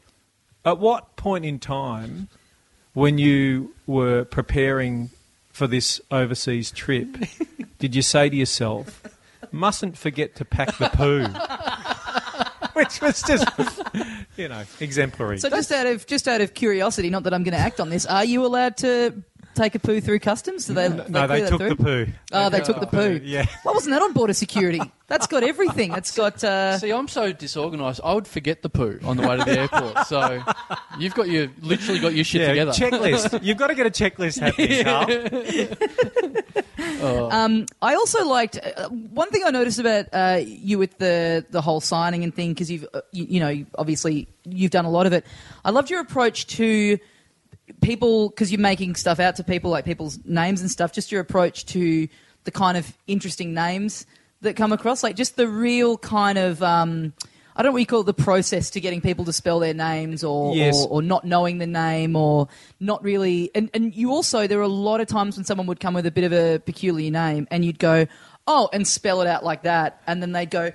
at 0.65 0.79
what 0.79 1.15
point 1.15 1.45
in 1.45 1.59
time 1.59 2.27
when 2.93 3.17
you 3.17 3.73
were 3.87 4.25
preparing 4.25 5.11
for 5.49 5.65
this 5.65 6.01
overseas 6.11 6.71
trip 6.71 7.07
did 7.79 7.95
you 7.95 8.01
say 8.01 8.29
to 8.29 8.35
yourself, 8.35 9.01
mustn't 9.51 9.97
forget 9.97 10.35
to 10.35 10.45
pack 10.45 10.77
the 10.77 10.89
poo? 10.89 11.25
Which 12.81 13.01
was 13.01 13.21
just, 13.21 13.47
you 14.37 14.47
know, 14.47 14.63
exemplary. 14.79 15.37
So 15.39 15.49
just 15.49 15.71
out 15.71 15.85
of 15.85 16.07
just 16.07 16.27
out 16.27 16.41
of 16.41 16.53
curiosity, 16.53 17.09
not 17.09 17.23
that 17.23 17.33
I'm 17.33 17.43
going 17.43 17.53
to 17.53 17.59
act 17.59 17.79
on 17.79 17.89
this, 17.89 18.05
are 18.05 18.25
you 18.25 18.45
allowed 18.45 18.77
to 18.77 19.13
take 19.55 19.75
a 19.75 19.79
poo 19.79 20.01
through 20.01 20.19
customs? 20.19 20.67
Do 20.67 20.73
they, 20.73 20.89
no, 20.89 21.03
clear 21.03 21.27
they 21.27 21.41
that 21.41 21.49
took 21.49 21.59
through? 21.59 21.69
the 21.69 21.75
poo. 21.75 22.07
Oh, 22.31 22.49
they 22.49 22.59
took 22.61 22.79
the 22.79 22.87
poo. 22.87 23.19
Yeah. 23.23 23.45
Why 23.63 23.73
wasn't 23.73 23.93
that 23.93 24.01
on 24.01 24.13
border 24.13 24.33
security? 24.33 24.81
That's 25.07 25.27
got 25.27 25.43
everything. 25.43 25.91
That's 25.91 26.15
got. 26.15 26.41
Uh, 26.41 26.77
See, 26.77 26.89
I'm 26.91 27.09
so 27.09 27.33
disorganised. 27.33 27.99
I 28.03 28.13
would 28.13 28.27
forget 28.27 28.61
the 28.61 28.69
poo 28.69 28.99
on 29.03 29.17
the 29.17 29.27
way 29.27 29.37
to 29.37 29.43
the 29.43 29.59
airport. 29.59 30.07
So 30.07 30.41
you've 30.97 31.13
got 31.13 31.27
your 31.27 31.49
literally 31.61 31.99
got 31.99 32.13
your 32.13 32.23
shit 32.23 32.41
yeah, 32.41 32.47
together. 32.47 32.71
checklist. 32.71 33.43
You've 33.43 33.57
got 33.57 33.67
to 33.67 33.75
get 33.75 33.85
a 33.85 33.89
checklist 33.89 34.39
happening, 34.39 34.85
Karl. 37.01 37.31
Um, 37.31 37.65
I 37.81 37.95
also 37.95 38.25
liked 38.25 38.57
uh, 38.57 38.87
one 38.89 39.29
thing 39.31 39.43
I 39.45 39.49
noticed 39.51 39.79
about 39.79 40.05
uh, 40.13 40.39
you 40.41 40.77
with 40.77 40.97
the 40.97 41.45
the 41.49 41.61
whole 41.61 41.81
signing 41.81 42.23
and 42.23 42.33
thing 42.33 42.51
because 42.51 42.71
you've 42.71 42.87
uh, 42.93 43.01
you, 43.11 43.25
you 43.25 43.39
know 43.39 43.65
obviously 43.77 44.27
you've 44.45 44.71
done 44.71 44.85
a 44.85 44.91
lot 44.91 45.07
of 45.07 45.13
it. 45.13 45.25
I 45.65 45.71
loved 45.71 45.89
your 45.89 45.99
approach 45.99 46.47
to 46.47 46.97
people 47.81 48.29
because 48.29 48.51
you're 48.51 48.61
making 48.61 48.95
stuff 48.95 49.19
out 49.19 49.35
to 49.37 49.43
people 49.43 49.71
like 49.71 49.85
people's 49.85 50.19
names 50.25 50.61
and 50.61 50.69
stuff. 50.69 50.91
Just 50.93 51.11
your 51.11 51.21
approach 51.21 51.65
to 51.67 52.07
the 52.43 52.51
kind 52.51 52.77
of 52.77 52.91
interesting 53.07 53.53
names 53.53 54.05
that 54.41 54.55
come 54.55 54.71
across, 54.71 55.03
like 55.03 55.15
just 55.15 55.35
the 55.35 55.47
real 55.47 55.97
kind 55.97 56.37
of. 56.37 56.61
Um, 56.61 57.13
I 57.53 57.63
don't 57.63 57.71
know 57.71 57.73
what 57.73 57.79
you 57.79 57.85
call 57.85 57.99
it, 57.99 58.05
the 58.05 58.13
process 58.13 58.69
to 58.71 58.79
getting 58.79 59.01
people 59.01 59.25
to 59.25 59.33
spell 59.33 59.59
their 59.59 59.73
names 59.73 60.23
or, 60.23 60.55
Yes. 60.55 60.85
or, 60.85 60.87
or 60.87 61.01
not 61.01 61.25
knowing 61.25 61.57
the 61.57 61.67
name 61.67 62.15
or 62.15 62.47
not 62.79 63.03
really. 63.03 63.51
And, 63.53 63.69
and 63.73 63.93
you 63.93 64.11
also, 64.11 64.47
there 64.47 64.57
are 64.59 64.63
a 64.63 64.67
lot 64.69 65.01
of 65.01 65.07
times 65.07 65.35
when 65.35 65.43
someone 65.43 65.67
would 65.67 65.81
come 65.81 65.93
with 65.93 66.05
a 66.05 66.11
bit 66.11 66.23
of 66.23 66.31
a 66.31 66.59
peculiar 66.59 67.11
name 67.11 67.49
and 67.51 67.65
you'd 67.65 67.77
go, 67.77 68.07
oh, 68.47 68.69
and 68.71 68.87
spell 68.87 69.21
it 69.21 69.27
out 69.27 69.43
like 69.43 69.63
that. 69.63 70.01
And 70.07 70.21
then 70.21 70.31
they'd 70.31 70.49
go, 70.49 70.71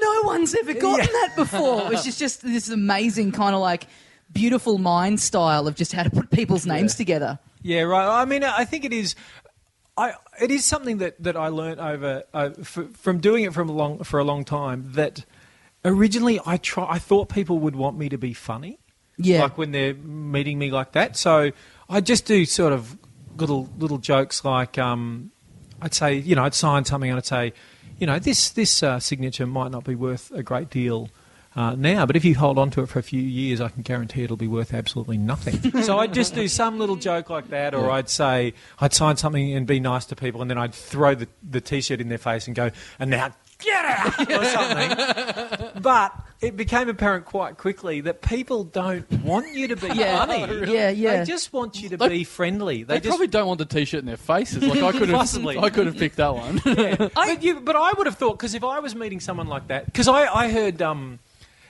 no 0.00 0.22
one's 0.24 0.54
ever 0.54 0.74
gotten 0.74 1.06
that 1.06 1.32
before. 1.34 1.88
Was 1.88 2.04
just, 2.04 2.18
just 2.18 2.42
this 2.42 2.68
amazing 2.68 3.32
kind 3.32 3.54
of 3.54 3.62
like 3.62 3.86
beautiful 4.32 4.78
mind 4.78 5.20
style 5.20 5.66
of 5.66 5.74
just 5.74 5.92
how 5.92 6.02
to 6.02 6.10
put 6.10 6.30
people's 6.30 6.66
names 6.66 6.94
together. 6.94 7.38
Yeah, 7.62 7.82
right. 7.82 8.20
I 8.20 8.24
mean, 8.24 8.44
I 8.44 8.64
think 8.64 8.84
it 8.84 8.92
is. 8.92 9.14
I 9.96 10.14
it 10.40 10.50
is 10.50 10.64
something 10.64 10.98
that, 10.98 11.22
that 11.22 11.36
I 11.36 11.48
learnt 11.48 11.80
over 11.80 12.22
uh, 12.32 12.50
f- 12.60 12.90
from 12.94 13.18
doing 13.18 13.44
it 13.44 13.52
from 13.52 13.68
a 13.68 13.72
long 13.72 14.04
for 14.04 14.20
a 14.20 14.24
long 14.24 14.44
time. 14.44 14.92
That 14.92 15.24
originally 15.84 16.40
I 16.46 16.56
try 16.56 16.86
I 16.88 16.98
thought 16.98 17.28
people 17.28 17.58
would 17.58 17.74
want 17.74 17.98
me 17.98 18.08
to 18.08 18.18
be 18.18 18.32
funny. 18.32 18.78
Yeah. 19.16 19.42
Like 19.42 19.58
when 19.58 19.72
they're 19.72 19.94
meeting 19.94 20.58
me 20.58 20.70
like 20.70 20.92
that. 20.92 21.16
So 21.16 21.50
I 21.88 22.00
just 22.00 22.26
do 22.26 22.44
sort 22.44 22.72
of 22.72 22.96
little 23.36 23.68
little 23.78 23.98
jokes 23.98 24.44
like 24.44 24.78
um, 24.78 25.32
I'd 25.82 25.94
say 25.94 26.14
you 26.14 26.36
know 26.36 26.44
I'd 26.44 26.54
sign 26.54 26.84
something 26.84 27.10
and 27.10 27.16
I'd 27.18 27.26
say 27.26 27.52
you 27.98 28.06
know 28.06 28.20
this 28.20 28.50
this 28.50 28.82
uh, 28.82 29.00
signature 29.00 29.46
might 29.46 29.72
not 29.72 29.84
be 29.84 29.96
worth 29.96 30.30
a 30.30 30.42
great 30.42 30.70
deal. 30.70 31.10
Uh, 31.58 31.74
now, 31.74 32.06
but 32.06 32.14
if 32.14 32.24
you 32.24 32.36
hold 32.36 32.56
on 32.56 32.70
to 32.70 32.82
it 32.82 32.88
for 32.88 33.00
a 33.00 33.02
few 33.02 33.20
years, 33.20 33.60
I 33.60 33.68
can 33.68 33.82
guarantee 33.82 34.22
it'll 34.22 34.36
be 34.36 34.46
worth 34.46 34.72
absolutely 34.72 35.18
nothing. 35.18 35.82
so 35.82 35.98
I'd 35.98 36.14
just 36.14 36.32
do 36.36 36.46
some 36.46 36.78
little 36.78 36.94
joke 36.94 37.30
like 37.30 37.48
that, 37.48 37.74
or 37.74 37.90
I'd 37.90 38.08
say 38.08 38.54
I'd 38.80 38.92
sign 38.94 39.16
something 39.16 39.52
and 39.54 39.66
be 39.66 39.80
nice 39.80 40.04
to 40.06 40.14
people, 40.14 40.40
and 40.40 40.48
then 40.48 40.56
I'd 40.56 40.72
throw 40.72 41.16
the, 41.16 41.26
the 41.42 41.60
t-shirt 41.60 42.00
in 42.00 42.10
their 42.10 42.16
face 42.18 42.46
and 42.46 42.54
go, 42.54 42.70
and 43.00 43.10
now 43.10 43.32
get 43.58 43.84
out 43.84 44.30
or 44.30 44.44
something. 44.44 45.82
but 45.82 46.14
it 46.40 46.56
became 46.56 46.88
apparent 46.88 47.24
quite 47.24 47.56
quickly 47.56 48.02
that 48.02 48.22
people 48.22 48.62
don't 48.62 49.10
want 49.24 49.52
you 49.52 49.66
to 49.66 49.74
be 49.76 49.88
Yeah. 49.88 50.24
funny. 50.26 50.72
Yeah, 50.72 50.90
yeah. 50.90 51.18
They 51.18 51.24
just 51.24 51.52
want 51.52 51.82
you 51.82 51.88
to 51.88 51.96
They- 51.96 52.08
be 52.08 52.22
friendly. 52.22 52.84
They, 52.84 52.94
They, 52.94 53.00
just 53.00 53.08
probably 53.08 53.26
don't 53.26 53.48
want 53.48 53.58
the 53.58 53.64
t-shirt 53.64 53.98
in 53.98 54.06
their 54.06 54.16
faces. 54.16 54.62
Like 54.62 54.80
I 54.80 54.92
could 54.92 55.08
have, 55.08 55.10
Possibly. 55.18 55.58
I 55.58 55.70
could 55.70 55.86
have 55.86 55.96
picked 55.96 56.18
that 56.18 56.36
one. 56.36 56.60
but, 56.64 57.42
you, 57.42 57.58
but 57.58 57.74
I 57.74 57.94
would 57.98 58.06
have 58.06 58.16
thought 58.16 58.38
because 58.38 58.54
if 58.54 58.62
I 58.62 58.78
was 58.78 58.94
meeting 58.94 59.18
someone 59.18 59.48
like 59.48 59.66
that, 59.66 59.86
because 59.86 60.06
I, 60.06 60.32
I 60.32 60.52
heard, 60.52 60.80
um, 60.80 61.18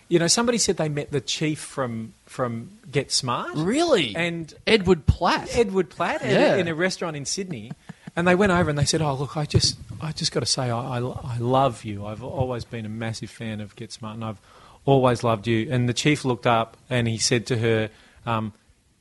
you 0.09 0.19
know, 0.19 0.27
somebody 0.27 0.59
said 0.59 0.77
they 0.79 0.89
met 0.89 1.11
the 1.11 1.21
chief 1.21 1.59
from 1.61 2.15
from 2.27 2.71
Get 2.91 3.13
Smart 3.13 3.51
really? 3.55 4.15
and 4.17 4.53
Edward 4.67 5.07
Platt. 5.07 5.49
Edward 5.55 5.91
Platt 5.91 6.23
at 6.23 6.31
Yeah. 6.33 6.57
in 6.57 6.69
a 6.69 6.75
restaurant 6.75 7.17
in 7.17 7.25
Sydney, 7.25 7.73
and 8.17 8.27
they 8.27 8.35
went 8.35 8.53
over 8.53 8.71
and 8.71 8.79
they 8.79 8.85
said, 8.85 9.03
"Oh, 9.03 9.15
look, 9.15 9.37
I 9.37 9.45
just 9.45 9.77
I 10.01 10.13
just 10.13 10.33
got 10.33 10.41
to 10.41 10.47
say, 10.47 10.71
I, 10.71 10.99
I 10.99 11.01
I 11.01 11.37
love 11.39 11.85
you. 11.85 12.07
I've 12.07 12.23
always 12.23 12.65
been 12.65 12.87
a 12.87 12.89
massive 12.91 13.31
fan 13.31 13.61
of 13.61 13.77
Get 13.77 13.93
Smart, 13.93 14.15
and 14.15 14.25
I've 14.25 14.41
always 14.85 15.23
loved 15.23 15.47
you." 15.47 15.69
And 15.71 15.89
the 15.89 15.95
chief 15.95 16.25
looked 16.25 16.47
up 16.47 16.77
and 16.91 17.07
he 17.09 17.19
said 17.19 17.47
to 17.47 17.59
her. 17.59 17.91
Um, 18.27 18.53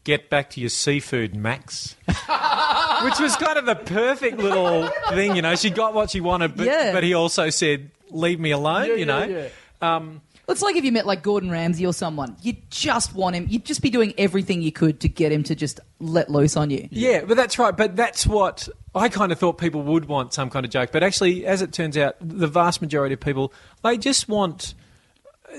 Get 0.04 0.30
back 0.30 0.50
to 0.52 0.62
your 0.62 0.70
seafood, 0.70 1.36
Max. 1.36 1.98
Which 2.08 3.20
was 3.20 3.36
kind 3.36 3.58
of 3.58 3.65
the 3.65 3.76
perfect 3.76 4.38
little 4.38 4.88
thing, 5.10 5.36
you 5.36 5.41
know. 5.41 5.54
She 5.56 5.70
got 5.70 5.93
what 5.93 6.10
she 6.12 6.22
wanted, 6.22 6.56
but, 6.56 6.65
Yeah. 6.65 6.93
but 6.93 7.04
he 7.04 7.13
also 7.13 7.50
said, 7.50 7.91
"Leave 8.10 8.39
me 8.39 8.52
alone," 8.52 8.88
Yeah, 8.88 8.93
you 8.96 9.06
know. 9.06 9.24
yeah. 9.26 9.48
Um, 9.82 10.22
It's 10.49 10.62
like 10.62 10.77
if 10.77 10.86
you 10.86 10.93
met 10.93 11.05
like 11.05 11.23
Gordon 11.23 11.51
Ramsay 11.51 11.86
or 11.86 11.93
someone, 11.93 12.38
you 12.41 12.55
just 12.69 13.13
want 13.13 13.36
him, 13.36 13.47
you'd 13.49 13.65
just 13.65 13.81
be 13.81 13.89
doing 13.89 14.13
everything 14.17 14.62
you 14.62 14.71
could 14.71 15.01
to 15.01 15.10
get 15.10 15.31
him 15.31 15.43
to 15.43 15.55
just 15.55 15.81
let 15.99 16.29
loose 16.29 16.55
on 16.55 16.69
you. 16.69 16.88
Yeah, 16.89 17.25
but 17.25 17.36
that's 17.36 17.60
right. 17.60 17.75
But 17.75 17.97
that's 17.97 18.25
what 18.25 18.69
I 18.95 19.10
kind 19.10 19.33
of 19.33 19.39
thought 19.39 19.57
people 19.57 19.83
would 19.83 20.05
want 20.05 20.33
some 20.33 20.49
kind 20.49 20.65
of 20.65 20.71
joke. 20.71 20.91
But 20.93 21.03
actually, 21.03 21.45
as 21.45 21.62
it 21.62 21.73
turns 21.73 21.97
out, 21.97 22.15
the 22.21 22.47
vast 22.47 22.81
majority 22.81 23.13
of 23.13 23.19
people 23.19 23.51
they 23.83 23.97
just 23.97 24.29
want 24.29 24.73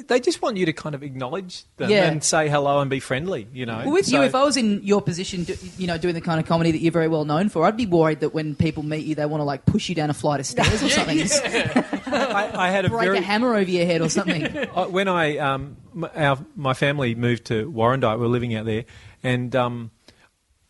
they 0.06 0.20
just 0.20 0.40
want 0.40 0.56
you 0.56 0.66
to 0.66 0.72
kind 0.72 0.94
of 0.94 1.02
acknowledge 1.02 1.64
them 1.76 1.90
Yeah. 1.90 2.04
and 2.10 2.22
say 2.22 2.48
hello 2.48 2.80
and 2.80 2.88
be 2.90 3.00
friendly. 3.00 3.48
You 3.52 3.66
know. 3.66 3.78
Well, 3.84 3.92
with 3.92 4.06
So- 4.06 4.20
you, 4.20 4.22
if 4.26 4.34
I 4.34 4.44
was 4.44 4.56
in 4.56 4.80
your 4.82 5.02
position, 5.02 5.46
you 5.76 5.86
know, 5.86 5.98
doing 5.98 6.14
the 6.14 6.20
kind 6.20 6.38
of 6.40 6.46
comedy 6.46 6.70
that 6.70 6.78
you're 6.78 6.92
very 6.92 7.08
well 7.08 7.24
known 7.24 7.48
for, 7.48 7.64
I'd 7.66 7.76
be 7.76 7.86
worried 7.86 8.20
that 8.20 8.34
when 8.34 8.54
people 8.54 8.82
meet 8.82 9.04
you, 9.06 9.14
they 9.14 9.26
want 9.26 9.40
to 9.40 9.44
like 9.44 9.66
push 9.66 9.88
you 9.88 9.94
down 9.94 10.10
a 10.10 10.14
flight 10.14 10.40
of 10.40 10.46
stairs 10.46 10.82
or 10.82 10.88
something, 10.98 11.18
Just 11.18 11.44
I, 11.44 12.50
I 12.54 12.70
had 12.70 12.84
a 12.84 12.88
break 12.90 13.04
very 13.06 13.18
a 13.18 13.22
hammer 13.22 13.54
over 13.54 13.70
your 13.70 13.86
head 13.86 14.00
or 14.00 14.08
something. 14.08 14.44
When 14.90 15.08
I 15.08 15.38
um, 15.38 15.76
our 16.14 16.38
my 16.56 16.74
family 16.74 17.14
moved 17.14 17.46
to 17.46 17.70
Warrandyte, 17.70 18.14
we 18.16 18.20
were 18.22 18.28
living 18.28 18.54
out 18.54 18.64
there, 18.66 18.84
and 19.22 19.54
um, 19.56 19.90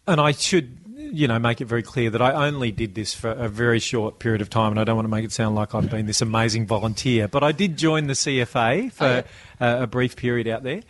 and 0.06 0.20
I 0.20 0.32
should 0.32 0.77
you 1.12 1.28
know 1.28 1.38
make 1.38 1.60
it 1.60 1.66
very 1.66 1.82
clear 1.82 2.10
that 2.10 2.22
I 2.22 2.46
only 2.46 2.70
did 2.72 2.94
this 2.94 3.14
for 3.14 3.30
a 3.30 3.48
very 3.48 3.78
short 3.78 4.18
period 4.18 4.40
of 4.40 4.50
time, 4.50 4.72
and 4.72 4.80
I 4.80 4.84
don't 4.84 4.96
want 4.96 5.06
to 5.06 5.10
make 5.10 5.24
it 5.24 5.32
sound 5.32 5.54
like 5.54 5.74
I've 5.74 5.90
been 5.90 6.06
this 6.06 6.20
amazing 6.20 6.66
volunteer, 6.66 7.28
but 7.28 7.42
I 7.42 7.52
did 7.52 7.76
join 7.76 8.06
the 8.06 8.14
CFA 8.14 8.92
for 8.92 9.24
Oh, 9.60 9.66
uh, 9.66 9.82
a 9.82 9.86
brief 9.86 10.16
period 10.16 10.46
out 10.48 10.62
there, 10.62 10.82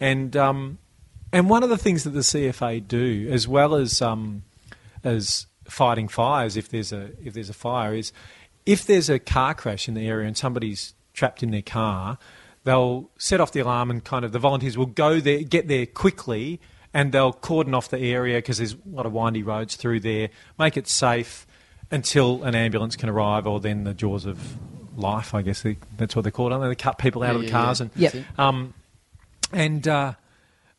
and. 0.00 0.36
Um, 0.36 0.78
And 1.32 1.50
one 1.50 1.64
of 1.64 1.68
the 1.68 1.76
things 1.78 2.04
that 2.04 2.10
the 2.10 2.22
CFA 2.22 2.78
do, 2.86 3.28
as 3.28 3.48
well 3.48 3.74
as 3.74 4.00
um, 4.00 4.44
as 5.02 5.48
fighting 5.64 6.06
fires, 6.06 6.56
if 6.56 6.68
there's 6.68 6.92
a 6.92 7.10
if 7.24 7.34
there's 7.34 7.50
a 7.50 7.54
fire, 7.54 7.92
is 7.92 8.12
if 8.64 8.86
there's 8.86 9.10
a 9.10 9.18
car 9.18 9.52
crash 9.52 9.88
in 9.88 9.94
the 9.94 10.06
area 10.06 10.28
and 10.28 10.36
somebody's 10.36 10.94
trapped 11.12 11.42
in 11.42 11.50
their 11.50 11.60
car, 11.62 12.18
they'll 12.62 13.10
set 13.18 13.40
off 13.40 13.50
the 13.50 13.58
alarm 13.58 13.90
and 13.90 14.04
kind 14.04 14.24
of 14.24 14.30
the 14.30 14.38
volunteers 14.38 14.78
will 14.78 14.86
go 14.86 15.18
there, 15.18 15.42
get 15.42 15.66
there 15.66 15.86
quickly, 15.86 16.60
and 16.94 17.12
they'll 17.12 17.32
cordon 17.32 17.74
off 17.74 17.90
the 17.90 17.98
area 17.98 18.38
because 18.38 18.56
there's 18.58 18.72
a 18.74 18.78
lot 18.90 19.04
of 19.04 19.12
windy 19.12 19.42
roads 19.42 19.76
through 19.76 20.00
there, 20.00 20.30
make 20.58 20.76
it 20.78 20.88
safe 20.88 21.46
until 21.90 22.42
an 22.44 22.54
ambulance 22.54 22.96
can 22.96 23.08
arrive, 23.10 23.46
or 23.46 23.60
then 23.60 23.84
the 23.84 23.92
jaws 23.92 24.24
of 24.24 24.38
life, 24.96 25.34
I 25.34 25.42
guess 25.42 25.62
they, 25.62 25.76
that's 25.98 26.14
what 26.16 26.22
they're 26.22 26.32
called. 26.32 26.52
They 26.62 26.74
cut 26.76 26.98
people 26.98 27.22
out 27.22 27.34
Yeah, 27.34 27.40
of 27.40 27.44
the 27.44 27.50
cars 27.50 27.80
yeah. 27.80 27.84
and 27.84 28.14
Yep. 28.14 28.38
Um, 28.38 28.74
and 29.52 29.86
uh, 29.88 30.14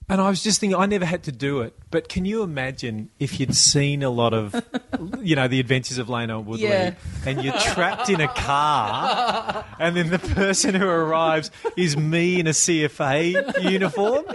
and 0.07 0.21
I 0.21 0.29
was 0.29 0.43
just 0.43 0.59
thinking, 0.59 0.77
I 0.79 0.85
never 0.85 1.05
had 1.05 1.23
to 1.23 1.31
do 1.31 1.61
it, 1.61 1.73
but 1.89 2.09
can 2.09 2.25
you 2.25 2.43
imagine 2.43 3.09
if 3.19 3.39
you'd 3.39 3.55
seen 3.55 4.03
a 4.03 4.09
lot 4.09 4.33
of, 4.33 4.53
you 5.21 5.35
know, 5.35 5.47
the 5.47 5.59
Adventures 5.59 5.97
of 5.97 6.07
Lano 6.07 6.43
Woodley, 6.43 6.67
Yeah. 6.67 6.93
and 7.25 7.43
you're 7.43 7.57
trapped 7.57 8.09
in 8.09 8.21
a 8.21 8.27
car, 8.27 9.65
and 9.79 9.95
then 9.95 10.09
the 10.09 10.19
person 10.19 10.75
who 10.75 10.87
arrives 10.87 11.49
is 11.75 11.97
me 11.97 12.39
in 12.39 12.47
a 12.47 12.51
CFA 12.51 13.63
uniform? 13.71 14.25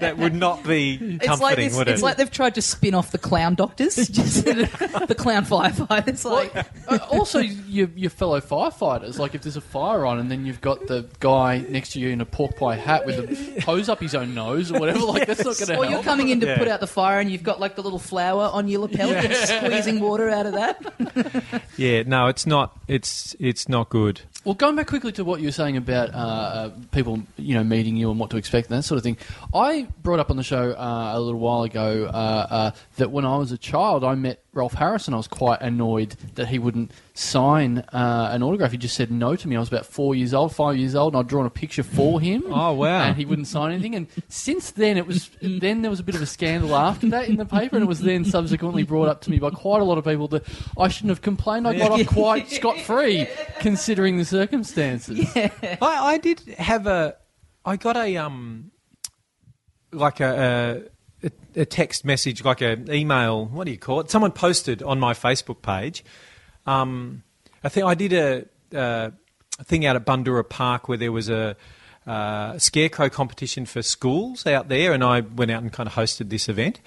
That 0.00 0.18
would 0.18 0.34
not 0.34 0.62
be 0.64 0.98
comforting, 0.98 1.20
It's 1.32 1.40
like 1.40 1.56
this, 1.56 1.76
would 1.76 1.88
it? 1.88 1.92
it's 1.92 2.02
like 2.02 2.16
they've 2.16 2.30
tried 2.30 2.54
to 2.56 2.62
spin 2.62 2.94
off 2.94 3.10
the 3.10 3.18
clown 3.18 3.54
doctors, 3.56 3.96
just 4.08 4.44
the 4.44 5.14
clown 5.18 5.44
firefighters. 5.44 6.24
Like, 6.24 6.54
Uh, 6.88 6.98
also, 7.10 7.38
your, 7.40 7.88
your 7.96 8.10
fellow 8.10 8.40
firefighters, 8.40 9.18
like 9.18 9.34
if 9.34 9.42
there's 9.42 9.56
a 9.56 9.60
fire 9.60 10.06
on 10.06 10.18
and 10.18 10.30
then 10.30 10.46
you've 10.46 10.60
got 10.60 10.86
the 10.86 11.08
guy 11.20 11.64
next 11.68 11.90
to 11.92 12.00
you 12.00 12.08
in 12.10 12.20
a 12.20 12.24
pork 12.26 12.56
pie 12.56 12.76
hat 12.76 13.04
with 13.04 13.18
a 13.18 13.60
hose 13.62 13.88
up 13.88 14.00
his 14.00 14.14
own 14.14 14.34
nose 14.34 14.70
or 14.72 14.78
whatever, 14.78 15.00
like 15.08 15.26
that's 15.26 15.44
not 15.44 15.56
going 15.58 15.66
to 15.68 15.72
or 15.76 15.84
help. 15.84 15.90
you're 15.90 16.02
coming 16.02 16.28
in 16.28 16.40
to 16.40 16.46
Yeah. 16.46 16.58
put 16.58 16.68
out 16.68 16.80
the 16.80 16.86
fire, 16.86 17.18
and 17.20 17.30
you've 17.30 17.42
got 17.42 17.60
like 17.60 17.74
the 17.76 17.82
little 17.82 17.98
flower 17.98 18.48
on 18.52 18.68
your 18.68 18.80
lapel, 18.82 19.10
and 19.12 19.34
squeezing 19.34 20.00
water 20.00 20.28
out 20.30 20.46
of 20.46 20.52
that. 20.54 21.62
yeah, 21.76 22.02
no, 22.06 22.26
it's 22.26 22.46
not. 22.46 22.76
It's 22.88 23.34
it's 23.40 23.68
not 23.68 23.88
good. 23.88 24.20
Well, 24.48 24.54
going 24.54 24.76
back 24.76 24.86
quickly 24.86 25.12
to 25.12 25.24
what 25.24 25.40
you 25.40 25.48
were 25.48 25.52
saying 25.52 25.76
about 25.76 26.14
uh, 26.14 26.16
uh, 26.16 26.70
people, 26.90 27.20
you 27.36 27.52
know, 27.52 27.62
meeting 27.62 27.96
you 27.96 28.10
and 28.10 28.18
what 28.18 28.30
to 28.30 28.38
expect 28.38 28.70
and 28.70 28.78
that 28.78 28.82
sort 28.82 28.96
of 28.96 29.02
thing. 29.04 29.18
I 29.52 29.88
brought 30.02 30.20
up 30.20 30.30
on 30.30 30.38
the 30.38 30.42
show 30.42 30.70
uh, 30.70 31.10
a 31.12 31.20
little 31.20 31.38
while 31.38 31.64
ago 31.64 32.06
uh, 32.06 32.46
uh, 32.48 32.70
that 32.96 33.10
when 33.10 33.26
I 33.26 33.36
was 33.36 33.52
a 33.52 33.58
child, 33.58 34.04
I 34.04 34.14
met 34.14 34.42
Rolf 34.54 34.72
Harrison. 34.72 35.14
I 35.14 35.18
was 35.18 35.28
quite 35.28 35.60
annoyed 35.60 36.16
that 36.34 36.48
he 36.48 36.58
wouldn't 36.58 36.92
sign 37.14 37.78
uh, 37.92 38.30
an 38.32 38.42
autograph. 38.42 38.72
He 38.72 38.78
just 38.78 38.96
said 38.96 39.10
no 39.10 39.36
to 39.36 39.48
me. 39.48 39.54
I 39.54 39.60
was 39.60 39.68
about 39.68 39.86
four 39.86 40.14
years 40.14 40.34
old, 40.34 40.54
five 40.54 40.76
years 40.76 40.94
old, 40.94 41.14
and 41.14 41.20
I'd 41.20 41.28
drawn 41.28 41.46
a 41.46 41.50
picture 41.50 41.82
for 41.82 42.20
him. 42.20 42.44
Oh, 42.58 42.72
wow. 42.72 43.04
And 43.04 43.16
he 43.16 43.24
wouldn't 43.24 43.46
sign 43.46 43.70
anything. 43.70 43.94
And 43.94 44.08
since 44.28 44.72
then, 44.72 44.96
it 44.96 45.06
was 45.06 45.30
then 45.40 45.82
there 45.82 45.90
was 45.90 46.00
a 46.00 46.02
bit 46.02 46.16
of 46.16 46.22
a 46.22 46.26
scandal 46.26 46.74
after 46.74 47.08
that 47.10 47.28
in 47.28 47.36
the 47.36 47.44
paper, 47.44 47.76
and 47.76 47.84
it 47.84 47.86
was 47.86 48.00
then 48.00 48.24
subsequently 48.24 48.82
brought 48.82 49.06
up 49.06 49.20
to 49.22 49.30
me 49.30 49.38
by 49.38 49.50
quite 49.50 49.80
a 49.80 49.84
lot 49.84 49.96
of 49.96 50.04
people 50.04 50.26
that 50.28 50.44
I 50.76 50.88
shouldn't 50.88 51.10
have 51.10 51.22
complained. 51.22 51.68
I 51.68 51.78
got 51.78 51.92
off 51.92 52.06
quite 52.06 52.50
scot 52.50 52.80
free 52.80 53.28
considering 53.60 54.16
the 54.16 54.24
circumstances. 54.38 55.26
I, 55.36 55.78
I 55.80 56.18
did 56.18 56.40
have 56.58 56.86
a. 56.86 57.16
I 57.64 57.76
got 57.76 57.96
a 57.96 58.16
um, 58.16 58.70
like 59.92 60.20
a, 60.20 60.88
a 61.24 61.30
a 61.56 61.64
text 61.64 62.04
message, 62.04 62.44
like 62.44 62.60
an 62.60 62.90
email. 62.92 63.46
What 63.46 63.64
do 63.64 63.72
you 63.72 63.78
call 63.78 64.00
it? 64.00 64.10
Someone 64.10 64.32
posted 64.32 64.82
on 64.82 65.00
my 65.00 65.14
Facebook 65.14 65.62
page. 65.62 66.04
Um, 66.66 67.22
I 67.64 67.68
think 67.68 67.86
I 67.86 67.94
did 67.94 68.12
a, 68.12 68.44
uh, 68.74 69.10
a 69.58 69.64
thing 69.64 69.84
out 69.86 69.96
at 69.96 70.06
Bundoora 70.06 70.48
Park 70.48 70.88
where 70.88 70.98
there 70.98 71.12
was 71.12 71.28
a. 71.28 71.56
Uh, 72.06 72.58
scarecrow 72.58 73.10
competition 73.10 73.66
for 73.66 73.82
schools 73.82 74.46
out 74.46 74.70
there, 74.70 74.94
and 74.94 75.04
I 75.04 75.20
went 75.20 75.50
out 75.50 75.62
and 75.62 75.70
kind 75.70 75.86
of 75.86 75.92
hosted 75.92 76.30
this 76.30 76.48
event. 76.48 76.80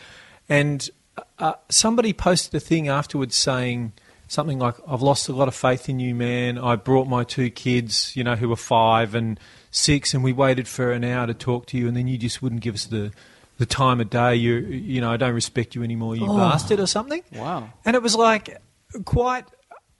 And 0.49 0.89
uh, 1.37 1.53
somebody 1.69 2.11
posted 2.11 2.55
a 2.55 2.59
thing 2.59 2.87
afterwards 2.87 3.35
saying 3.35 3.93
something 4.31 4.59
like, 4.59 4.75
"I've 4.87 5.01
lost 5.01 5.27
a 5.27 5.33
lot 5.33 5.47
of 5.47 5.55
faith 5.55 5.89
in 5.89 5.99
you, 5.99 6.15
man. 6.15 6.57
I 6.57 6.77
brought 6.77 7.07
my 7.07 7.23
two 7.23 7.49
kids, 7.49 8.15
you 8.15 8.23
know, 8.23 8.35
who 8.35 8.47
were 8.47 8.55
five 8.55 9.13
and 9.13 9.37
six, 9.71 10.13
and 10.13 10.23
we 10.23 10.31
waited 10.31 10.67
for 10.67 10.91
an 10.91 11.03
hour 11.03 11.27
to 11.27 11.33
talk 11.33 11.65
to 11.67 11.77
you, 11.77 11.87
and 11.87 11.95
then 11.95 12.07
you 12.07 12.17
just 12.17 12.41
wouldn't 12.41 12.61
give 12.61 12.75
us 12.75 12.85
the 12.85 13.11
the 13.57 13.65
time 13.65 13.99
of 13.99 14.09
day. 14.09 14.35
You, 14.35 14.55
you 14.55 15.01
know, 15.01 15.11
I 15.11 15.17
don't 15.17 15.33
respect 15.33 15.75
you 15.75 15.83
anymore, 15.83 16.15
you 16.15 16.27
oh. 16.27 16.37
bastard, 16.37 16.79
or 16.79 16.87
something." 16.87 17.23
Wow. 17.33 17.69
And 17.85 17.95
it 17.95 18.01
was 18.01 18.15
like 18.15 18.57
quite. 19.05 19.45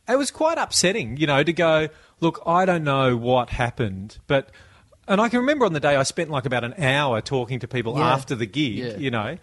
It 0.08 0.16
was 0.18 0.32
quite 0.32 0.58
upsetting, 0.58 1.18
you 1.18 1.28
know, 1.28 1.44
to 1.44 1.54
go. 1.54 1.90
Look, 2.22 2.42
I 2.46 2.66
don't 2.66 2.84
know 2.84 3.18
what 3.18 3.50
happened, 3.50 4.18
but. 4.28 4.50
And 5.08 5.20
I 5.20 5.28
can 5.30 5.40
remember 5.40 5.66
on 5.66 5.74
the 5.74 5.80
day 5.80 5.96
I 5.98 6.04
spent 6.04 6.30
like 6.30 6.46
about 6.46 6.64
an 6.64 6.76
hour 6.82 7.22
talking 7.22 7.60
to 7.60 7.68
people 7.68 7.98
Yeah. 7.98 8.14
after 8.14 8.34
the 8.36 8.46
gig, 8.46 8.76
Yeah. 8.78 8.98
you 8.98 9.12
know. 9.12 9.38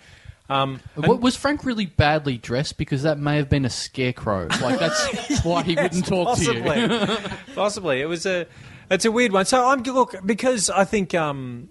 Um, 0.48 0.80
Wa- 0.96 1.14
was 1.16 1.36
Frank 1.36 1.64
really 1.64 1.86
badly 1.86 2.38
dressed? 2.38 2.78
Because 2.78 3.02
that 3.02 3.18
may 3.18 3.36
have 3.36 3.48
been 3.48 3.64
a 3.64 3.70
scarecrow. 3.70 4.48
Like 4.62 4.78
that's 4.78 5.42
why 5.44 5.62
he 5.62 5.74
wouldn't 5.74 6.06
talk 6.06 6.28
possibly. 6.28 6.62
to 6.62 7.18
you. 7.20 7.54
possibly. 7.54 8.00
It 8.00 8.06
was 8.06 8.24
a 8.26 8.46
it's 8.90 9.04
a 9.04 9.12
weird 9.12 9.32
one. 9.32 9.44
So 9.44 9.66
I'm 9.68 9.82
look 9.82 10.14
because 10.24 10.70
I 10.70 10.84
think 10.84 11.14
um, 11.14 11.68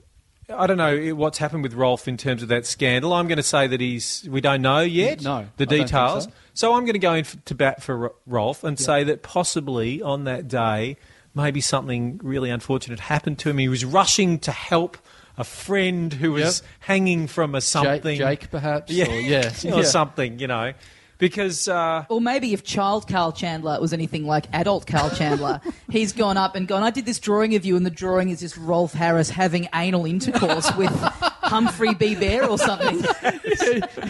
I 0.50 0.68
don't 0.68 0.78
know 0.78 1.16
what's 1.16 1.40
happened 1.40 1.64
with 1.64 1.74
Rolf 1.74 2.08
in 2.08 2.18
terms 2.18 2.44
of 2.44 2.50
that 2.50 2.66
scandal. 2.68 3.14
I'm 3.14 3.28
going 3.28 3.38
to 3.38 3.44
say 3.44 3.66
that 3.68 3.82
he's 3.82 4.28
we 4.30 4.42
don't 4.42 4.62
know 4.62 4.82
yet 4.82 5.24
No, 5.24 5.48
the 5.58 5.64
I 5.64 5.66
details. 5.66 6.28
so. 6.54 6.74
I'm 6.74 6.84
going 6.84 6.94
to 6.94 7.00
go 7.00 7.14
in 7.14 7.22
f- 7.22 7.36
to 7.46 7.56
bat 7.56 7.82
for 7.82 8.04
R- 8.10 8.14
Rolf 8.28 8.64
and 8.64 8.80
say 8.80 9.04
that 9.06 9.24
possibly 9.24 10.02
on 10.02 10.26
that 10.26 10.48
day 10.48 10.98
maybe 11.36 11.62
something 11.62 12.20
really 12.24 12.50
unfortunate 12.50 13.00
happened 13.00 13.38
to 13.40 13.50
him. 13.50 13.58
He 13.60 13.70
was 13.70 13.86
rushing 13.86 14.40
to 14.40 14.52
help 14.52 14.98
a 15.38 15.44
friend 15.44 16.12
who 16.14 16.32
was 16.34 16.62
Yep. 16.62 16.70
hanging 16.80 17.28
from 17.28 17.56
a 17.56 17.62
something. 17.62 18.18
Jake, 18.18 18.50
perhaps. 18.52 18.92
Yeah. 18.92 19.10
Or, 19.12 19.20
yeah. 19.20 19.52
or 19.66 19.78
Yeah. 19.80 19.84
something, 19.84 20.40
you 20.40 20.48
know. 20.48 20.74
Because 21.20 21.68
uh, 21.68 22.06
Or 22.10 22.22
maybe 22.22 22.54
if 22.54 22.64
child 22.64 23.08
Karl 23.08 23.32
Chandler 23.32 23.82
was 23.82 23.92
anything 23.92 24.28
like 24.28 24.46
adult 24.54 24.86
Karl 24.86 25.10
Chandler, 25.10 25.60
he's 25.92 26.14
gone 26.14 26.38
up 26.38 26.56
and 26.56 26.68
gone, 26.68 26.84
I 26.84 26.92
did 26.92 27.08
this 27.08 27.18
drawing 27.18 27.56
of 27.56 27.66
you, 27.66 27.76
and 27.76 27.84
the 27.84 27.90
drawing 27.90 28.30
is 28.30 28.40
just 28.42 28.56
Rolf 28.56 28.94
Harris 28.94 29.32
having 29.32 29.68
anal 29.74 30.06
intercourse 30.06 30.72
with 30.76 30.92
Humphrey 31.42 31.96
B. 31.96 32.14
Bear 32.14 32.48
or 32.48 32.60
something. 32.60 33.04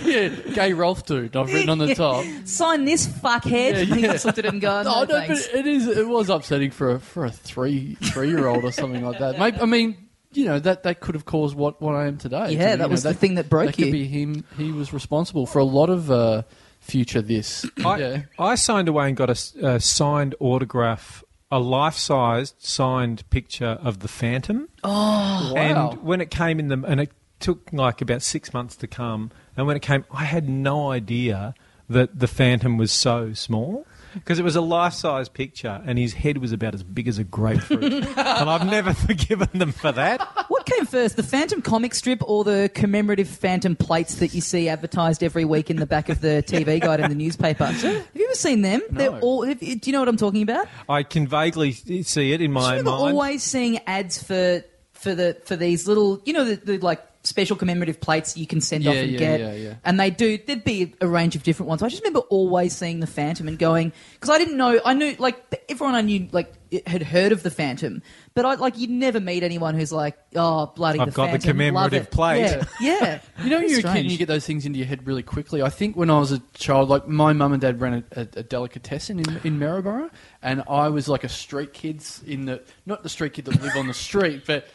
yeah, 0.03 0.27
gay 0.53 0.73
Rolf 0.73 1.05
dude. 1.05 1.35
I've 1.35 1.47
written 1.53 1.69
on 1.69 1.77
the 1.77 1.95
top. 1.95 2.25
Sign 2.45 2.83
this 2.85 3.07
fuckhead. 3.07 3.73
Yeah, 3.73 3.77
And 3.79 3.93
he 3.95 4.01
just 4.01 4.25
looked 4.25 4.37
at 4.39 4.45
it 4.45 4.51
and 4.51 4.61
gone, 4.61 4.85
Oh 4.87 5.03
no, 5.03 5.19
no, 5.19 5.27
but 5.27 5.49
it 5.53 5.65
is. 5.67 5.87
It 5.87 6.07
was 6.07 6.29
upsetting 6.29 6.71
for 6.71 6.91
a 6.91 6.99
for 6.99 7.25
a 7.25 7.31
three 7.31 7.95
three 8.03 8.29
year 8.29 8.47
old 8.47 8.63
or 8.65 8.71
something 8.71 9.05
like 9.05 9.19
that. 9.19 9.39
Maybe, 9.39 9.59
I 9.61 9.65
mean, 9.65 9.95
you 10.33 10.45
know 10.45 10.59
that 10.59 10.83
that 10.83 10.99
could 10.99 11.15
have 11.15 11.25
caused 11.25 11.55
what, 11.55 11.81
what 11.81 11.95
I 11.95 12.07
am 12.07 12.17
today. 12.17 12.37
Yeah, 12.37 12.49
You 12.49 12.57
that 12.57 12.79
know, 12.79 12.87
was 12.87 13.03
the 13.03 13.13
thing 13.13 13.35
that 13.35 13.49
broke 13.49 13.67
that 13.67 13.79
you. 13.79 13.85
Could 13.85 13.91
be 13.91 14.07
him. 14.07 14.43
He 14.57 14.71
was 14.71 14.93
responsible 14.93 15.45
for 15.45 15.59
a 15.59 15.63
lot 15.63 15.89
of 15.89 16.11
uh, 16.11 16.43
future 16.79 17.21
this. 17.21 17.65
I, 17.85 17.97
yeah. 17.97 18.21
I 18.39 18.55
signed 18.55 18.87
away 18.87 19.07
and 19.07 19.17
got 19.17 19.29
a 19.29 19.79
signed 19.79 20.35
autograph, 20.39 21.23
a 21.51 21.59
life-sized 21.59 22.55
signed 22.59 23.29
picture 23.29 23.77
of 23.81 23.99
the 23.99 24.07
Phantom. 24.07 24.69
wow. 24.83 25.53
And 25.55 26.03
when 26.03 26.21
it 26.21 26.29
came 26.31 26.59
in 26.59 26.67
the, 26.67 26.83
and 26.85 26.99
it 26.99 27.11
took 27.39 27.69
like 27.71 28.01
about 28.01 28.21
six 28.21 28.53
months 28.53 28.75
to 28.77 28.87
come, 28.87 29.31
and 29.55 29.67
when 29.67 29.75
it 29.75 29.81
came, 29.81 30.05
I 30.11 30.25
had 30.25 30.49
no 30.49 30.91
idea 30.91 31.53
that 31.89 32.19
the 32.19 32.27
Phantom 32.27 32.77
was 32.77 32.91
so 32.91 33.33
small. 33.33 33.85
Because 34.19 34.39
it 34.39 34.43
was 34.43 34.56
a 34.56 34.62
life-size 34.62 35.30
picture, 35.30 35.82
and 35.86 35.97
his 35.97 36.13
head 36.13 36.38
was 36.39 36.51
about 36.51 36.73
as 36.73 36.84
big 36.84 37.08
as 37.08 37.17
a 37.17 37.23
grapefruit, 37.23 37.84
and 38.17 38.49
I've 38.49 38.65
never 38.65 38.93
forgiven 39.08 39.47
them 39.53 39.71
for 39.71 39.91
that. 39.91 40.21
What 40.49 40.65
came 40.65 40.86
first, 40.86 41.15
the 41.15 41.23
Phantom 41.23 41.62
comic 41.62 41.93
strip 41.93 42.21
or 42.27 42.43
the 42.43 42.69
commemorative 42.73 43.27
Phantom 43.27 43.75
plates 43.75 44.15
that 44.15 44.34
you 44.34 44.41
see 44.41 44.69
advertised 44.69 45.23
every 45.23 45.45
week 45.45 45.69
in 45.69 45.77
the 45.77 45.86
back 45.86 46.10
of 46.10 46.21
the 46.21 46.43
TV 46.47 46.80
guide 46.82 46.99
in 46.99 47.10
the 47.10 47.15
newspaper? 47.15 47.65
Have 47.65 47.84
you 48.13 48.25
ever 48.25 48.36
seen 48.36 48.62
them? 48.62 48.82
They're 48.89 49.12
No. 49.12 49.19
all. 49.19 49.45
have 49.45 49.60
Do 49.60 49.65
you 49.84 49.91
know 49.91 49.99
what 49.99 50.08
I'm 50.10 50.17
talking 50.17 50.41
about? 50.41 50.67
I 50.89 51.03
can 51.03 51.27
vaguely 51.27 51.71
see 51.71 52.34
it 52.34 52.41
in 52.41 52.51
my 52.51 52.62
I 52.62 52.69
remember 52.77 52.91
mind. 52.91 53.13
always 53.13 53.43
seeing 53.43 53.80
ads 53.88 54.21
for 54.21 54.63
for 54.93 55.13
the 55.13 55.38
for 55.45 55.56
these 55.56 55.88
little, 55.88 56.21
you 56.25 56.34
know, 56.34 56.43
the, 56.43 56.56
the 56.56 56.77
like 56.80 57.01
special 57.27 57.55
commemorative 57.55 57.99
plates 57.99 58.37
you 58.37 58.47
can 58.47 58.61
send 58.61 58.87
off 58.87 58.95
and 58.95 59.11
yeah, 59.11 59.19
get. 59.19 59.39
yeah, 59.39 59.53
yeah. 59.53 59.73
And 59.85 59.99
they 59.99 60.09
do. 60.09 60.37
There'd 60.37 60.63
be 60.63 60.93
a 61.01 61.07
range 61.07 61.35
of 61.35 61.43
different 61.43 61.67
ones. 61.69 61.83
I 61.83 61.89
just 61.89 62.01
remember 62.03 62.21
always 62.29 62.75
seeing 62.75 62.99
the 62.99 63.07
Phantom 63.07 63.47
and 63.47 63.59
going 63.59 63.91
because 64.13 64.29
I 64.29 64.37
didn't 64.37 64.57
know. 64.57 64.79
I 64.85 64.93
knew 64.93 65.15
like 65.19 65.63
everyone 65.69 65.95
I 65.95 66.01
knew 66.01 66.27
like 66.31 66.53
had 66.85 67.01
heard 67.01 67.31
of 67.31 67.43
the 67.43 67.49
Phantom, 67.52 68.02
but 68.33 68.43
I 68.45 68.56
like 68.56 68.77
you'd 68.77 68.89
never 68.89 69.19
meet 69.19 69.43
anyone 69.43 69.75
who's 69.75 69.91
like, 69.93 70.17
oh 70.35 70.67
bloody, 70.75 70.99
I've 70.99 71.08
the 71.08 71.12
got 71.12 71.25
the 71.27 71.31
Phantom, 71.39 71.47
love 71.49 71.54
commemorative 71.91 72.04
it." 72.04 72.12
plate. 72.12 72.39
Yeah, 72.41 72.63
yeah. 72.81 73.19
You 73.43 73.49
know, 73.52 73.58
when 73.58 73.65
It's 73.65 73.71
you're 73.71 73.79
a 73.79 73.83
kid 73.83 73.87
and 73.89 73.97
strange. 73.99 74.12
you 74.12 74.17
get 74.17 74.27
those 74.27 74.45
things 74.45 74.65
into 74.65 74.79
your 74.79 74.87
head 74.87 75.06
really 75.08 75.23
quickly. 75.23 75.62
I 75.62 75.69
think 75.69 75.95
when 75.95 76.10
I 76.10 76.19
was 76.19 76.31
a 76.31 76.39
child, 76.56 76.89
like 76.89 77.08
my 77.08 77.33
mum 77.33 77.54
and 77.54 77.62
dad 77.62 77.79
ran 77.79 78.04
a, 78.15 78.21
a, 78.21 78.27
a 78.37 78.43
delicatessen 78.43 79.19
in, 79.19 79.39
in 79.43 79.60
Maryborough, 79.60 80.10
and 80.41 80.63
I 80.69 80.89
was 80.89 81.08
like 81.08 81.23
a 81.23 81.29
street 81.29 81.73
kids 81.73 82.21
in 82.25 82.45
the 82.45 82.62
not 82.85 83.04
the 83.04 83.10
street 83.10 83.33
kid 83.33 83.45
that 83.45 83.62
live 83.62 83.75
on 83.77 83.87
the 83.87 83.93
street, 83.93 84.43
but 84.45 84.67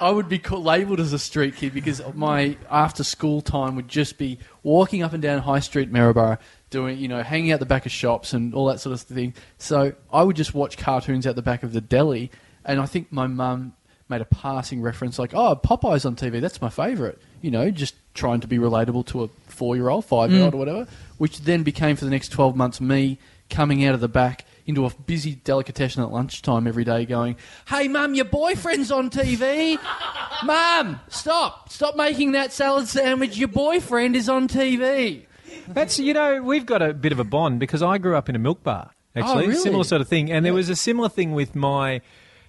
I 0.00 0.10
would 0.10 0.28
be 0.28 0.38
labelled 0.38 1.00
as 1.00 1.12
a 1.12 1.18
street 1.18 1.56
kid 1.56 1.74
because 1.74 2.00
my 2.14 2.56
after 2.70 3.02
school 3.02 3.40
time 3.40 3.74
would 3.76 3.88
just 3.88 4.16
be 4.18 4.38
walking 4.62 5.02
up 5.02 5.12
and 5.12 5.20
down 5.22 5.40
High 5.40 5.60
Street 5.60 5.90
Maryborough, 5.92 6.38
doing 6.70 6.98
you 6.98 7.08
know 7.08 7.22
hanging 7.22 7.52
out 7.52 7.58
the 7.60 7.66
back 7.66 7.84
of 7.86 7.92
shops 7.92 8.32
and 8.32 8.54
all 8.54 8.66
that 8.66 8.80
sort 8.80 8.92
of 8.94 9.00
thing. 9.00 9.34
So 9.58 9.92
I 10.12 10.22
would 10.22 10.36
just 10.36 10.54
watch 10.54 10.76
cartoons 10.78 11.26
out 11.26 11.34
the 11.36 11.42
back 11.42 11.62
of 11.62 11.72
the 11.72 11.80
deli, 11.80 12.30
and 12.64 12.80
I 12.80 12.86
think 12.86 13.10
my 13.12 13.26
mum 13.26 13.74
made 14.08 14.20
a 14.20 14.24
passing 14.26 14.80
reference 14.82 15.18
like, 15.18 15.34
"Oh, 15.34 15.56
Popeyes 15.56 16.06
on 16.06 16.16
TV, 16.16 16.40
that's 16.40 16.60
my 16.62 16.70
favourite." 16.70 17.18
you 17.40 17.52
know, 17.52 17.70
just 17.70 17.94
trying 18.14 18.40
to 18.40 18.48
be 18.48 18.58
relatable 18.58 19.06
to 19.06 19.22
a 19.22 19.28
four 19.46 19.76
year 19.76 19.88
old, 19.90 20.04
five 20.04 20.32
year 20.32 20.42
old, 20.42 20.50
Mm. 20.52 20.56
or 20.56 20.58
whatever. 20.58 20.86
Which 21.18 21.42
then 21.42 21.62
became 21.62 21.94
for 21.94 22.04
the 22.04 22.10
next 22.10 22.30
twelve 22.30 22.56
months 22.56 22.80
me 22.80 23.18
coming 23.48 23.84
out 23.84 23.94
of 23.94 24.00
the 24.00 24.08
back 24.08 24.44
into 24.68 24.86
a 24.86 24.90
busy 24.90 25.34
delicatessen 25.34 26.04
at 26.04 26.12
lunchtime 26.12 26.68
every 26.68 26.84
day, 26.84 27.04
going, 27.04 27.34
"Hey, 27.66 27.88
mum, 27.88 28.14
your 28.14 28.26
boyfriend's 28.26 28.92
on 28.92 29.10
TV." 29.10 29.76
Mum, 30.44 31.00
stop! 31.08 31.68
Stop 31.68 31.96
making 31.96 32.30
that 32.32 32.52
salad 32.52 32.86
sandwich. 32.86 33.36
Your 33.36 33.48
boyfriend 33.48 34.14
is 34.14 34.28
on 34.28 34.46
TV. 34.46 35.24
That's 35.66 35.98
you 35.98 36.14
know 36.14 36.40
we've 36.42 36.64
got 36.64 36.80
a 36.80 36.94
bit 36.94 37.10
of 37.10 37.18
a 37.18 37.24
bond 37.24 37.58
because 37.58 37.82
I 37.82 37.98
grew 37.98 38.14
up 38.16 38.28
in 38.28 38.36
a 38.36 38.38
milk 38.38 38.62
bar 38.62 38.90
actually 39.16 39.44
Oh, 39.46 39.48
really? 39.48 39.60
similar 39.60 39.84
sort 39.84 40.00
of 40.00 40.06
thing 40.08 40.30
and 40.30 40.44
there 40.46 40.54
was 40.54 40.68
a 40.68 40.76
similar 40.76 41.08
thing 41.08 41.32
with 41.32 41.54
my 41.56 42.00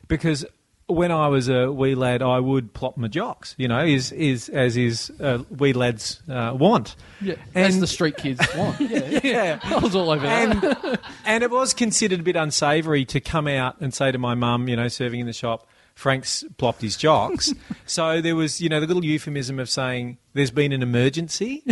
because 0.08 0.46
when 0.90 1.12
I 1.12 1.28
was 1.28 1.48
a 1.50 1.72
wee 1.72 1.96
lad 1.96 2.22
I 2.22 2.40
would 2.40 2.74
plop 2.74 2.98
my 2.98 3.08
jocks 3.08 3.56
you 3.58 3.68
know 3.68 3.86
is 3.86 4.12
is 4.12 4.50
as 4.50 4.76
is 4.76 5.12
uh, 5.22 5.44
wee 5.58 5.74
lads 5.74 6.22
uh, 6.30 6.54
want 6.58 6.96
Yeah, 7.22 7.36
as 7.56 7.80
the 7.80 7.88
street 7.88 8.18
kids 8.18 8.40
want. 8.56 8.80
Yeah, 8.82 9.20
yeah 9.24 9.60
I 9.64 9.78
was 9.78 9.96
all 9.96 10.10
over 10.10 10.26
that. 10.26 10.64
and 10.84 11.00
and 11.26 11.44
it 11.44 11.52
was 11.52 11.74
considered 11.74 12.20
a 12.20 12.24
bit 12.24 12.36
unsavoury 12.36 13.06
to 13.06 13.20
come 13.20 13.48
out 13.48 13.80
and 13.80 13.94
say 13.94 14.12
to 14.12 14.18
my 14.18 14.36
mum, 14.36 14.68
you 14.68 14.76
know, 14.76 14.88
serving 14.88 15.20
in 15.20 15.26
the 15.28 15.34
shop, 15.34 15.68
Frank's 15.96 16.44
plopped 16.58 16.82
his 16.82 16.96
jocks. 16.96 17.54
so 17.86 18.22
there 18.22 18.36
was, 18.36 18.62
you 18.62 18.70
know, 18.70 18.80
the 18.80 18.88
little 18.88 19.04
euphemism 19.04 19.60
of 19.60 19.70
saying 19.70 20.18
there's 20.34 20.52
been 20.52 20.72
an 20.72 20.82
emergency, 20.82 21.64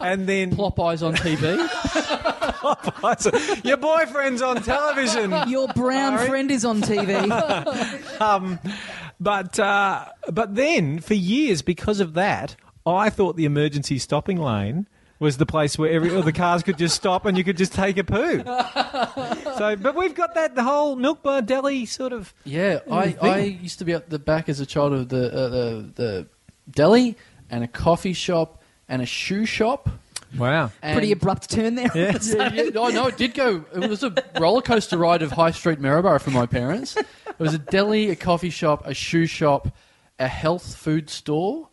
and 0.00 0.28
then 0.28 0.54
Plop 0.54 0.78
eyes 0.80 1.02
on 1.02 1.14
TV. 1.14 1.56
your 3.64 3.76
boyfriend's 3.76 4.42
on 4.42 4.62
television. 4.62 5.34
Your 5.48 5.68
brown 5.68 6.16
Sorry. 6.16 6.28
friend 6.28 6.50
is 6.50 6.64
on 6.64 6.82
TV. 6.82 8.00
Um, 8.20 8.58
but 9.18 9.58
uh, 9.58 10.04
but 10.30 10.54
then 10.54 10.98
for 11.00 11.14
years, 11.14 11.62
because 11.62 12.00
of 12.00 12.12
that, 12.14 12.56
I 12.84 13.08
thought 13.08 13.36
the 13.36 13.46
emergency 13.46 13.98
stopping 13.98 14.36
lane. 14.38 14.86
Was 15.18 15.36
the 15.36 15.44
place 15.44 15.78
where 15.78 15.90
every 15.90 16.14
all 16.16 16.22
the 16.22 16.32
cars 16.32 16.62
could 16.62 16.78
just 16.78 16.96
stop 16.96 17.26
and 17.26 17.36
you 17.36 17.44
could 17.44 17.58
just 17.58 17.74
take 17.74 17.98
a 17.98 18.04
poo. 18.04 18.38
so, 19.58 19.76
but 19.76 19.94
we've 19.94 20.14
got 20.14 20.34
that 20.34 20.54
the 20.54 20.62
whole 20.62 20.96
milk 20.96 21.22
bar 21.22 21.42
deli 21.42 21.84
sort 21.84 22.14
of 22.14 22.32
Yeah, 22.44 22.78
I, 22.90 23.14
I 23.20 23.38
used 23.40 23.78
to 23.80 23.84
be 23.84 23.92
at 23.92 24.08
the 24.08 24.18
back 24.18 24.48
as 24.48 24.60
a 24.60 24.66
child 24.66 24.94
of 24.94 25.10
the, 25.10 25.26
uh, 25.30 25.48
the 25.48 25.90
the 25.94 26.26
deli 26.70 27.16
and 27.50 27.62
a 27.62 27.68
coffee 27.68 28.14
shop 28.14 28.62
and 28.88 29.02
a 29.02 29.06
shoe 29.06 29.44
shop. 29.44 29.90
Wow. 30.38 30.70
And 30.82 30.94
Pretty 30.96 31.12
abrupt 31.12 31.50
turn 31.50 31.74
there. 31.74 31.90
Yeah. 31.94 32.18
Yeah, 32.22 32.52
yeah, 32.52 32.62
no, 32.74 32.88
no, 32.88 33.06
it 33.08 33.16
did 33.16 33.34
go. 33.34 33.64
It 33.74 33.88
was 33.88 34.02
a 34.02 34.14
roller 34.38 34.62
coaster 34.62 34.96
ride 34.98 35.22
of 35.22 35.32
High 35.32 35.50
Street 35.52 35.80
Maryborough 35.80 36.20
for 36.20 36.30
my 36.30 36.46
parents. 36.46 36.96
It 36.96 37.06
was 37.38 37.54
a 37.54 37.58
deli, 37.58 38.10
a 38.10 38.16
coffee 38.16 38.50
shop, 38.50 38.86
a 38.86 38.94
shoe 38.94 39.26
shop, 39.26 39.68
a 40.18 40.28
health 40.28 40.76
food 40.76 41.08
store, 41.10 41.68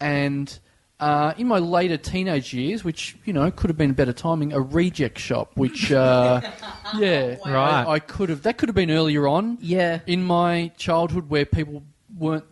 and 0.00 0.58
uh, 1.00 1.34
in 1.36 1.48
my 1.48 1.58
later 1.58 1.96
teenage 1.96 2.54
years, 2.54 2.84
which 2.84 3.16
you 3.24 3.32
know 3.32 3.50
could 3.50 3.68
have 3.70 3.76
been 3.76 3.92
better 3.92 4.12
timing, 4.12 4.52
a 4.52 4.60
reject 4.60 5.18
shop. 5.18 5.50
Which, 5.56 5.90
uh, 5.90 6.40
yeah, 6.96 7.36
Right. 7.44 7.84
I, 7.84 7.92
I 7.94 7.98
could 7.98 8.28
have. 8.28 8.42
That 8.44 8.56
could 8.58 8.68
have 8.68 8.76
been 8.76 8.90
earlier 8.90 9.26
on 9.26 9.58
Yeah. 9.60 10.00
in 10.06 10.22
my 10.22 10.70
childhood 10.76 11.28
where 11.28 11.44
people 11.44 11.82
weren't 12.16 12.44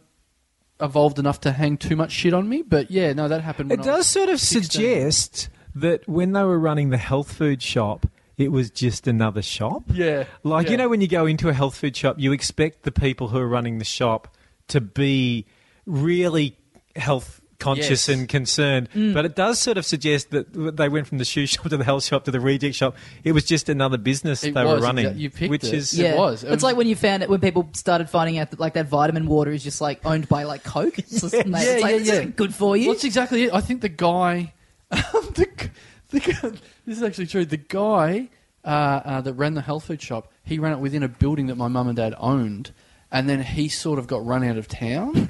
evolved 0.80 1.18
enough 1.18 1.40
to 1.42 1.52
hang 1.52 1.76
too 1.76 1.96
much 1.96 2.12
shit 2.12 2.32
on 2.34 2.48
me. 2.48 2.62
But 2.62 2.90
yeah, 2.90 3.12
no, 3.12 3.28
that 3.28 3.42
happened. 3.42 3.70
When 3.70 3.80
It 3.80 3.84
does 3.84 4.06
sort 4.06 4.28
of 4.28 4.40
16. 4.40 4.62
suggest 4.62 5.48
that 5.74 6.06
when 6.08 6.32
they 6.32 6.42
were 6.42 6.58
running 6.58 6.90
the 6.90 6.98
health 6.98 7.32
food 7.32 7.62
shop, 7.62 8.06
it 8.36 8.50
was 8.52 8.70
just 8.70 9.06
another 9.06 9.42
shop. 9.42 9.84
Yeah, 9.92 10.24
Like, 10.42 10.66
yeah. 10.66 10.72
you 10.72 10.76
know, 10.78 10.88
when 10.88 11.00
you 11.00 11.08
go 11.08 11.26
into 11.26 11.48
a 11.48 11.52
health 11.52 11.76
food 11.76 11.96
shop, 11.96 12.16
you 12.18 12.32
expect 12.32 12.82
the 12.82 12.92
people 12.92 13.28
who 13.28 13.38
are 13.38 13.46
running 13.48 13.78
the 13.78 13.84
shop 13.84 14.34
to 14.68 14.80
be 14.80 15.46
really 15.86 16.56
health 16.96 17.39
conscious 17.60 18.08
Yes. 18.08 18.08
and 18.08 18.28
concerned. 18.28 18.88
Mm. 18.94 19.14
But 19.14 19.24
it 19.26 19.36
does 19.36 19.60
sort 19.60 19.78
of 19.78 19.86
suggest 19.86 20.30
that 20.30 20.52
they 20.76 20.88
went 20.88 21.06
from 21.06 21.18
the 21.18 21.24
shoe 21.24 21.46
shop 21.52 21.68
to 21.68 21.76
the 21.76 21.84
health 21.84 22.02
shop 22.04 22.24
to 22.24 22.30
the 22.32 22.40
reject 22.40 22.74
shop. 22.74 22.96
It 23.22 23.32
was 23.32 23.44
just 23.44 23.68
another 23.68 23.98
business 23.98 24.42
It 24.42 24.54
they 24.54 24.64
were 24.64 24.80
running. 24.80 25.06
exa- 25.06 25.18
you 25.18 25.30
picked 25.30 25.50
which 25.50 25.64
it. 25.64 25.74
is. 25.74 25.98
It 25.98 26.16
was. 26.16 26.42
It 26.42 26.46
It's 26.48 26.54
was- 26.56 26.62
like 26.64 26.76
when 26.76 26.88
you 26.88 26.96
found 26.96 27.22
it 27.22 27.28
when 27.30 27.40
people 27.40 27.68
started 27.74 28.10
finding 28.10 28.38
out 28.38 28.50
that 28.50 28.58
like 28.58 28.74
that 28.74 28.88
vitamin 28.88 29.26
water 29.26 29.50
is 29.52 29.62
just 29.62 29.80
like 29.80 30.04
owned 30.04 30.28
by 30.28 30.42
like 30.42 30.64
Coke. 30.64 30.98
It's 30.98 31.20
just, 31.20 31.32
mate, 31.46 31.46
Yeah, 31.64 31.72
it's 31.74 31.82
like, 31.82 31.92
yeah, 31.92 31.98
this 31.98 32.08
yeah. 32.08 32.14
isn't 32.14 32.36
good 32.36 32.54
for 32.54 32.76
you. 32.76 32.86
Well, 32.86 32.94
that's 32.94 33.04
exactly 33.04 33.44
it. 33.44 33.52
I 33.54 33.60
think 33.60 33.80
the 33.82 33.88
guy, 33.88 34.52
the, 34.90 35.70
the, 36.10 36.18
this 36.86 36.96
is 36.96 37.02
actually 37.02 37.26
true. 37.26 37.44
The 37.44 37.56
guy 37.58 38.28
uh, 38.64 38.68
uh, 38.68 39.20
that 39.20 39.34
ran 39.34 39.54
the 39.54 39.60
health 39.62 39.84
food 39.84 40.02
shop, 40.02 40.32
he 40.44 40.58
ran 40.58 40.72
it 40.72 40.78
within 40.80 41.02
a 41.02 41.08
building 41.08 41.46
that 41.46 41.56
my 41.56 41.68
mum 41.68 41.86
and 41.88 41.96
dad 41.96 42.14
owned, 42.18 42.72
and 43.12 43.28
then 43.28 43.42
he 43.42 43.68
sort 43.68 43.98
of 43.98 44.06
got 44.06 44.24
run 44.26 44.42
out 44.44 44.56
of 44.56 44.66
town. 44.68 45.28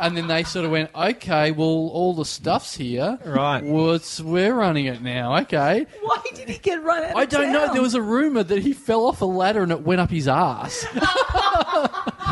And 0.00 0.16
then 0.16 0.26
they 0.26 0.42
sort 0.44 0.64
of 0.64 0.70
went, 0.70 0.90
okay, 0.94 1.50
well, 1.50 1.66
all 1.68 2.14
the 2.14 2.24
stuff's 2.24 2.74
here. 2.74 3.18
Right. 3.24 3.62
Well, 3.64 3.92
it's, 3.92 4.20
we're 4.20 4.54
running 4.54 4.86
it 4.86 5.02
now. 5.02 5.36
Okay. 5.38 5.86
Why 6.02 6.16
did 6.34 6.48
he 6.48 6.58
get 6.58 6.82
run 6.82 7.04
out? 7.04 7.16
I 7.16 7.22
of 7.22 7.28
don't 7.28 7.52
know. 7.52 7.66
town? 7.66 7.74
There 7.74 7.82
was 7.82 7.94
a 7.94 8.02
rumor 8.02 8.42
that 8.42 8.62
he 8.62 8.72
fell 8.72 9.06
off 9.06 9.20
a 9.20 9.24
ladder 9.26 9.62
and 9.62 9.72
it 9.72 9.82
went 9.82 10.00
up 10.00 10.10
his 10.10 10.28
ass. 10.28 10.86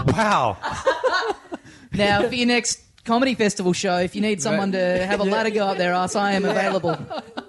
Wow. 0.07 0.57
now 1.93 2.27
for 2.27 2.35
your 2.35 2.47
next 2.47 2.81
comedy 3.05 3.35
festival 3.35 3.73
show. 3.73 3.99
If 3.99 4.15
you 4.15 4.21
need 4.21 4.43
someone 4.43 4.73
to 4.73 5.07
have 5.07 5.21
a 5.21 5.25
ladder 5.25 5.51
go 5.51 5.67
up 5.67 5.79
their 5.79 5.93
ass, 5.93 6.17
I 6.17 6.33
am 6.33 6.45
available. 6.45 6.97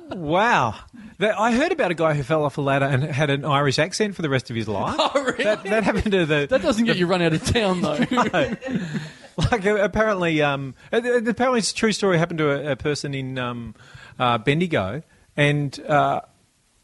Wow. 0.09 0.75
That, 1.19 1.39
I 1.39 1.51
heard 1.53 1.71
about 1.71 1.91
a 1.91 1.93
guy 1.95 2.13
who 2.13 2.23
fell 2.23 2.43
off 2.43 2.57
a 2.57 2.61
ladder 2.61 2.85
and 2.85 3.03
had 3.03 3.29
an 3.29 3.45
Irish 3.45 3.79
accent 3.79 4.15
for 4.15 4.21
the 4.21 4.29
rest 4.29 4.49
of 4.49 4.55
his 4.55 4.67
life. 4.67 4.95
Oh, 4.99 5.23
really? 5.23 5.43
That, 5.43 5.63
that 5.63 5.83
happened 5.83 6.11
to 6.11 6.25
the. 6.25 6.47
That 6.49 6.61
doesn't 6.61 6.85
get 6.85 6.97
you 6.97 7.07
run 7.07 7.21
out 7.21 7.33
of 7.33 7.43
town, 7.45 7.81
though. 7.81 8.05
like 9.51 9.65
uh, 9.65 9.75
apparently, 9.75 10.41
um, 10.41 10.75
uh, 10.91 10.97
uh, 10.97 11.17
apparently 11.25 11.59
it's 11.59 11.71
a 11.71 11.75
true 11.75 11.91
story. 11.91 12.17
Happened 12.17 12.39
to 12.39 12.51
a, 12.51 12.71
a 12.71 12.75
person 12.75 13.13
in 13.13 13.37
um, 13.39 13.75
uh, 14.19 14.37
Bendigo, 14.37 15.01
and 15.37 15.79
uh, 15.87 16.21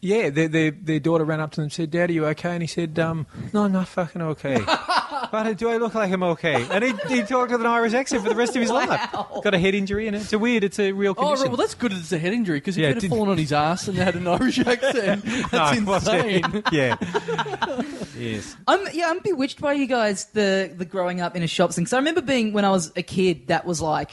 yeah, 0.02 0.30
their, 0.30 0.48
their 0.48 0.72
their 0.72 1.00
daughter 1.00 1.26
ran 1.26 1.40
up 1.40 1.52
to 1.52 1.56
them 1.58 1.64
and 1.64 1.74
said, 1.74 1.92
"Dad, 1.92 2.10
are 2.10 2.14
you 2.14 2.26
okay?" 2.28 2.52
And 2.54 2.62
he 2.64 2.68
said, 2.68 2.98
um, 3.00 3.28
"No, 3.54 3.64
I'm 3.66 3.72
not 3.72 3.88
fucking 3.88 4.22
okay." 4.22 4.60
but 5.32 5.58
do 5.58 5.70
I 5.70 5.78
look 5.78 5.94
like 5.94 6.12
I'm 6.12 6.24
okay? 6.24 6.66
And 6.72 6.84
he, 6.84 6.94
he 7.18 7.22
talked 7.24 7.52
with 7.52 7.60
an 7.62 7.68
Irish 7.68 7.94
accent 7.94 8.24
for 8.24 8.30
the 8.30 8.36
rest 8.36 8.56
of 8.56 8.62
his 8.62 8.72
life. 8.72 8.90
Got 9.44 9.54
a 9.54 9.60
head 9.60 9.76
injury, 9.76 10.08
and 10.08 10.16
it's 10.16 10.32
a 10.34 10.40
weird. 10.40 10.64
It's 10.64 10.80
a 10.80 10.92
real 10.94 11.12
Oh, 11.12 11.22
condition. 11.22 11.42
right, 11.44 11.50
well, 11.50 11.58
that's 11.58 11.76
good. 11.76 11.92
It's 11.92 12.12
a 12.14 12.18
head 12.18 12.34
injury 12.34 12.58
because 12.60 12.78
if 12.78 12.82
Yeah, 12.82 12.88
he 12.90 12.94
had 12.94 13.02
did- 13.02 13.10
fallen 13.10 13.30
on 13.30 13.38
his 13.38 13.52
ass 13.52 13.88
and 13.90 13.98
had 13.98 14.16
an 14.16 14.26
Irish 14.28 14.60
accent, 14.60 15.24
that's 15.52 15.82
No, 15.82 15.94
insane. 15.96 16.64
yeah. 16.72 16.96
Yes. 18.20 18.56
I'm 18.68 18.86
yeah, 18.94 19.10
I'm 19.10 19.20
bewitched 19.20 19.62
by 19.62 19.74
you 19.74 19.88
guys. 19.88 20.26
The 20.26 20.72
the 20.76 20.86
growing 20.86 21.22
up 21.22 21.36
in 21.36 21.44
a 21.44 21.48
shop 21.48 21.72
thing. 21.74 21.86
So 21.88 21.98
I 21.98 22.00
remember 22.00 22.22
being 22.22 22.54
when 22.54 22.66
I 22.66 22.70
was 22.72 22.92
a 22.96 23.04
kid. 23.04 23.48
That 23.48 23.66
was 23.66 23.82
like 23.82 24.12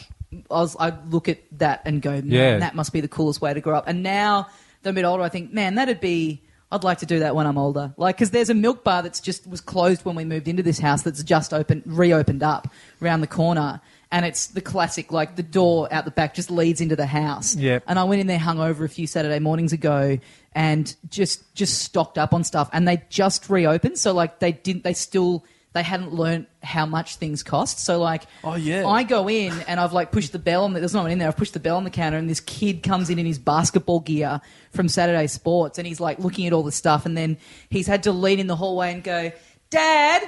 I 0.50 0.60
was. 0.60 0.76
I 0.78 0.92
look 1.08 1.28
at 1.28 1.40
that 1.58 1.82
and 1.84 2.00
go, 2.00 2.10
man, 2.12 2.26
Yeah. 2.30 2.58
that 2.58 2.74
must 2.74 2.92
be 2.92 3.00
the 3.00 3.08
coolest 3.08 3.40
way 3.40 3.52
to 3.54 3.60
grow 3.60 3.76
up. 3.76 3.88
And 3.88 4.02
now 4.02 4.48
that 4.82 4.90
I'm 4.90 4.94
a 4.94 5.00
bit 5.00 5.04
older, 5.04 5.22
I 5.22 5.28
think, 5.28 5.52
man, 5.52 5.74
that'd 5.74 6.00
be. 6.00 6.42
I'd 6.72 6.82
like 6.82 6.98
to 6.98 7.06
do 7.06 7.20
that 7.20 7.36
when 7.36 7.46
I'm 7.46 7.58
older. 7.58 7.94
Like, 7.96 8.16
because 8.16 8.32
there's 8.32 8.50
a 8.50 8.54
milk 8.54 8.82
bar 8.82 9.00
that's 9.00 9.20
just 9.20 9.46
was 9.46 9.60
closed 9.60 10.04
when 10.04 10.16
we 10.16 10.24
moved 10.24 10.48
into 10.48 10.64
this 10.64 10.80
house. 10.80 11.02
That's 11.02 11.22
just 11.22 11.54
opened, 11.54 11.84
reopened 11.86 12.42
up 12.42 12.66
around 13.00 13.20
the 13.20 13.28
corner. 13.28 13.80
And 14.12 14.24
it's 14.24 14.46
the 14.48 14.60
classic, 14.60 15.10
like 15.10 15.34
the 15.34 15.42
door 15.42 15.88
out 15.92 16.04
the 16.04 16.10
back 16.12 16.34
just 16.34 16.50
leads 16.50 16.80
into 16.80 16.94
the 16.94 17.06
house. 17.06 17.56
Yep. 17.56 17.82
And 17.88 17.98
I 17.98 18.04
went 18.04 18.20
in 18.20 18.28
there 18.28 18.38
hungover 18.38 18.84
a 18.84 18.88
few 18.88 19.06
Saturday 19.06 19.40
mornings 19.40 19.72
ago 19.72 20.18
and 20.52 20.94
just 21.10 21.54
just 21.54 21.80
stocked 21.80 22.16
up 22.16 22.32
on 22.32 22.44
stuff. 22.44 22.70
And 22.72 22.86
they 22.86 23.02
just 23.10 23.50
reopened, 23.50 23.98
so 23.98 24.12
like 24.12 24.38
they 24.38 24.52
didn't. 24.52 24.84
They 24.84 24.94
still 24.94 25.44
they 25.72 25.82
hadn't 25.82 26.12
learned 26.14 26.46
how 26.62 26.86
much 26.86 27.16
things 27.16 27.42
cost. 27.42 27.80
So 27.80 27.98
like, 28.00 28.22
Oh, 28.42 28.54
yeah. 28.54 28.86
I 28.86 29.02
go 29.02 29.28
in 29.28 29.52
and 29.68 29.78
I've 29.78 29.92
like 29.92 30.10
pushed 30.10 30.32
the 30.32 30.38
bell 30.38 30.64
on. 30.64 30.72
The, 30.72 30.80
there's 30.80 30.94
no 30.94 31.02
one 31.02 31.10
in 31.10 31.18
there. 31.18 31.28
I've 31.28 31.36
pushed 31.36 31.52
the 31.52 31.60
bell 31.60 31.76
on 31.76 31.84
the 31.84 31.90
counter, 31.90 32.16
and 32.16 32.30
this 32.30 32.40
kid 32.40 32.82
comes 32.82 33.10
in 33.10 33.18
in 33.18 33.26
his 33.26 33.38
basketball 33.38 34.00
gear 34.00 34.40
from 34.70 34.88
Saturday 34.88 35.26
Sports, 35.26 35.78
and 35.78 35.86
he's 35.86 36.00
like 36.00 36.18
looking 36.18 36.46
at 36.46 36.52
all 36.52 36.62
the 36.62 36.72
stuff, 36.72 37.04
and 37.06 37.14
then 37.16 37.36
he's 37.68 37.86
had 37.88 38.04
to 38.04 38.12
lean 38.12 38.38
in 38.38 38.46
the 38.46 38.56
hallway 38.56 38.92
and 38.92 39.02
go, 39.02 39.32
"Dad." 39.68 40.22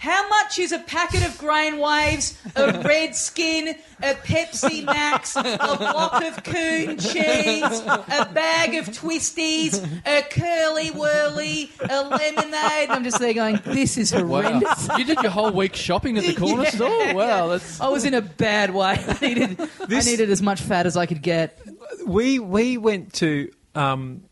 How 0.00 0.26
much 0.30 0.58
is 0.58 0.72
a 0.72 0.78
packet 0.78 1.26
of 1.26 1.36
grain 1.36 1.76
waves, 1.78 2.38
a 2.56 2.80
red 2.80 3.14
skin, 3.14 3.76
a 4.02 4.14
Pepsi 4.14 4.82
Max, 4.82 5.36
a 5.36 5.42
block 5.42 6.22
of 6.24 6.42
coon 6.42 6.96
cheese, 6.96 7.80
a 7.84 8.26
bag 8.32 8.76
of 8.76 8.86
twisties, 8.86 9.76
a 10.06 10.22
curly 10.22 10.88
whirly, 10.92 11.70
a 11.80 12.02
lemonade? 12.02 12.88
I'm 12.88 13.04
just 13.04 13.18
there 13.18 13.34
going, 13.34 13.60
this 13.66 13.98
is 13.98 14.14
Wow. 14.14 14.26
horrendous. 14.42 14.88
you 14.96 15.04
did 15.04 15.20
your 15.20 15.32
whole 15.32 15.52
week 15.52 15.76
shopping 15.76 16.16
at 16.16 16.24
the 16.24 16.34
corner 16.44 16.62
Yeah. 16.62 16.70
store? 16.70 17.14
Wow, 17.14 17.48
that's. 17.48 17.78
I 17.78 17.88
was 17.88 18.06
in 18.06 18.14
a 18.14 18.22
bad 18.22 18.74
way. 18.74 18.96
I 19.06 19.18
needed, 19.20 19.58
This- 19.86 20.06
I 20.08 20.10
needed 20.10 20.30
as 20.30 20.40
much 20.40 20.62
fat 20.62 20.86
as 20.86 20.96
I 20.96 21.04
could 21.04 21.20
get. 21.20 21.60
we 22.06 22.38
we 22.38 22.78
went 22.78 23.12
to 23.14 23.52
um, 23.74 24.22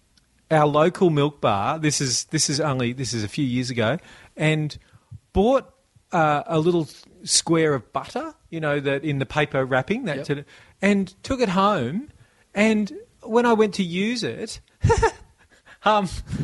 our 0.50 0.66
local 0.66 1.10
milk 1.10 1.42
bar. 1.42 1.78
This 1.78 2.00
is 2.00 2.24
this 2.24 2.48
is 2.48 2.58
only 2.58 2.94
this 2.94 3.12
is 3.12 3.22
a 3.22 3.28
few 3.28 3.44
years 3.44 3.68
ago, 3.68 3.98
and 4.34 4.78
bought 5.38 5.72
uh, 6.10 6.42
a 6.46 6.58
little 6.58 6.88
square 7.22 7.72
of 7.74 7.92
butter. 7.92 8.34
You 8.50 8.58
know 8.58 8.80
that 8.80 9.04
in 9.04 9.20
the 9.20 9.26
paper 9.26 9.64
wrapping 9.64 10.04
that, 10.06 10.16
Yep. 10.16 10.26
to- 10.26 10.44
and 10.82 11.14
took 11.22 11.40
it 11.40 11.50
home. 11.50 12.10
And 12.54 12.92
when 13.22 13.46
I 13.46 13.52
went 13.52 13.74
to 13.74 13.84
use 13.84 14.24
it, 14.24 14.60
um, 15.84 16.08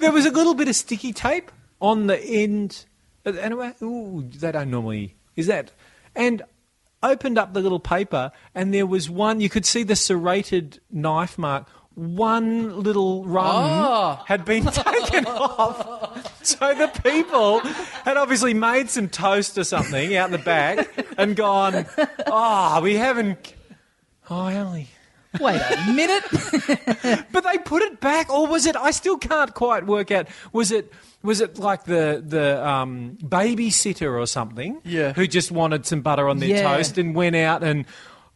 there 0.00 0.10
was 0.10 0.26
a 0.26 0.30
little 0.30 0.54
bit 0.54 0.66
of 0.68 0.74
sticky 0.74 1.12
tape 1.12 1.52
on 1.80 2.08
the 2.08 2.18
end. 2.20 2.84
And 3.24 3.38
I 3.38 3.54
went, 3.54 3.76
ooh, 3.80 4.28
they 4.28 4.50
don't 4.50 4.70
normally 4.70 5.14
is 5.36 5.46
that, 5.46 5.70
and 6.16 6.42
opened 7.02 7.38
up 7.38 7.54
the 7.54 7.60
little 7.60 7.78
paper, 7.80 8.32
and 8.54 8.74
there 8.74 8.86
was 8.86 9.08
one. 9.08 9.40
You 9.40 9.48
could 9.48 9.64
see 9.64 9.84
the 9.84 9.94
serrated 9.96 10.80
knife 10.90 11.38
mark. 11.38 11.68
One 11.94 12.80
little 12.82 13.24
rung 13.24 13.46
Ah. 13.46 14.24
had 14.26 14.44
been 14.44 14.64
taken 14.72 15.26
off. 15.26 16.42
So 16.42 16.72
the 16.74 16.88
people 17.02 17.60
had 18.04 18.16
obviously 18.16 18.54
made 18.54 18.88
some 18.88 19.08
toast 19.08 19.58
or 19.58 19.64
something 19.64 20.14
out 20.16 20.26
in 20.26 20.32
the 20.32 20.38
back 20.38 20.88
and 21.18 21.34
gone, 21.36 21.86
oh, 22.26 22.80
we 22.80 22.94
haven't. 22.96 23.54
Oh, 24.30 24.46
Emily. 24.46 24.88
Wait 25.40 25.60
a 25.60 25.92
minute. 25.92 26.24
But 27.32 27.44
they 27.44 27.58
put 27.58 27.82
it 27.82 28.00
back, 28.00 28.30
or 28.30 28.46
was 28.48 28.66
it? 28.66 28.74
I 28.76 28.90
still 28.90 29.16
can't 29.18 29.54
quite 29.54 29.86
work 29.86 30.10
out. 30.10 30.26
Was 30.52 30.72
it? 30.72 30.92
Was 31.22 31.40
it 31.40 31.58
like 31.58 31.84
the 31.84 32.22
the 32.26 32.66
um, 32.66 33.16
babysitter 33.22 34.18
or 34.18 34.26
something? 34.26 34.80
Yeah. 34.84 35.12
Who 35.12 35.26
just 35.28 35.52
wanted 35.52 35.86
some 35.86 36.00
butter 36.00 36.28
on 36.28 36.38
their 36.38 36.48
Yeah. 36.48 36.62
toast 36.76 36.98
and 36.98 37.14
went 37.14 37.36
out 37.36 37.62
and 37.62 37.84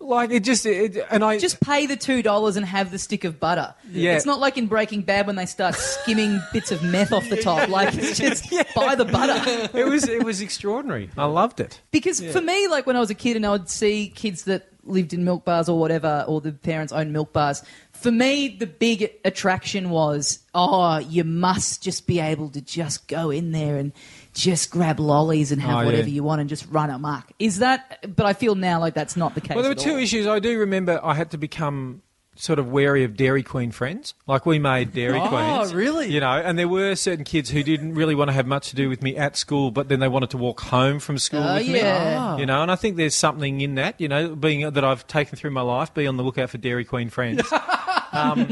like 0.05 0.31
it 0.31 0.45
just 0.45 0.67
it, 0.67 0.97
and 1.11 1.25
I 1.25 1.39
Just 1.39 1.61
pay 1.61 1.87
the 1.87 1.97
two 1.97 2.23
dollars 2.23 2.57
and 2.57 2.65
have 2.67 2.91
the 2.91 2.99
stick 2.99 3.25
of 3.25 3.41
butter. 3.41 3.75
Yeah. 3.91 4.17
It's 4.17 4.27
not 4.27 4.41
like 4.41 4.59
in 4.59 4.67
Breaking 4.67 5.03
Bad 5.03 5.27
when 5.27 5.37
they 5.37 5.47
start 5.47 5.75
skimming 5.75 6.41
bits 6.53 6.71
of 6.71 6.83
meth 6.83 7.13
off 7.13 7.29
the 7.29 7.41
top. 7.41 7.69
Like 7.69 7.95
it's 7.95 8.19
just 8.19 8.51
buy 8.75 8.95
the 8.95 9.05
butter. 9.05 9.71
it 9.79 9.87
was 9.87 10.09
it 10.09 10.23
was 10.23 10.41
extraordinary. 10.41 11.11
I 11.17 11.27
loved 11.27 11.61
it. 11.61 11.81
Because 11.91 12.21
for 12.33 12.41
me, 12.41 12.69
like 12.69 12.87
when 12.87 12.97
I 12.97 13.01
was 13.01 13.11
a 13.11 13.15
kid 13.15 13.37
and 13.37 13.47
I 13.47 13.51
would 13.51 13.69
see 13.69 14.09
kids 14.15 14.45
that 14.45 14.69
lived 14.85 15.15
in 15.15 15.25
milk 15.25 15.45
bars 15.45 15.69
or 15.69 15.79
whatever, 15.79 16.25
or 16.29 16.41
the 16.41 16.53
parents 16.53 16.93
owned 16.93 17.13
milk 17.13 17.33
bars, 17.33 17.63
for 17.93 18.13
me, 18.13 18.49
the 18.49 18.67
big 18.67 19.11
attraction 19.25 19.89
was, 19.91 20.41
oh, 20.55 20.99
you 20.99 21.25
must 21.25 21.83
just 21.83 22.07
be 22.07 22.21
able 22.21 22.51
to 22.51 22.61
just 22.61 23.09
go 23.09 23.31
in 23.31 23.53
there 23.53 23.77
and 23.79 23.93
just 24.35 24.71
grab 24.71 25.01
lollies 25.01 25.53
and 25.53 25.63
have 25.63 25.77
Oh, 25.77 25.81
yeah. 25.81 25.87
whatever 25.87 26.09
you 26.11 26.23
want 26.23 26.41
and 26.41 26.51
just 26.51 26.67
run 26.71 26.91
amok. 26.91 27.31
Is 27.39 27.59
that, 27.61 28.01
but 28.17 28.27
I 28.27 28.33
feel 28.33 28.55
now 28.55 28.81
like 28.81 28.95
that's 28.95 29.17
not 29.17 29.35
the 29.35 29.41
case. 29.41 29.55
Well, 29.55 29.63
there 29.63 29.71
were 29.71 29.79
at 29.81 29.85
two 29.85 29.93
all. 29.93 29.99
issues. 29.99 30.27
I 30.27 30.39
do 30.41 30.59
remember 30.59 31.01
I 31.03 31.15
had 31.15 31.31
to 31.31 31.39
become 31.39 32.03
sort 32.37 32.59
of 32.59 32.69
wary 32.69 33.05
of 33.05 33.17
Dairy 33.17 33.45
Queen 33.45 33.71
friends. 33.71 34.13
Like 34.27 34.45
we 34.45 34.59
made 34.59 34.93
Dairy 34.93 35.21
Oh, 35.23 35.29
Queens. 35.29 35.73
really? 35.73 36.09
You 36.11 36.19
know, 36.19 36.33
and 36.33 36.59
there 36.59 36.67
were 36.67 36.97
certain 36.97 37.25
kids 37.25 37.49
who 37.51 37.63
didn't 37.63 37.95
really 37.95 38.17
want 38.17 38.29
to 38.29 38.33
have 38.33 38.45
much 38.45 38.71
to 38.71 38.75
do 38.75 38.89
with 38.89 39.03
me 39.03 39.17
at 39.17 39.37
school, 39.37 39.71
but 39.71 39.89
then 39.89 40.01
they 40.01 40.09
wanted 40.09 40.31
to 40.31 40.37
walk 40.37 40.61
home 40.63 40.99
from 40.99 41.17
school 41.19 41.45
Oh, 41.45 41.55
with 41.55 41.69
me. 41.69 41.79
yeah. 41.79 42.33
Oh. 42.35 42.39
You 42.39 42.47
know, 42.47 42.61
and 42.61 42.73
I 42.73 42.75
think 42.75 42.97
there's 42.97 43.15
something 43.15 43.61
in 43.61 43.77
that, 43.77 44.01
you 44.01 44.09
know, 44.09 44.35
being 44.35 44.69
that 44.69 44.85
I've 44.85 45.07
taken 45.07 45.39
through 45.39 45.53
my 45.53 45.61
life, 45.61 45.95
be 45.95 46.09
on 46.09 46.17
the 46.17 46.25
lookout 46.25 46.51
for 46.51 46.59
Dairy 46.59 46.85
Queen 46.85 47.09
friends. 47.09 47.41
um, 48.15 48.47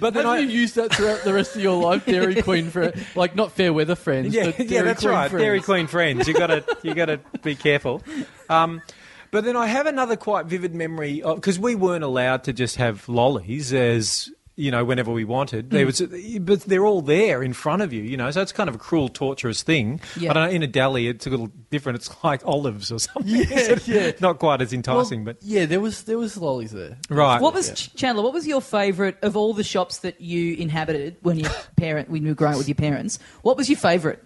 but 0.00 0.14
then 0.14 0.24
Have 0.24 0.34
I, 0.34 0.38
you 0.38 0.48
used 0.48 0.74
that 0.76 0.92
throughout 0.94 1.22
the 1.22 1.32
rest 1.32 1.54
of 1.54 1.62
your 1.62 1.80
life, 1.80 2.06
Dairy 2.06 2.42
Queen 2.42 2.70
for 2.70 2.92
like 3.14 3.36
not 3.36 3.52
fair 3.52 3.72
weather 3.72 3.94
friends, 3.94 4.34
yeah, 4.34 4.46
but 4.46 4.56
Dairy 4.56 4.70
yeah, 4.70 4.82
that's 4.82 5.02
Queen 5.02 5.12
right. 5.12 5.30
friends. 5.30 5.42
Dairy 5.42 5.60
Queen 5.60 5.86
friends. 5.86 6.26
You 6.26 6.34
got 6.34 6.48
to 6.48 6.64
you 6.82 6.94
got 6.94 7.06
to 7.06 7.20
be 7.42 7.54
careful. 7.54 8.02
Um, 8.48 8.82
but 9.30 9.44
then 9.44 9.56
I 9.56 9.66
have 9.66 9.86
another 9.86 10.16
quite 10.16 10.46
vivid 10.46 10.74
memory 10.74 11.22
because 11.24 11.58
we 11.58 11.74
weren't 11.74 12.04
allowed 12.04 12.44
to 12.44 12.52
just 12.52 12.76
have 12.76 13.08
lollies 13.08 13.72
as 13.72 14.30
you 14.60 14.70
know 14.70 14.84
whenever 14.84 15.10
we 15.10 15.24
wanted. 15.24 15.70
There 15.70 15.86
mm. 15.86 15.86
was, 15.86 16.40
but 16.40 16.60
they're 16.60 16.84
all 16.84 17.00
there 17.00 17.42
in 17.42 17.52
front 17.52 17.82
of 17.82 17.92
you. 17.92 18.02
You 18.02 18.16
know, 18.16 18.30
so 18.30 18.42
it's 18.42 18.52
kind 18.52 18.68
of 18.68 18.74
a 18.74 18.78
cruel, 18.78 19.08
torturous 19.08 19.62
thing. 19.62 20.00
Yeah. 20.18 20.30
I 20.30 20.34
don't 20.34 20.44
know. 20.48 20.50
In 20.50 20.62
a 20.62 20.66
deli, 20.66 21.08
it's 21.08 21.26
a 21.26 21.30
little 21.30 21.50
different. 21.70 21.96
It's 21.96 22.22
like 22.22 22.44
olives 22.46 22.92
or 22.92 22.98
something. 22.98 23.26
Yeah, 23.26 23.78
yeah. 23.86 24.12
Not 24.20 24.38
quite 24.38 24.60
as 24.60 24.70
Well, 24.70 24.76
enticing, 24.76 25.24
but 25.24 25.38
yeah, 25.40 25.66
there 25.66 25.80
was 25.80 26.04
there 26.04 26.18
was 26.18 26.36
lollies 26.36 26.72
there. 26.72 26.98
right. 27.08 27.40
What 27.40 27.54
was 27.54 27.70
Ch- 27.72 27.94
Chandler? 27.94 28.22
What 28.22 28.34
was 28.34 28.46
your 28.46 28.60
favourite 28.60 29.16
of 29.22 29.36
all 29.36 29.54
the 29.54 29.64
shops 29.64 29.98
that 29.98 30.20
you 30.20 30.54
inhabited 30.56 31.16
when 31.22 31.38
your 31.38 31.50
parent 31.76 32.10
when 32.10 32.22
you 32.22 32.28
were 32.28 32.34
growing 32.34 32.54
up 32.54 32.58
with 32.58 32.68
your 32.68 32.74
parents? 32.74 33.18
What 33.42 33.56
was 33.56 33.68
your 33.68 33.78
favourite? 33.78 34.20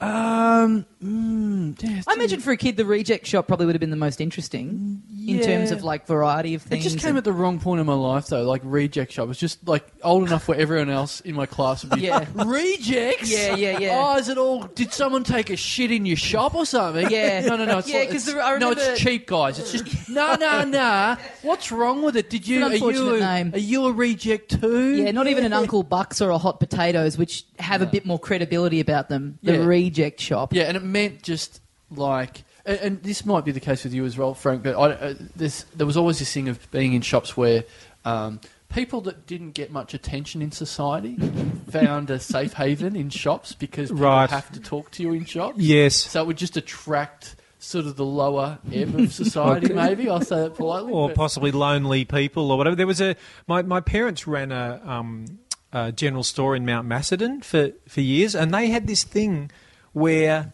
Um, 0.00 0.86
mm, 1.04 2.04
I 2.08 2.14
imagine 2.14 2.40
for 2.40 2.52
a 2.52 2.56
kid, 2.56 2.76
the 2.78 2.84
reject 2.86 3.26
shop 3.26 3.46
probably 3.46 3.66
would 3.66 3.74
have 3.74 3.80
been 3.80 3.90
the 3.90 3.96
most 3.96 4.20
interesting 4.20 5.02
in 5.26 5.36
Yeah. 5.36 5.42
terms 5.42 5.70
of 5.70 5.84
like 5.84 6.06
variety 6.06 6.54
of 6.54 6.62
things. 6.62 6.86
It 6.86 6.88
just 6.90 6.98
came 7.02 7.10
and- 7.10 7.18
at 7.18 7.24
the 7.24 7.32
wrong 7.34 7.58
point 7.60 7.80
in 7.80 7.86
my 7.86 7.92
life, 7.94 8.26
though. 8.28 8.42
Like 8.44 8.62
reject 8.64 9.12
shop. 9.12 9.28
Was 9.28 9.36
just 9.38 9.68
like 9.68 9.86
old 10.02 10.26
enough 10.26 10.48
where 10.48 10.58
everyone 10.58 10.88
else 10.88 11.20
in 11.20 11.34
my 11.34 11.44
class 11.44 11.84
would 11.84 11.94
be 11.98 12.06
Yeah. 12.06 12.24
rejects. 12.34 13.30
Yeah, 13.30 13.54
yeah, 13.56 13.78
yeah. 13.78 14.02
Oh, 14.14 14.16
is 14.16 14.28
it 14.30 14.38
all? 14.38 14.62
Did 14.74 14.92
someone 14.92 15.22
take 15.22 15.50
a 15.50 15.56
shit 15.56 15.90
in 15.90 16.06
your 16.06 16.16
shop 16.16 16.54
or 16.54 16.64
something? 16.64 17.10
Yeah. 17.10 17.40
No, 17.50 17.56
no, 17.56 17.64
no. 17.66 17.78
It's 17.78 17.88
Yeah, 17.88 18.04
'cause 18.06 18.26
it's- 18.28 18.32
the- 18.34 18.40
I 18.42 18.56
no, 18.58 18.70
it's 18.70 19.00
cheap, 19.00 19.26
guys. 19.26 19.58
It's 19.58 19.72
just 19.72 20.08
no, 20.08 20.34
no, 20.36 20.64
no. 20.64 21.16
What's 21.42 21.70
wrong 21.70 22.02
with 22.02 22.16
it? 22.16 22.30
Did 22.30 22.46
you? 22.48 22.64
are 22.64 22.72
you? 22.74 23.14
A, 23.16 23.20
name. 23.20 23.50
Are 23.54 23.58
you 23.58 23.84
a 23.86 23.92
reject 23.92 24.60
too? 24.60 24.94
yeah, 25.02 25.10
not 25.10 25.26
even 25.26 25.44
an 25.44 25.52
Uncle 25.60 25.82
Bucks 25.82 26.20
or 26.22 26.30
a 26.30 26.38
Hot 26.38 26.58
Potatoes, 26.60 27.18
which 27.18 27.44
have 27.58 27.82
a 27.82 27.86
bit 27.86 28.06
more 28.06 28.18
credibility 28.18 28.80
about 28.80 29.08
them. 29.10 29.38
The 29.42 29.52
Yeah. 29.54 29.64
reject 29.64 29.89
shop. 30.18 30.52
Yeah, 30.52 30.64
and 30.64 30.76
it 30.76 30.82
meant 30.82 31.22
just 31.22 31.60
like, 31.90 32.42
and, 32.64 32.78
and 32.80 33.02
this 33.02 33.24
might 33.24 33.44
be 33.44 33.52
the 33.52 33.60
case 33.60 33.84
with 33.84 33.92
you 33.94 34.04
as 34.04 34.16
well, 34.16 34.34
Frank. 34.34 34.62
But 34.62 34.76
I, 34.76 34.90
uh, 34.92 35.14
this, 35.36 35.64
there 35.74 35.86
was 35.86 35.96
always 35.96 36.18
this 36.18 36.32
thing 36.32 36.48
of 36.48 36.70
being 36.70 36.92
in 36.92 37.02
shops 37.02 37.36
where 37.36 37.64
um, 38.04 38.40
people 38.72 39.00
that 39.02 39.26
didn't 39.26 39.52
get 39.52 39.70
much 39.70 39.94
attention 39.94 40.42
in 40.42 40.52
society 40.52 41.16
found 41.70 42.10
a 42.10 42.18
safe 42.18 42.54
haven 42.54 42.96
in 42.96 43.10
shops 43.10 43.52
because 43.54 43.90
people 43.90 44.04
Right. 44.04 44.30
have 44.30 44.50
to 44.52 44.60
talk 44.60 44.90
to 44.92 45.02
you 45.02 45.12
in 45.12 45.24
shops. 45.24 45.58
yes. 45.58 45.96
So 45.96 46.22
it 46.22 46.26
would 46.26 46.38
just 46.38 46.56
attract 46.56 47.36
sort 47.58 47.84
of 47.84 47.96
the 47.96 48.04
lower 48.06 48.58
ebb 48.72 48.94
of 48.98 49.12
society. 49.12 49.72
maybe 49.74 50.08
I'll 50.08 50.22
say 50.22 50.36
that 50.36 50.54
politely. 50.54 50.92
or 50.92 51.08
but- 51.08 51.16
possibly 51.16 51.50
lonely 51.52 52.04
people 52.06 52.50
or 52.50 52.56
whatever. 52.56 52.74
There 52.76 52.86
was 52.86 53.00
a 53.02 53.16
my 53.46 53.60
my 53.62 53.80
parents 53.80 54.26
ran 54.26 54.50
a, 54.50 54.80
um, 54.84 55.26
a 55.72 55.92
general 55.92 56.22
store 56.22 56.56
in 56.56 56.64
Mount 56.64 56.86
Macedon 56.88 57.42
for 57.42 57.72
for 57.86 58.00
years, 58.00 58.34
and 58.34 58.54
they 58.54 58.68
had 58.68 58.86
this 58.86 59.04
thing 59.04 59.50
where 59.92 60.52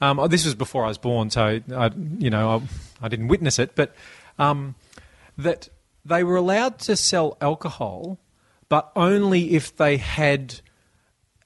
um, 0.00 0.18
oh, 0.20 0.28
this 0.28 0.44
was 0.44 0.54
before 0.54 0.84
I 0.84 0.88
was 0.88 0.98
born, 0.98 1.30
so 1.30 1.60
I 1.74 1.90
you 2.18 2.30
know 2.30 2.62
I, 3.00 3.06
I 3.06 3.08
didn't 3.08 3.28
witness 3.28 3.58
it, 3.58 3.74
but 3.74 3.94
um, 4.38 4.74
that 5.36 5.68
they 6.04 6.22
were 6.24 6.36
allowed 6.36 6.78
to 6.80 6.96
sell 6.96 7.36
alcohol, 7.40 8.18
but 8.68 8.92
only 8.96 9.54
if 9.54 9.76
they 9.76 9.96
had 9.96 10.60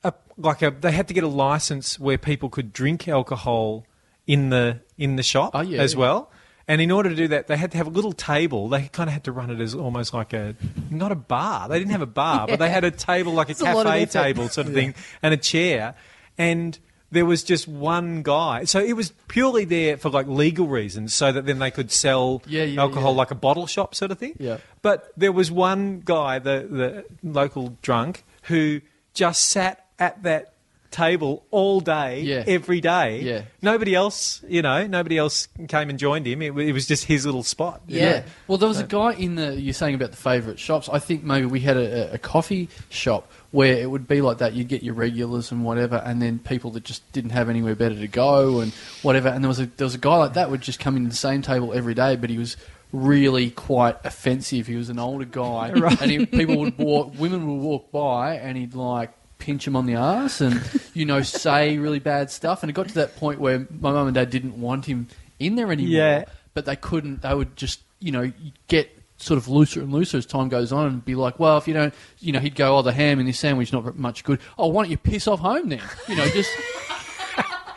a, 0.05 0.13
like 0.37 0.61
a 0.63 0.71
they 0.71 0.93
had 0.93 1.09
to 1.09 1.15
get 1.15 1.25
a 1.25 1.29
license 1.29 1.99
where 1.99 2.19
people 2.19 2.49
could 2.51 2.73
drink 2.73 3.09
alcohol 3.09 3.87
in 4.27 4.51
the 4.51 4.81
in 4.99 5.17
the 5.17 5.23
shop 5.23 5.51
Oh, 5.55 5.63
yeah, 5.63 5.81
as 5.81 5.95
yeah. 5.95 6.01
well. 6.01 6.31
And 6.69 6.81
in 6.81 6.93
order 6.93 7.09
to 7.11 7.17
do 7.17 7.27
that, 7.29 7.49
they 7.49 7.57
had 7.57 7.73
to 7.73 7.77
have 7.77 7.89
a 7.89 7.91
little 7.91 8.13
table. 8.13 8.69
They 8.69 8.87
kind 8.89 9.09
of 9.11 9.13
had 9.15 9.25
to 9.25 9.33
run 9.33 9.51
it 9.51 9.61
as 9.61 9.75
almost 9.75 10.15
like 10.15 10.33
a 10.33 10.55
not 10.91 11.11
a 11.11 11.17
bar. 11.17 11.69
They 11.69 11.79
didn't 11.79 11.91
have 11.91 12.03
a 12.03 12.07
bar, 12.07 12.47
but 12.47 12.59
they 12.61 12.71
had 12.77 12.85
a 12.85 12.91
table 12.93 13.33
like 13.33 13.49
a 13.49 13.53
It's 13.53 13.61
a 13.63 13.65
lot 13.65 13.85
of 13.87 13.93
cafe 13.93 14.03
effort. 14.03 14.13
table 14.13 14.49
sort 14.49 14.69
of 14.69 14.75
thing, 14.75 14.95
and 15.23 15.35
a 15.35 15.37
chair. 15.39 15.95
And 16.39 16.79
there 17.13 17.25
was 17.27 17.45
just 17.45 17.69
one 17.69 18.23
guy, 18.23 18.65
so 18.65 18.81
it 18.81 18.95
was 18.95 19.13
purely 19.29 19.65
there 19.65 19.97
for 19.97 20.09
like 20.11 20.27
legal 20.27 20.67
reasons, 20.67 21.15
so 21.15 21.31
that 21.31 21.47
then 21.47 21.59
they 21.61 21.71
could 21.71 21.93
sell 21.93 22.43
Yeah, 22.47 22.65
yeah, 22.65 22.81
alcohol 22.81 23.13
yeah. 23.13 23.19
like 23.19 23.31
a 23.31 23.37
bottle 23.37 23.67
shop 23.67 23.95
sort 23.95 24.11
of 24.11 24.19
thing. 24.19 24.35
Yeah. 24.41 24.57
But 24.81 25.13
there 25.17 25.31
was 25.33 25.51
one 25.51 26.01
guy, 26.05 26.39
the 26.41 26.67
the 26.69 27.05
local 27.23 27.77
drunk, 27.83 28.25
who 28.45 28.81
just 29.15 29.49
sat 29.49 29.87
at 29.99 30.23
that 30.25 30.52
table 30.93 31.45
all 31.51 31.81
day, 31.81 32.21
Yeah. 32.21 32.45
every 32.47 32.81
day. 32.81 33.21
Yeah. 33.23 33.43
Nobody 33.61 33.95
else, 33.95 34.43
you 34.49 34.63
know, 34.63 34.87
nobody 34.87 35.19
else 35.19 35.49
came 35.69 35.91
and 35.91 35.99
joined 35.99 36.27
him. 36.27 36.41
It, 36.43 36.57
it 36.57 36.73
was 36.73 36.87
just 36.87 37.05
his 37.07 37.27
little 37.27 37.43
spot. 37.43 37.81
you 37.89 37.99
Yeah. 38.01 38.13
know. 38.13 38.23
Well, 38.47 38.59
there 38.59 38.69
was 38.69 38.79
a 38.79 38.85
guy 38.87 39.15
in 39.15 39.35
the. 39.35 39.61
You're 39.61 39.73
saying 39.75 39.95
about 39.95 40.11
the 40.13 40.17
favourite 40.17 40.59
shops. 40.59 40.89
I 40.93 40.99
think 41.01 41.25
maybe 41.25 41.47
we 41.47 41.61
had 41.61 41.77
a, 41.77 42.13
a 42.15 42.19
coffee 42.19 42.69
shop 42.91 43.31
where 43.51 43.77
it 43.77 43.91
would 43.91 44.07
be 44.07 44.21
like 44.21 44.39
that. 44.39 44.53
You'd 44.55 44.69
get 44.69 44.83
your 44.83 44.95
regulars 44.95 45.51
and 45.51 45.65
whatever, 45.65 45.97
and 46.05 46.23
then 46.23 46.39
people 46.39 46.71
that 46.73 46.85
just 46.85 47.11
didn't 47.13 47.31
have 47.31 47.49
anywhere 47.49 47.75
better 47.75 47.97
to 47.97 48.09
go 48.09 48.61
and 48.61 48.73
whatever. 49.03 49.29
And 49.29 49.43
there 49.45 49.49
was 49.49 49.59
a 49.61 49.67
there 49.67 49.85
was 49.87 49.95
a 49.95 49.99
guy 49.99 50.17
like 50.17 50.35
that 50.35 50.51
would 50.51 50.61
just 50.61 50.79
come 50.81 50.97
in 50.97 51.09
the 51.09 51.15
same 51.15 51.43
table 51.43 51.73
every 51.73 51.95
day, 51.95 52.17
but 52.17 52.31
he 52.31 52.39
was 52.39 52.57
really 52.93 53.51
quite 53.51 53.97
offensive. 54.05 54.67
He 54.67 54.75
was 54.77 54.91
an 54.91 54.99
older 54.99 55.25
guy, 55.25 55.69
and 56.01 56.11
he, 56.11 56.27
people 56.27 56.59
would 56.59 56.77
walk, 56.79 57.15
women 57.19 57.47
would 57.47 57.63
walk 57.63 57.91
by, 57.91 58.35
and 58.37 58.57
he'd 58.59 58.75
like 58.75 59.11
pinch 59.45 59.67
him 59.67 59.75
on 59.77 59.87
the 59.87 59.95
ass 59.95 60.41
and 60.41 60.63
you 60.95 61.05
know 61.05 61.21
say 61.45 61.79
really 61.79 61.99
bad 61.99 62.31
stuff. 62.31 62.63
And 62.63 62.71
it 62.71 62.73
got 62.75 62.89
to 62.89 62.95
that 62.95 63.17
point 63.17 63.41
where 63.41 63.67
my 63.81 63.93
mum 63.93 64.07
and 64.09 64.15
dad 64.15 64.31
didn't 64.31 64.61
want 64.61 64.87
him 64.87 65.09
in 65.39 65.57
there 65.57 65.71
anymore 65.73 65.91
Yeah. 65.91 66.25
but 66.55 66.65
they 66.65 66.77
couldn't. 66.77 67.23
They 67.23 67.35
would 67.35 67.57
just, 67.57 67.81
you 67.99 68.13
know, 68.13 68.33
get 68.69 68.91
sort 69.17 69.39
of 69.39 69.47
looser 69.49 69.81
and 69.81 69.93
looser 69.93 70.19
as 70.19 70.27
time 70.27 70.49
goes 70.49 70.73
on, 70.73 70.87
and 70.87 71.05
be 71.05 71.15
like, 71.15 71.39
well, 71.39 71.57
if 71.59 71.69
you 71.69 71.75
don't, 71.75 71.95
you 72.19 72.33
know, 72.33 72.41
he'd 72.41 72.55
go, 72.57 72.77
oh, 72.79 72.83
the 72.83 72.93
ham 72.93 73.21
in 73.21 73.27
this 73.27 73.39
sandwich 73.39 73.73
not 73.73 73.97
much 73.97 74.25
good. 74.25 74.41
Oh, 74.59 74.67
why 74.69 74.83
don't 74.83 74.91
you 74.91 74.97
piss 74.97 75.29
off 75.29 75.39
home 75.41 75.69
then? 75.69 75.83
You 76.09 76.17
know, 76.17 76.27
just. 76.29 76.51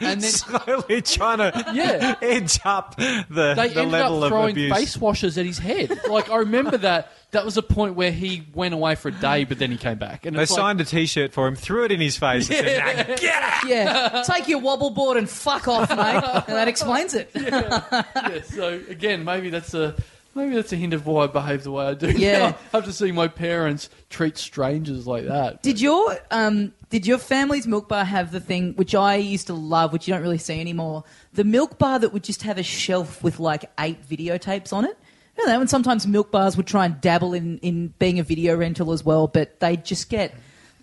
And 0.01 0.20
then 0.22 0.30
Slowly 0.30 1.01
trying 1.01 1.38
to 1.38 1.72
Yeah. 1.74 2.16
edge 2.22 2.59
up 2.66 2.97
the, 2.97 3.24
they 3.30 3.53
the 3.70 3.80
ended 3.80 3.88
level 3.91 4.18
up 4.18 4.24
of 4.24 4.30
throwing 4.30 4.51
abuse. 4.51 4.74
face 4.74 4.97
washers 4.97 5.38
at 5.38 5.45
his 5.45 5.57
head. 5.57 5.89
Like 6.09 6.30
I 6.30 6.36
remember 6.39 6.76
that. 6.80 7.13
That 7.36 7.45
was 7.45 7.57
a 7.57 7.61
point 7.61 7.95
where 7.95 8.11
he 8.11 8.47
went 8.53 8.73
away 8.73 8.95
for 8.95 9.09
a 9.09 9.11
day, 9.11 9.43
but 9.43 9.59
then 9.59 9.69
he 9.69 9.77
came 9.77 9.97
back. 9.97 10.25
And 10.25 10.38
they 10.38 10.43
it's 10.43 10.51
like, 10.51 10.57
signed 10.57 10.81
a 10.81 10.86
T-shirt 10.86 11.33
for 11.33 11.47
him, 11.47 11.55
threw 11.55 11.83
it 11.83 11.91
in 11.91 11.99
his 11.99 12.17
face, 12.17 12.49
and 12.49 12.57
said, 12.57 13.07
"Nah, 13.07 13.15
get 13.15 13.43
out." 13.43 13.67
Yeah, 13.67 14.23
take 14.25 14.47
your 14.47 14.59
wobble 14.59 14.91
board 14.91 15.17
and 15.17 15.29
fuck 15.29 15.67
off, 15.67 15.89
mate. 15.89 16.23
And 16.47 16.55
that 16.55 16.67
explains 16.67 17.13
it. 17.13 17.31
yeah, 17.36 18.41
so 18.43 18.81
again, 18.89 19.23
maybe 19.23 19.49
that's 19.49 19.73
a 19.73 19.95
Maybe 20.36 20.55
that's 20.55 20.73
a 20.73 20.75
hint 20.75 20.93
of 20.93 21.07
why 21.07 21.23
I 21.23 21.27
behave 21.27 21.63
the 21.63 21.71
way 21.71 21.86
I 21.86 21.93
do. 21.93 22.11
Yeah. 22.11 22.39
now, 22.39 22.57
after 22.73 22.91
seeing 22.91 23.15
my 23.15 23.29
parents 23.29 23.89
treat 24.09 24.38
strangers 24.38 25.07
like 25.07 25.25
that. 25.27 25.63
Did 25.63 25.79
your 25.79 26.17
um 26.29 26.73
did 26.89 27.07
your 27.07 27.17
family's 27.17 27.65
milk 27.65 27.88
bar 27.88 28.03
have 28.03 28.33
the 28.33 28.41
thing 28.41 28.73
which 28.73 28.93
I 28.93 29.15
used 29.15 29.47
to 29.47 29.53
love, 29.53 29.93
which 29.93 30.07
you 30.07 30.13
don't 30.13 30.21
really 30.21 30.38
see 30.38 30.59
anymore? 30.59 31.05
The 31.33 31.45
milk 31.45 31.77
bar 31.77 31.99
that 31.99 32.11
would 32.11 32.23
just 32.23 32.43
have 32.43 32.57
a 32.57 32.63
shelf 32.63 33.23
with 33.23 33.39
like 33.39 33.71
eight 33.79 34.05
videotapes 34.07 34.73
on 34.73 34.83
it. 34.83 34.97
You 35.38 35.45
know 35.45 35.51
that 35.51 35.57
when 35.59 35.67
sometimes 35.67 36.07
milk 36.07 36.31
bars 36.31 36.55
would 36.57 36.67
try 36.67 36.86
and 36.86 36.99
dabble 37.01 37.33
in, 37.33 37.57
in 37.59 37.89
being 37.99 38.19
a 38.19 38.23
video 38.23 38.55
rental 38.55 38.91
as 38.93 39.03
well, 39.03 39.27
but 39.27 39.59
they 39.59 39.75
just 39.77 40.09
get 40.09 40.33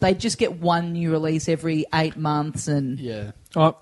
they 0.00 0.14
just 0.14 0.36
get 0.38 0.60
one 0.60 0.92
new 0.92 1.10
release 1.10 1.48
every 1.48 1.86
eight 1.94 2.16
months 2.16 2.68
and 2.68 2.98
Yeah. 2.98 3.32
Oh, 3.56 3.76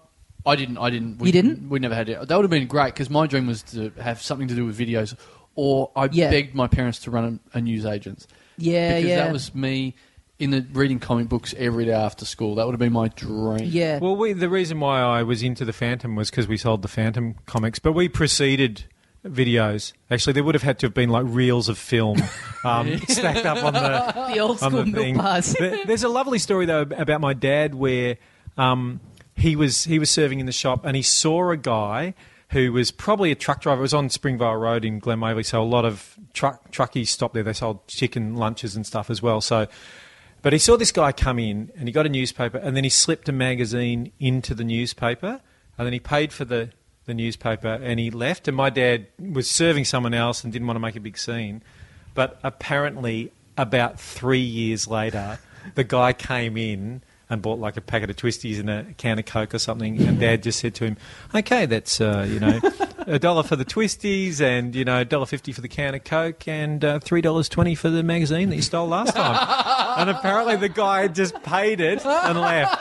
I 0.47 0.57
didn't. 0.57 0.79
I 0.79 0.91
didn't. 0.91 1.19
We, 1.19 1.29
You 1.29 1.33
didn't? 1.33 1.69
We 1.69 1.79
never 1.81 1.95
had 1.95 2.09
it. 2.09 2.29
That 2.29 2.37
would 2.37 2.45
have 2.45 2.51
been 2.51 2.67
great 2.67 2.95
because 2.95 3.11
my 3.11 3.27
dream 3.27 3.47
was 3.47 3.63
to 3.65 3.91
have 4.01 4.23
something 4.23 4.49
to 4.49 4.55
do 4.55 4.65
with 4.65 4.79
videos, 4.79 5.15
or 5.55 5.91
I 5.97 6.09
Yeah. 6.13 6.31
begged 6.31 6.55
my 6.55 6.67
parents 6.67 7.01
to 7.01 7.11
run 7.11 7.41
a, 7.55 7.59
a 7.59 7.61
news 7.61 7.85
agents. 7.85 8.27
yeah, 8.57 8.97
because 8.97 9.09
yeah. 9.11 9.25
that 9.25 9.33
was 9.33 9.55
me 9.55 9.95
in 10.39 10.51
the 10.51 10.65
reading 10.73 10.99
comic 10.99 11.29
books 11.29 11.55
every 11.59 11.85
day 11.85 11.93
after 11.93 12.25
school. 12.25 12.55
That 12.55 12.65
would 12.67 12.73
have 12.73 12.79
been 12.79 12.93
my 12.93 13.09
dream. 13.09 13.65
yeah. 13.65 13.99
Well, 13.99 14.17
we, 14.17 14.33
the 14.33 14.49
reason 14.49 14.81
why 14.81 15.01
I 15.01 15.23
was 15.23 15.43
into 15.43 15.65
the 15.67 15.73
Phantom 15.75 16.17
was 16.17 16.31
because 16.31 16.49
we 16.49 16.57
sold 16.57 16.81
the 16.83 16.89
Phantom 16.89 17.35
comics, 17.47 17.79
but 17.79 17.93
we 17.93 18.09
preceded 18.09 18.85
videos. 19.25 19.93
Actually, 20.11 20.33
there 20.35 20.45
would 20.45 20.55
have 20.55 20.63
had 20.63 20.79
to 20.81 20.87
have 20.87 20.95
been 20.95 21.11
like 21.11 21.25
reels 21.27 21.69
of 21.69 21.79
film 21.79 22.19
um, 22.65 22.99
stacked 23.09 23.47
up 23.47 23.63
on 23.65 23.75
the 23.75 24.33
the 24.33 24.41
old 24.41 24.63
on 24.63 24.71
school 24.71 24.71
the 24.71 24.85
milk 24.87 24.97
thing. 24.97 25.17
bars. 25.17 25.55
There's 25.59 26.05
a 26.05 26.09
lovely 26.09 26.39
story 26.39 26.67
though 26.67 26.83
about 26.83 27.21
my 27.21 27.35
dad 27.35 27.75
where 27.75 28.17
um, 28.57 29.01
he 29.35 29.57
was 29.57 29.85
he 29.85 29.99
was 29.99 30.11
serving 30.11 30.41
in 30.41 30.47
the 30.47 30.53
shop 30.53 30.85
and 30.85 30.97
he 30.97 31.03
saw 31.03 31.51
a 31.51 31.57
guy 31.57 32.15
who 32.51 32.73
was 32.73 32.91
probably 32.91 33.31
a 33.31 33.37
truck 33.37 33.61
driver. 33.61 33.81
It 33.81 33.83
was 33.83 33.95
on 33.95 34.09
Springvale 34.09 34.57
Road 34.57 34.85
in 34.85 34.99
Glen 34.99 35.21
Waverley, 35.21 35.45
so 35.45 35.63
a 35.63 35.65
lot 35.65 35.85
of 35.85 36.17
truck 36.33 36.71
truckies 36.73 37.09
stopped 37.09 37.35
there. 37.35 37.43
They 37.43 37.53
sold 37.53 37.87
chicken 37.87 38.37
lunches 38.37 38.77
and 38.77 38.87
stuff 38.87 39.11
as 39.11 39.23
well. 39.23 39.41
So. 39.41 39.67
But 40.43 40.55
he 40.55 40.59
saw 40.59 40.79
this 40.79 40.91
guy 40.91 41.13
come 41.13 41.39
in 41.39 41.71
and 41.77 41.87
he 41.87 41.93
got 41.93 42.07
a 42.07 42.09
newspaper 42.09 42.57
and 42.57 42.75
then 42.75 42.83
he 42.83 42.89
slipped 42.89 43.29
a 43.29 43.33
magazine 43.33 44.11
into 44.19 44.55
the 44.55 44.65
newspaper 44.65 45.43
and 45.77 45.87
then 45.87 45.93
he 45.93 46.01
paid 46.01 46.33
for 46.33 46.47
the, 46.47 46.71
the 47.07 47.15
newspaper 47.15 47.69
and 47.83 47.99
he 47.99 48.11
left. 48.11 48.49
And 48.49 48.57
my 48.57 48.71
dad 48.71 49.07
was 49.19 49.51
serving 49.51 49.85
someone 49.85 50.15
else 50.15 50.45
and 50.45 50.53
didn't 50.53 50.67
want 50.67 50.77
to 50.77 50.81
make 50.81 50.97
a 50.97 51.01
big 51.01 51.19
scene. 51.19 51.63
But 52.15 52.39
apparently, 52.43 53.33
about 53.57 54.01
three 54.01 54.41
years 54.41 54.87
later, 54.87 55.39
the 55.75 55.85
guy 55.85 56.13
came 56.13 56.57
in 56.57 57.03
and 57.31 57.41
bought 57.41 57.61
like 57.61 57.77
a 57.77 57.81
packet 57.81 58.11
of 58.11 58.17
twisties 58.17 58.59
and 58.59 58.69
a 58.69 58.85
can 58.97 59.19
of 59.19 59.25
coke 59.25 59.55
or 59.55 59.59
something. 59.61 60.03
And 60.03 60.19
Dad 60.19 60.43
just 60.43 60.59
said 60.59 60.75
to 60.77 60.85
him, 60.85 60.97
"Okay, 61.35 61.65
that's 61.67 62.01
uh, 62.01 62.27
you 62.29 62.41
know 62.41 62.61
a 63.07 63.19
dollar 63.21 63.45
for 63.45 63.55
the 63.55 63.65
twisties 63.65 64.41
and 64.41 64.75
you 64.75 64.85
know 64.85 65.01
a 65.01 65.05
dollar 65.05 65.27
fifty 65.27 65.53
for 65.53 65.61
the 65.61 65.69
can 65.69 65.95
of 65.95 66.03
coke 66.03 66.49
and 66.49 66.85
uh, 66.85 66.99
three 66.99 67.21
dollars 67.21 67.49
twenty 67.49 67.77
for 67.77 67.89
the 67.89 68.03
magazine 68.03 68.51
that 68.51 68.57
you 68.57 68.63
stole 68.63 68.89
last 68.89 69.15
time." 69.15 70.01
and 70.01 70.11
apparently, 70.11 70.57
the 70.57 70.69
guy 70.69 71.07
just 71.07 71.41
paid 71.45 71.81
it 71.81 72.05
and 72.05 72.41
left. 72.41 72.81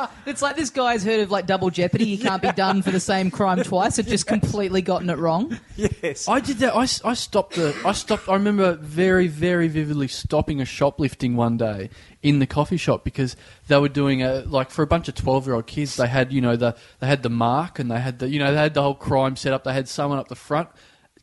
It's 0.26 0.42
like 0.42 0.56
this 0.56 0.70
guy's 0.70 1.04
heard 1.04 1.20
of 1.20 1.30
like 1.30 1.46
double 1.46 1.70
jeopardy. 1.70 2.06
You 2.06 2.18
can't 2.18 2.42
be 2.42 2.50
done 2.52 2.82
for 2.82 2.90
the 2.90 3.00
same 3.00 3.30
crime 3.30 3.62
twice. 3.62 3.98
It 3.98 4.06
just 4.06 4.26
completely 4.26 4.82
gotten 4.82 5.08
it 5.08 5.18
wrong. 5.18 5.58
Yes. 5.76 6.28
I 6.28 6.40
did 6.40 6.58
that. 6.58 6.74
I, 6.74 6.82
I 7.08 7.14
stopped 7.14 7.54
the. 7.54 7.76
I 7.84 7.92
stopped. 7.92 8.28
I 8.28 8.34
remember 8.34 8.74
very, 8.74 9.28
very 9.28 9.68
vividly 9.68 10.08
stopping 10.08 10.60
a 10.60 10.64
shoplifting 10.64 11.36
one 11.36 11.56
day 11.56 11.90
in 12.22 12.40
the 12.40 12.46
coffee 12.46 12.76
shop 12.76 13.04
because 13.04 13.36
they 13.68 13.78
were 13.78 13.88
doing 13.88 14.22
a 14.22 14.40
like 14.46 14.70
for 14.70 14.82
a 14.82 14.86
bunch 14.86 15.08
of 15.08 15.14
twelve 15.14 15.46
year 15.46 15.54
old 15.54 15.66
kids. 15.68 15.96
They 15.96 16.08
had 16.08 16.32
you 16.32 16.40
know 16.40 16.56
the 16.56 16.76
they 16.98 17.06
had 17.06 17.22
the 17.22 17.30
mark 17.30 17.78
and 17.78 17.90
they 17.90 18.00
had 18.00 18.18
the 18.18 18.28
you 18.28 18.40
know 18.40 18.50
they 18.50 18.58
had 18.58 18.74
the 18.74 18.82
whole 18.82 18.94
crime 18.94 19.36
set 19.36 19.52
up. 19.52 19.64
They 19.64 19.74
had 19.74 19.88
someone 19.88 20.18
up 20.18 20.28
the 20.28 20.34
front 20.34 20.68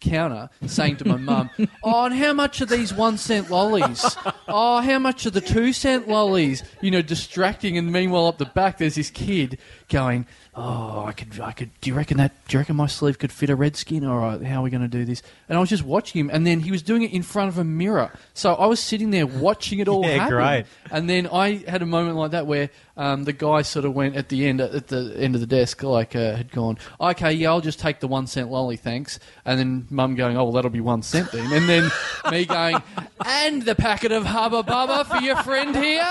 counter 0.04 0.50
saying 0.68 0.98
to 0.98 1.08
my 1.08 1.18
mum, 1.18 1.50
"Oh, 1.84 2.06
and 2.06 2.16
how 2.16 2.34
much 2.34 2.62
are 2.62 2.66
these 2.66 2.94
one 2.94 3.18
cent 3.18 3.50
lollies? 3.50 4.16
Oh, 4.48 4.82
how 4.82 5.00
much 5.00 5.26
are 5.26 5.32
the 5.32 5.42
two 5.42 5.74
cent 5.74 6.08
lollies?" 6.08 6.64
You 6.82 6.92
know, 6.92 7.02
distracting, 7.02 7.78
and 7.78 7.92
meanwhile 7.92 8.28
up 8.28 8.38
the 8.38 8.46
back 8.46 8.78
there's 8.78 8.96
this 8.96 9.10
kid 9.10 9.58
going, 9.90 10.28
"Oh, 10.56 11.06
I 11.08 11.12
could, 11.14 11.40
I 11.40 11.52
could. 11.52 11.70
Do 11.82 11.90
you 11.90 11.96
reckon 11.96 12.18
that? 12.18 12.32
Do 12.48 12.54
you 12.56 12.60
reckon 12.60 12.76
my 12.76 12.88
sleeve 12.88 13.18
could 13.20 13.32
fit 13.32 13.50
a 13.50 13.56
redskin? 13.56 14.06
All 14.06 14.18
right, 14.20 14.42
how 14.44 14.60
are 14.60 14.64
we 14.64 14.70
going 14.70 14.82
to 14.84 14.88
do 14.88 15.04
this?" 15.06 15.22
And 15.50 15.58
I 15.58 15.60
was 15.62 15.70
just 15.70 15.84
watching 15.84 16.20
him, 16.20 16.30
and 16.32 16.46
then 16.46 16.60
he 16.60 16.72
was 16.72 16.82
doing 16.82 17.02
it 17.02 17.12
in 17.12 17.24
front 17.24 17.50
of 17.50 17.58
a 17.58 17.64
mirror. 17.64 18.12
So 18.34 18.54
I 18.54 18.66
was 18.68 18.80
sitting 18.80 19.10
there 19.12 19.26
watching 19.26 19.80
it 19.80 19.88
all 19.90 20.04
Yeah, 20.06 20.18
happen. 20.18 20.36
great. 20.38 20.66
And 20.92 21.10
then 21.10 21.28
I 21.28 21.64
had 21.68 21.82
a 21.82 21.86
moment 21.86 22.18
like 22.18 22.32
that 22.32 22.46
where 22.48 22.70
um, 22.96 23.24
the 23.24 23.34
guy 23.34 23.64
sort 23.64 23.86
of 23.86 23.94
went 23.96 24.16
at 24.16 24.30
the 24.30 24.46
end 24.48 24.62
at 24.62 24.88
the 24.88 25.16
end 25.18 25.34
of 25.36 25.42
the 25.42 25.48
desk, 25.48 25.82
like 25.82 26.16
uh, 26.16 26.36
had 26.36 26.52
gone, 26.52 26.78
"Okay, 27.02 27.32
yeah, 27.34 27.50
I'll 27.50 27.62
just 27.62 27.80
take 27.80 28.00
the 28.00 28.08
one 28.08 28.28
cent 28.28 28.52
lolly, 28.52 28.78
thanks." 28.78 29.20
And 29.46 29.60
then 29.60 29.88
Mum 29.90 30.14
going, 30.16 30.38
"Oh, 30.38 30.44
well, 30.44 30.54
that'll 30.54 30.70
be 30.70 30.82
one 30.82 31.02
cent 31.02 31.32
then." 31.32 31.52
And 31.52 31.68
then 31.68 31.90
me 32.32 32.46
going, 32.46 32.78
"And 33.26 33.64
the 33.64 33.74
packet 33.76 34.12
of 34.12 34.26
Hubba 34.26 34.62
Bubba 34.64 35.06
for 35.08 35.18
your 35.24 35.38
friend 35.38 35.76
here." 35.76 36.04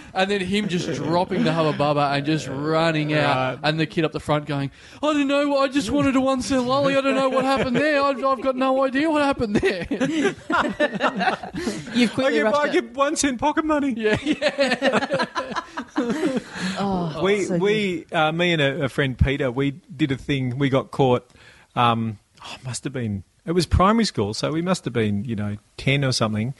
and 0.14 0.30
then 0.30 0.40
him 0.42 0.68
just 0.68 0.86
dropping 1.02 1.44
the 1.44 1.52
Hubba 1.54 1.72
Bubba 1.78 2.14
and 2.16 2.26
just 2.26 2.46
running 2.48 2.89
out, 2.96 3.54
Right. 3.54 3.58
and 3.62 3.78
the 3.80 3.86
kid 3.86 4.04
up 4.04 4.12
the 4.12 4.20
front 4.20 4.46
going, 4.46 4.70
"I 5.02 5.12
don't 5.12 5.26
know, 5.28 5.58
I 5.58 5.68
just 5.68 5.90
wanted 5.90 6.16
a 6.16 6.20
one 6.20 6.42
cent 6.42 6.64
lolly. 6.66 6.96
I 6.96 7.00
don't 7.00 7.14
know 7.14 7.28
what 7.28 7.44
happened 7.44 7.76
there. 7.76 8.02
I've, 8.02 8.24
I've 8.24 8.40
got 8.40 8.56
no 8.56 8.84
idea 8.84 9.10
what 9.10 9.22
happened 9.22 9.56
there." 9.56 9.86
You've 11.94 12.10
I 12.10 12.14
quickly 12.14 12.32
get, 12.34 12.44
rushed 12.44 12.56
I 12.56 12.66
out. 12.68 12.72
get 12.72 12.94
one 12.94 13.16
cent 13.16 13.38
pocket 13.40 13.64
money. 13.64 13.92
yeah, 13.96 14.16
yeah. 14.22 15.24
Oh, 16.82 17.20
we 17.22 17.44
so 17.44 17.56
we 17.58 18.06
uh, 18.12 18.32
me 18.32 18.52
and 18.52 18.62
a, 18.62 18.84
a 18.84 18.88
friend 18.88 19.18
Peter 19.18 19.50
we 19.50 19.72
did 19.94 20.12
a 20.12 20.16
thing. 20.16 20.58
We 20.58 20.68
got 20.70 20.90
caught. 20.90 21.28
Um, 21.76 22.18
oh, 22.44 22.56
must 22.64 22.84
have 22.84 22.92
been 22.92 23.24
it 23.44 23.52
was 23.52 23.66
primary 23.66 24.04
school, 24.04 24.32
so 24.34 24.52
we 24.52 24.62
must 24.62 24.84
have 24.84 24.94
been 24.94 25.24
you 25.24 25.36
know 25.36 25.56
ten 25.76 26.04
or 26.04 26.12
something. 26.12 26.54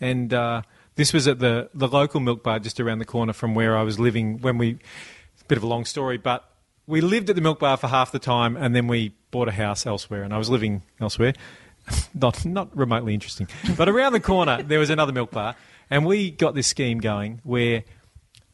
And 0.00 0.32
uh, 0.32 0.62
this 0.94 1.12
was 1.12 1.26
at 1.28 1.38
the 1.40 1.68
the 1.74 1.88
local 1.88 2.20
milk 2.20 2.42
bar 2.42 2.58
just 2.58 2.80
around 2.80 2.98
the 2.98 3.04
corner 3.04 3.32
from 3.32 3.54
where 3.54 3.76
I 3.76 3.82
was 3.82 3.98
living 3.98 4.38
when 4.40 4.58
we. 4.58 4.78
Bit 5.48 5.58
of 5.58 5.64
a 5.64 5.66
long 5.66 5.84
story, 5.84 6.16
but 6.16 6.50
we 6.86 7.00
lived 7.00 7.30
at 7.30 7.36
the 7.36 7.42
milk 7.42 7.58
bar 7.58 7.76
for 7.76 7.88
half 7.88 8.12
the 8.12 8.18
time, 8.18 8.56
and 8.56 8.74
then 8.74 8.86
we 8.86 9.14
bought 9.30 9.48
a 9.48 9.52
house 9.52 9.86
elsewhere, 9.86 10.22
and 10.22 10.32
I 10.32 10.38
was 10.38 10.48
living 10.48 10.82
elsewhere. 11.00 11.34
not 12.14 12.44
not 12.44 12.76
remotely 12.76 13.14
interesting, 13.14 13.48
but 13.76 13.88
around 13.88 14.12
the 14.12 14.20
corner 14.20 14.62
there 14.62 14.78
was 14.78 14.90
another 14.90 15.12
milk 15.12 15.30
bar, 15.30 15.54
and 15.90 16.04
we 16.04 16.30
got 16.30 16.54
this 16.54 16.66
scheme 16.66 16.98
going 16.98 17.40
where 17.44 17.84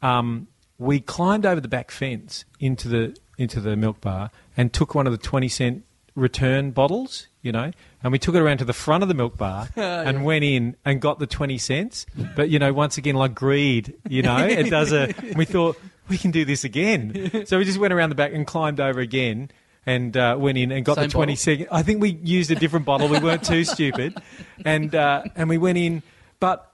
um, 0.01 0.47
we 0.77 0.99
climbed 0.99 1.45
over 1.45 1.61
the 1.61 1.67
back 1.67 1.91
fence 1.91 2.45
into 2.59 2.87
the 2.87 3.17
into 3.37 3.59
the 3.59 3.75
milk 3.75 4.01
bar 4.01 4.29
and 4.55 4.71
took 4.71 4.93
one 4.93 5.07
of 5.07 5.13
the 5.13 5.17
twenty 5.17 5.47
cent 5.47 5.83
return 6.15 6.69
bottles, 6.69 7.27
you 7.41 7.51
know, 7.51 7.71
and 8.03 8.11
we 8.11 8.19
took 8.19 8.35
it 8.35 8.41
around 8.41 8.59
to 8.59 8.65
the 8.65 8.73
front 8.73 9.01
of 9.01 9.09
the 9.09 9.15
milk 9.15 9.35
bar 9.35 9.67
and 9.75 10.23
went 10.23 10.43
in 10.43 10.75
and 10.85 11.01
got 11.01 11.17
the 11.17 11.27
twenty 11.27 11.57
cents. 11.57 12.05
But 12.35 12.49
you 12.49 12.59
know, 12.59 12.71
once 12.71 12.97
again, 12.97 13.15
like 13.15 13.33
greed, 13.33 13.95
you 14.07 14.21
know, 14.21 14.37
it 14.37 14.69
does 14.69 14.91
a. 14.93 15.13
We 15.35 15.45
thought 15.45 15.77
we 16.09 16.17
can 16.17 16.31
do 16.31 16.45
this 16.45 16.63
again, 16.63 17.43
so 17.45 17.57
we 17.57 17.65
just 17.65 17.79
went 17.79 17.93
around 17.93 18.09
the 18.09 18.15
back 18.15 18.33
and 18.33 18.45
climbed 18.45 18.79
over 18.79 18.99
again. 18.99 19.51
And 19.85 20.15
uh, 20.15 20.37
went 20.39 20.57
in 20.57 20.71
and 20.71 20.85
got 20.85 20.95
Same 20.95 21.09
the 21.09 21.11
twenty 21.11 21.35
second. 21.35 21.67
I 21.69 21.83
think 21.83 22.01
we 22.01 22.11
used 22.11 22.49
a 22.51 22.55
different 22.55 22.85
bottle. 22.85 23.09
We 23.09 23.19
weren't 23.19 23.43
too 23.43 23.65
stupid, 23.65 24.17
and 24.63 24.95
uh, 24.95 25.23
and 25.35 25.49
we 25.49 25.57
went 25.57 25.77
in. 25.77 26.03
But 26.39 26.71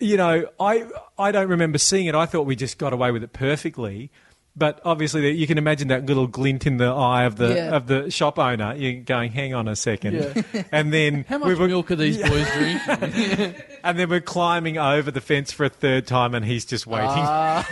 you 0.00 0.16
know, 0.16 0.48
I 0.58 0.86
I 1.18 1.30
don't 1.30 1.48
remember 1.48 1.76
seeing 1.76 2.06
it. 2.06 2.14
I 2.14 2.24
thought 2.24 2.46
we 2.46 2.56
just 2.56 2.78
got 2.78 2.94
away 2.94 3.10
with 3.10 3.22
it 3.22 3.34
perfectly. 3.34 4.10
But 4.54 4.82
obviously, 4.84 5.30
you 5.32 5.46
can 5.46 5.56
imagine 5.56 5.88
that 5.88 6.04
little 6.04 6.26
glint 6.26 6.66
in 6.66 6.76
the 6.76 6.88
eye 6.88 7.24
of 7.24 7.36
the 7.36 7.54
Yeah. 7.54 7.74
of 7.74 7.86
the 7.86 8.10
shop 8.10 8.38
owner. 8.38 8.74
You're 8.76 9.00
going, 9.02 9.32
"Hang 9.32 9.54
on 9.54 9.66
a 9.66 9.74
second. 9.74 10.44
Yeah. 10.52 10.62
and 10.72 10.92
then 10.92 11.24
How 11.26 11.38
we 11.38 11.50
much 11.52 11.58
were, 11.58 11.68
milk 11.68 11.90
are 11.90 11.96
these 11.96 12.18
boys 12.28 12.46
drinking? 12.52 13.54
and 13.82 13.98
then 13.98 14.10
we're 14.10 14.20
climbing 14.20 14.76
over 14.76 15.10
the 15.10 15.22
fence 15.22 15.52
for 15.52 15.64
a 15.64 15.70
third 15.70 16.06
time, 16.06 16.34
and 16.34 16.44
he's 16.44 16.66
just 16.66 16.86
waiting. 16.86 17.08
and 17.08 17.64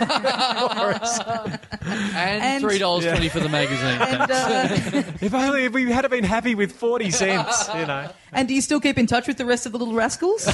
And- 2.43 2.61
three 2.63 2.79
dollars 2.79 3.05
twenty 3.05 3.29
for 3.29 3.39
the 3.39 3.49
magazine. 3.49 4.01
And, 4.01 4.31
uh, 4.31 5.03
if 5.21 5.35
only 5.35 5.65
if 5.65 5.73
we 5.73 5.91
had 5.91 6.09
been 6.09 6.23
happy 6.23 6.55
with 6.55 6.71
forty 6.71 7.11
cents, 7.11 7.69
you 7.75 7.85
know. 7.85 8.09
and 8.33 8.47
do 8.47 8.55
you 8.55 8.61
still 8.61 8.79
keep 8.79 8.97
in 8.97 9.05
touch 9.05 9.27
with 9.27 9.37
the 9.37 9.45
rest 9.45 9.67
of 9.67 9.71
the 9.71 9.77
little 9.77 9.93
rascals? 9.93 10.47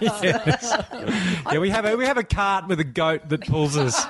Yeah, 0.00 1.58
we 1.58 1.70
have 1.70 1.84
a 1.84 1.96
we 1.96 2.04
have 2.06 2.18
a 2.18 2.24
cart 2.24 2.68
with 2.68 2.80
a 2.80 2.84
goat 2.84 3.28
that 3.28 3.46
pulls 3.46 3.76
us 3.76 4.04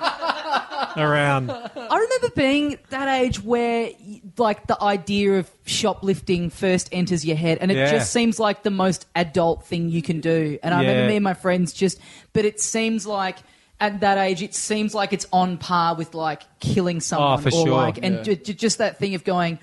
around. 0.96 1.50
I 1.50 1.96
remember 1.98 2.28
being 2.36 2.78
that 2.90 3.08
age 3.20 3.42
where, 3.42 3.90
like, 4.38 4.66
the 4.66 4.80
idea 4.82 5.38
of 5.38 5.50
shoplifting 5.64 6.50
first 6.50 6.88
enters 6.92 7.24
your 7.24 7.36
head, 7.36 7.58
and 7.60 7.70
it 7.70 7.76
Yeah. 7.76 7.90
just 7.90 8.12
seems 8.12 8.38
like 8.38 8.62
the 8.62 8.70
most 8.70 9.06
adult 9.14 9.64
thing 9.66 9.88
you 9.90 10.02
can 10.02 10.20
do. 10.20 10.58
And 10.62 10.74
I 10.74 10.82
Yeah. 10.82 10.88
remember 10.90 11.08
me 11.10 11.16
and 11.16 11.24
my 11.24 11.34
friends 11.34 11.72
just, 11.72 11.98
but 12.32 12.44
it 12.44 12.60
seems 12.60 13.06
like. 13.06 13.38
At 13.80 13.98
that 13.98 14.16
age, 14.16 14.42
it 14.42 14.54
seems 14.54 14.94
like 14.94 15.12
it's 15.12 15.26
on 15.32 15.56
par 15.58 15.96
with 15.96 16.14
like 16.14 16.42
killing 16.60 16.98
oh, 16.98 17.00
someone, 17.00 17.32
Oh, 17.32 17.36
for 17.38 17.48
or 17.48 17.66
sure. 17.66 17.76
like, 17.78 17.98
and 18.00 18.14
Yeah. 18.18 18.22
ju- 18.22 18.36
ju- 18.36 18.52
just 18.52 18.78
that 18.78 19.00
thing 19.00 19.16
of 19.16 19.24
going, 19.24 19.58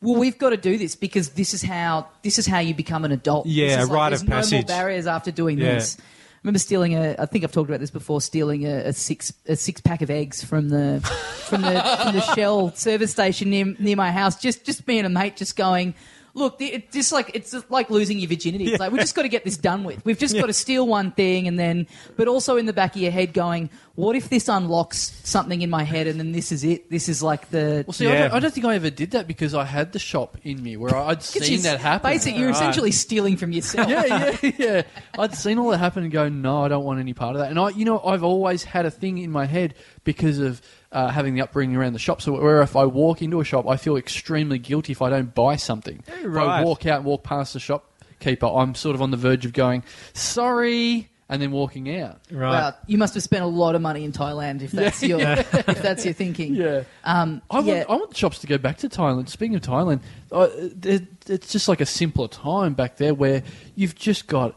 well, 0.00 0.14
we've 0.14 0.38
got 0.38 0.50
to 0.50 0.56
do 0.56 0.78
this 0.78 0.94
because 0.94 1.30
this 1.30 1.52
is 1.54 1.60
how 1.64 2.06
this 2.22 2.38
is 2.38 2.46
how 2.46 2.60
you 2.60 2.72
become 2.72 3.04
an 3.04 3.10
adult. 3.10 3.46
Yeah, 3.46 3.74
This 3.74 3.82
is 3.84 3.88
like, 3.90 3.96
rite 3.96 4.08
there's 4.10 4.22
of 4.22 4.28
no 4.28 4.36
passage. 4.36 4.52
more 4.52 4.62
barriers 4.76 5.08
after 5.08 5.32
doing 5.32 5.58
Yeah. 5.58 5.74
this. 5.74 5.96
I 6.44 6.46
remember 6.46 6.58
stealing 6.58 6.94
a. 6.94 7.16
I 7.18 7.24
think 7.24 7.42
I've 7.42 7.52
talked 7.52 7.70
about 7.70 7.80
this 7.80 7.90
before. 7.90 8.20
Stealing 8.20 8.66
a, 8.66 8.88
a 8.88 8.92
six 8.92 9.32
a 9.46 9.56
six 9.56 9.80
pack 9.80 10.02
of 10.02 10.10
eggs 10.10 10.44
from 10.44 10.68
the 10.68 11.00
from 11.48 11.62
the 11.62 11.82
from 12.02 12.14
the 12.14 12.20
Shell 12.34 12.74
service 12.74 13.12
station 13.12 13.48
near 13.48 13.74
near 13.78 13.96
my 13.96 14.12
house. 14.12 14.38
Just 14.38 14.62
just 14.62 14.86
me 14.86 14.98
and 14.98 15.06
a 15.06 15.08
mate 15.08 15.36
just 15.36 15.56
going. 15.56 15.94
Look, 16.36 16.56
it's 16.58 16.92
just 16.92 17.12
like 17.12 17.30
it's 17.34 17.52
just 17.52 17.70
like 17.70 17.90
losing 17.90 18.18
your 18.18 18.28
virginity. 18.28 18.66
It's 18.72 18.80
like 18.80 18.90
we 18.90 18.98
just 18.98 19.14
got 19.14 19.22
to 19.22 19.28
get 19.28 19.44
this 19.44 19.56
done 19.56 19.84
with. 19.84 20.04
We've 20.04 20.18
just 20.18 20.34
got 20.34 20.46
to 20.46 20.52
steal 20.52 20.84
one 20.84 21.12
thing, 21.12 21.46
and 21.46 21.56
then, 21.56 21.86
but 22.16 22.26
also 22.26 22.56
in 22.56 22.66
the 22.66 22.72
back 22.72 22.96
of 22.96 23.00
your 23.02 23.12
head, 23.12 23.32
going, 23.32 23.70
"What 23.94 24.16
if 24.16 24.30
this 24.30 24.48
unlocks 24.48 25.12
something 25.22 25.62
in 25.62 25.70
my 25.70 25.84
head, 25.84 26.08
and 26.08 26.18
then 26.18 26.32
this 26.32 26.50
is 26.50 26.64
it? 26.64 26.90
This 26.90 27.08
is 27.08 27.22
like 27.22 27.50
the." 27.50 27.84
Well, 27.86 27.92
see, 27.92 28.08
I, 28.08 28.18
don't, 28.18 28.32
I 28.32 28.40
don't 28.40 28.52
think 28.52 28.66
I 28.66 28.74
ever 28.74 28.90
did 28.90 29.12
that 29.12 29.28
because 29.28 29.54
I 29.54 29.64
had 29.64 29.92
the 29.92 30.00
shop 30.00 30.36
in 30.42 30.60
me 30.60 30.76
where 30.76 30.96
I'd 30.96 31.22
seen 31.22 31.62
that 31.62 31.78
happen. 31.80 32.10
Basically, 32.10 32.40
you're 32.40 32.48
Right. 32.48 32.56
essentially 32.56 32.90
stealing 32.90 33.36
from 33.36 33.52
yourself. 33.52 33.88
yeah, 33.88 34.36
yeah, 34.42 34.52
yeah. 34.58 34.82
I'd 35.16 35.36
seen 35.36 35.58
all 35.60 35.70
that 35.70 35.78
happen 35.78 36.02
and 36.02 36.10
go, 36.12 36.28
no, 36.28 36.64
I 36.64 36.68
don't 36.68 36.84
want 36.84 36.98
any 36.98 37.14
part 37.14 37.36
of 37.36 37.42
that. 37.42 37.50
And 37.50 37.60
I, 37.60 37.68
you 37.68 37.84
know, 37.84 38.00
I've 38.04 38.24
always 38.24 38.64
had 38.64 38.86
a 38.86 38.90
thing 38.90 39.18
in 39.18 39.30
my 39.30 39.46
head 39.46 39.74
because 40.02 40.40
of 40.40 40.60
uh, 40.94 41.08
having 41.08 41.34
the 41.34 41.42
upbringing 41.42 41.76
around 41.76 41.92
the 41.92 41.98
shop. 41.98 42.22
So 42.22 42.40
where 42.40 42.62
if 42.62 42.76
I 42.76 42.86
walk 42.86 43.20
into 43.20 43.40
a 43.40 43.44
shop, 43.44 43.68
I 43.68 43.76
feel 43.76 43.96
extremely 43.96 44.58
guilty 44.58 44.92
if 44.92 45.02
I 45.02 45.10
don't 45.10 45.34
buy 45.34 45.56
something. 45.56 46.02
If 46.06 46.36
I 46.36 46.62
walk 46.62 46.86
out 46.86 46.98
and 46.98 47.04
walk 47.04 47.24
past 47.24 47.52
the 47.52 47.60
shopkeeper, 47.60 48.46
I'm 48.46 48.74
sort 48.74 48.94
of 48.94 49.02
on 49.02 49.10
the 49.10 49.16
verge 49.16 49.44
of 49.44 49.52
going, 49.52 49.82
sorry, 50.12 51.10
and 51.28 51.42
then 51.42 51.50
walking 51.50 51.94
out. 51.98 52.20
Right. 52.30 52.50
Well, 52.50 52.78
you 52.86 52.96
must 52.96 53.14
have 53.14 53.22
spent 53.22 53.42
a 53.42 53.48
lot 53.48 53.74
of 53.74 53.82
money 53.82 54.04
in 54.04 54.12
Thailand 54.12 54.62
if 54.62 54.70
that's 54.70 55.02
your 55.02 55.20
if 55.20 55.82
that's 55.82 56.04
your 56.04 56.14
thinking. 56.14 56.54
Yeah. 56.64 56.84
Um, 57.02 57.42
I 57.50 57.56
want, 57.56 57.66
yeah. 57.66 57.84
I 57.88 57.96
want 57.96 58.10
the 58.10 58.16
shops 58.16 58.38
to 58.40 58.46
go 58.46 58.56
back 58.58 58.78
to 58.78 58.88
Thailand. 58.88 59.28
Speaking 59.28 59.56
of 59.56 59.62
Thailand, 59.62 60.00
uh, 60.30 60.48
it, 60.82 61.02
it's 61.26 61.50
just 61.50 61.66
like 61.68 61.80
a 61.80 61.86
simpler 61.86 62.28
time 62.28 62.74
back 62.74 62.96
there 62.96 63.14
where 63.14 63.42
you've 63.74 63.96
just 63.96 64.28
got, 64.28 64.56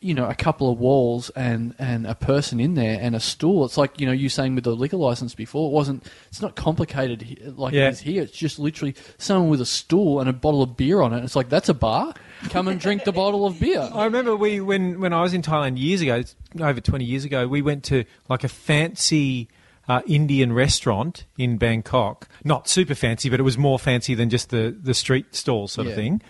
you 0.00 0.14
know, 0.14 0.28
a 0.28 0.34
couple 0.34 0.70
of 0.70 0.78
walls 0.78 1.28
and, 1.30 1.74
and 1.78 2.06
a 2.06 2.14
person 2.14 2.60
in 2.60 2.74
there 2.74 2.98
and 3.00 3.16
a 3.16 3.20
stool. 3.20 3.64
It's 3.64 3.76
like, 3.76 4.00
you 4.00 4.06
know, 4.06 4.12
you 4.12 4.28
saying 4.28 4.54
with 4.54 4.62
the 4.64 4.76
liquor 4.76 4.96
license 4.96 5.34
before, 5.34 5.68
it 5.70 5.72
wasn't, 5.72 6.06
it's 6.28 6.40
not 6.40 6.54
complicated 6.54 7.54
like 7.58 7.74
Yeah. 7.74 7.88
it 7.88 7.94
is 7.94 8.00
here. 8.00 8.22
It's 8.22 8.30
just 8.32 8.58
literally 8.60 8.94
someone 9.18 9.48
with 9.50 9.60
a 9.60 9.66
stool 9.66 10.20
and 10.20 10.28
a 10.28 10.32
bottle 10.32 10.62
of 10.62 10.76
beer 10.76 11.00
on 11.00 11.12
it. 11.12 11.24
It's 11.24 11.34
like, 11.34 11.48
that's 11.48 11.68
a 11.68 11.74
bar. 11.74 12.14
Come 12.50 12.68
and 12.68 12.78
drink 12.80 13.02
the 13.02 13.12
bottle 13.12 13.44
of 13.44 13.58
beer. 13.58 13.88
I 13.92 14.04
remember 14.04 14.36
we 14.36 14.60
when 14.60 15.00
when 15.00 15.12
I 15.12 15.22
was 15.22 15.34
in 15.34 15.42
Thailand 15.42 15.76
years 15.76 16.00
ago, 16.00 16.22
over 16.60 16.80
twenty 16.80 17.04
years 17.04 17.24
ago, 17.24 17.48
we 17.48 17.62
went 17.62 17.82
to 17.86 18.04
like 18.28 18.44
a 18.44 18.48
fancy 18.48 19.48
uh, 19.88 20.02
Indian 20.06 20.52
restaurant 20.52 21.24
in 21.36 21.56
Bangkok. 21.58 22.28
Not 22.44 22.68
super 22.68 22.94
fancy, 22.94 23.28
but 23.28 23.40
it 23.40 23.42
was 23.42 23.58
more 23.58 23.76
fancy 23.76 24.14
than 24.14 24.30
just 24.30 24.50
the 24.50 24.76
the 24.80 24.94
street 24.94 25.34
stall 25.34 25.66
sort 25.66 25.88
of 25.88 25.94
thing, 25.94 26.22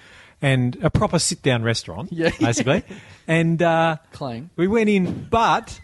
and 0.42 0.76
a 0.82 0.90
proper 0.90 1.18
sit 1.18 1.42
down 1.42 1.62
restaurant, 1.62 2.08
Yeah. 2.12 2.30
basically. 2.40 2.82
and 3.26 3.60
uh, 3.62 3.96
Clang. 4.12 4.50
we 4.56 4.66
went 4.68 4.88
in, 4.90 5.26
but. 5.30 5.80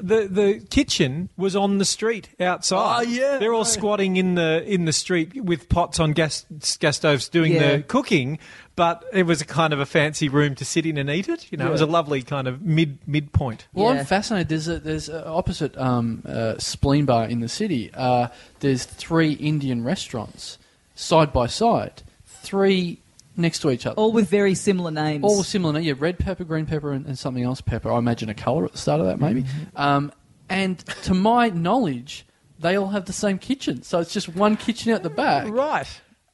The 0.00 0.26
the 0.26 0.58
kitchen 0.70 1.28
was 1.36 1.54
on 1.54 1.78
the 1.78 1.84
street 1.84 2.30
outside. 2.40 3.06
Oh, 3.06 3.08
yeah, 3.08 3.38
they're 3.38 3.52
all 3.52 3.60
right. 3.60 3.66
squatting 3.68 4.16
in 4.16 4.34
the 4.34 4.64
in 4.66 4.84
the 4.84 4.92
street 4.92 5.44
with 5.44 5.68
pots 5.68 6.00
on 6.00 6.12
gas 6.12 6.44
gas 6.80 6.96
stoves 6.96 7.28
doing 7.28 7.52
Yeah. 7.52 7.76
the 7.76 7.82
cooking, 7.82 8.40
but 8.74 9.04
it 9.12 9.24
was 9.24 9.42
a 9.42 9.44
kind 9.44 9.72
of 9.72 9.78
a 9.78 9.86
fancy 9.86 10.28
room 10.28 10.56
to 10.56 10.64
sit 10.64 10.86
in 10.86 10.96
and 10.96 11.08
eat 11.08 11.28
it. 11.28 11.52
You 11.52 11.58
know, 11.58 11.68
it 11.68 11.70
was 11.70 11.82
a 11.82 11.86
lovely 11.86 12.22
kind 12.22 12.48
of 12.48 12.62
mid 12.62 12.98
midpoint. 13.06 13.68
Well, 13.74 13.92
Yeah. 13.94 14.00
I'm 14.00 14.06
fascinated. 14.06 14.48
There's 14.48 14.66
a, 14.66 14.78
there's 14.80 15.08
a 15.08 15.24
opposite 15.28 15.76
um, 15.78 16.22
uh, 16.26 16.58
spleen 16.58 17.04
bar 17.04 17.26
in 17.26 17.38
the 17.40 17.48
city. 17.48 17.90
Uh, 17.94 18.28
there's 18.58 18.84
three 18.84 19.32
Indian 19.34 19.84
restaurants 19.84 20.58
side 20.96 21.32
by 21.32 21.46
side, 21.46 22.02
three 22.26 22.98
next 23.36 23.60
to 23.60 23.70
each 23.70 23.86
other. 23.86 23.96
all 23.96 24.12
with 24.12 24.28
very 24.28 24.54
similar 24.54 24.90
names. 24.90 25.24
All 25.24 25.42
similar, 25.42 25.80
yeah. 25.80 25.94
Red 25.98 26.18
pepper, 26.18 26.44
green 26.44 26.66
pepper, 26.66 26.92
and, 26.92 27.06
and 27.06 27.18
something 27.18 27.42
else 27.42 27.60
pepper. 27.60 27.90
I 27.90 27.98
imagine 27.98 28.28
a 28.28 28.34
colour 28.34 28.64
at 28.64 28.72
the 28.72 28.78
start 28.78 29.00
of 29.00 29.06
that, 29.06 29.20
maybe. 29.20 29.44
Um, 29.76 30.12
and 30.48 30.78
to 31.04 31.14
my 31.14 31.48
knowledge, 31.48 32.26
they 32.58 32.76
all 32.76 32.88
have 32.88 33.06
the 33.06 33.12
same 33.12 33.38
kitchen, 33.38 33.82
so 33.82 34.00
it's 34.00 34.12
just 34.12 34.28
one 34.28 34.56
kitchen 34.56 34.92
out 34.92 35.02
the 35.02 35.10
back. 35.10 35.48
Right. 35.48 35.88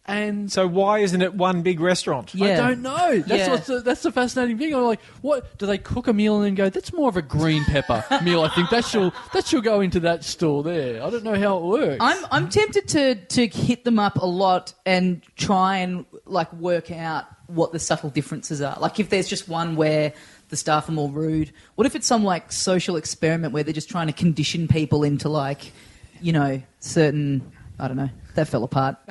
And 0.09 0.51
So 0.51 0.67
why 0.67 1.01
isn't 1.01 1.21
it 1.21 1.35
one 1.35 1.63
big 1.63 1.81
restaurant? 1.81 2.35
Yeah. 2.35 2.55
I 2.55 2.57
don't 2.57 2.83
know. 2.83 3.19
That's 3.21 3.31
Yeah. 3.47 3.51
what's 3.51 3.67
the, 3.67 3.81
that's 3.81 4.03
the 4.03 4.11
fascinating 4.11 4.57
thing. 4.59 4.75
I'm 4.75 4.83
like, 4.85 5.03
what 5.21 5.59
do 5.59 5.67
they 5.67 5.79
cook 5.79 6.09
a 6.09 6.13
meal 6.13 6.37
and 6.37 6.45
then 6.47 6.55
go? 6.55 6.71
That's 6.71 6.93
more 6.93 7.09
of 7.09 7.17
a 7.17 7.23
green 7.23 7.65
pepper 7.67 8.03
meal. 8.25 8.43
I 8.43 8.49
think 8.49 8.71
that 8.71 8.85
should 8.87 9.13
that 9.35 9.47
should 9.47 9.63
go 9.65 9.81
into 9.81 10.01
that 10.01 10.25
store 10.25 10.63
there. 10.63 11.03
I 11.03 11.11
don't 11.11 11.25
know 11.25 11.39
how 11.39 11.59
it 11.59 11.63
works. 11.65 11.99
I'm 12.01 12.25
I'm 12.31 12.49
tempted 12.49 12.89
to 12.89 13.15
to 13.15 13.47
hit 13.47 13.85
them 13.85 13.99
up 13.99 14.17
a 14.17 14.27
lot 14.27 14.73
and 14.87 15.23
try 15.37 15.77
and 15.79 16.07
like 16.25 16.53
work 16.55 16.91
out 16.91 17.27
what 17.47 17.73
the 17.73 17.79
subtle 17.79 18.11
differences 18.11 18.61
are. 18.63 18.77
Like 18.81 18.99
if 18.99 19.11
there's 19.11 19.29
just 19.29 19.49
one 19.49 19.77
where 19.77 20.13
the 20.49 20.57
staff 20.57 20.89
are 20.89 20.93
more 20.93 21.11
rude. 21.11 21.53
What 21.75 21.87
if 21.87 21.95
it's 21.95 22.07
some 22.07 22.25
like 22.25 22.51
social 22.53 22.97
experiment 22.97 23.53
where 23.53 23.63
they're 23.63 23.75
just 23.75 23.91
trying 23.91 24.07
to 24.07 24.15
condition 24.15 24.67
people 24.69 25.05
into 25.05 25.29
like, 25.29 25.73
you 26.23 26.33
know, 26.33 26.63
certain 26.81 27.53
I 27.79 27.87
don't 27.89 27.97
know. 27.99 28.09
That 28.35 28.49
fell 28.49 28.65
apart. 28.65 28.97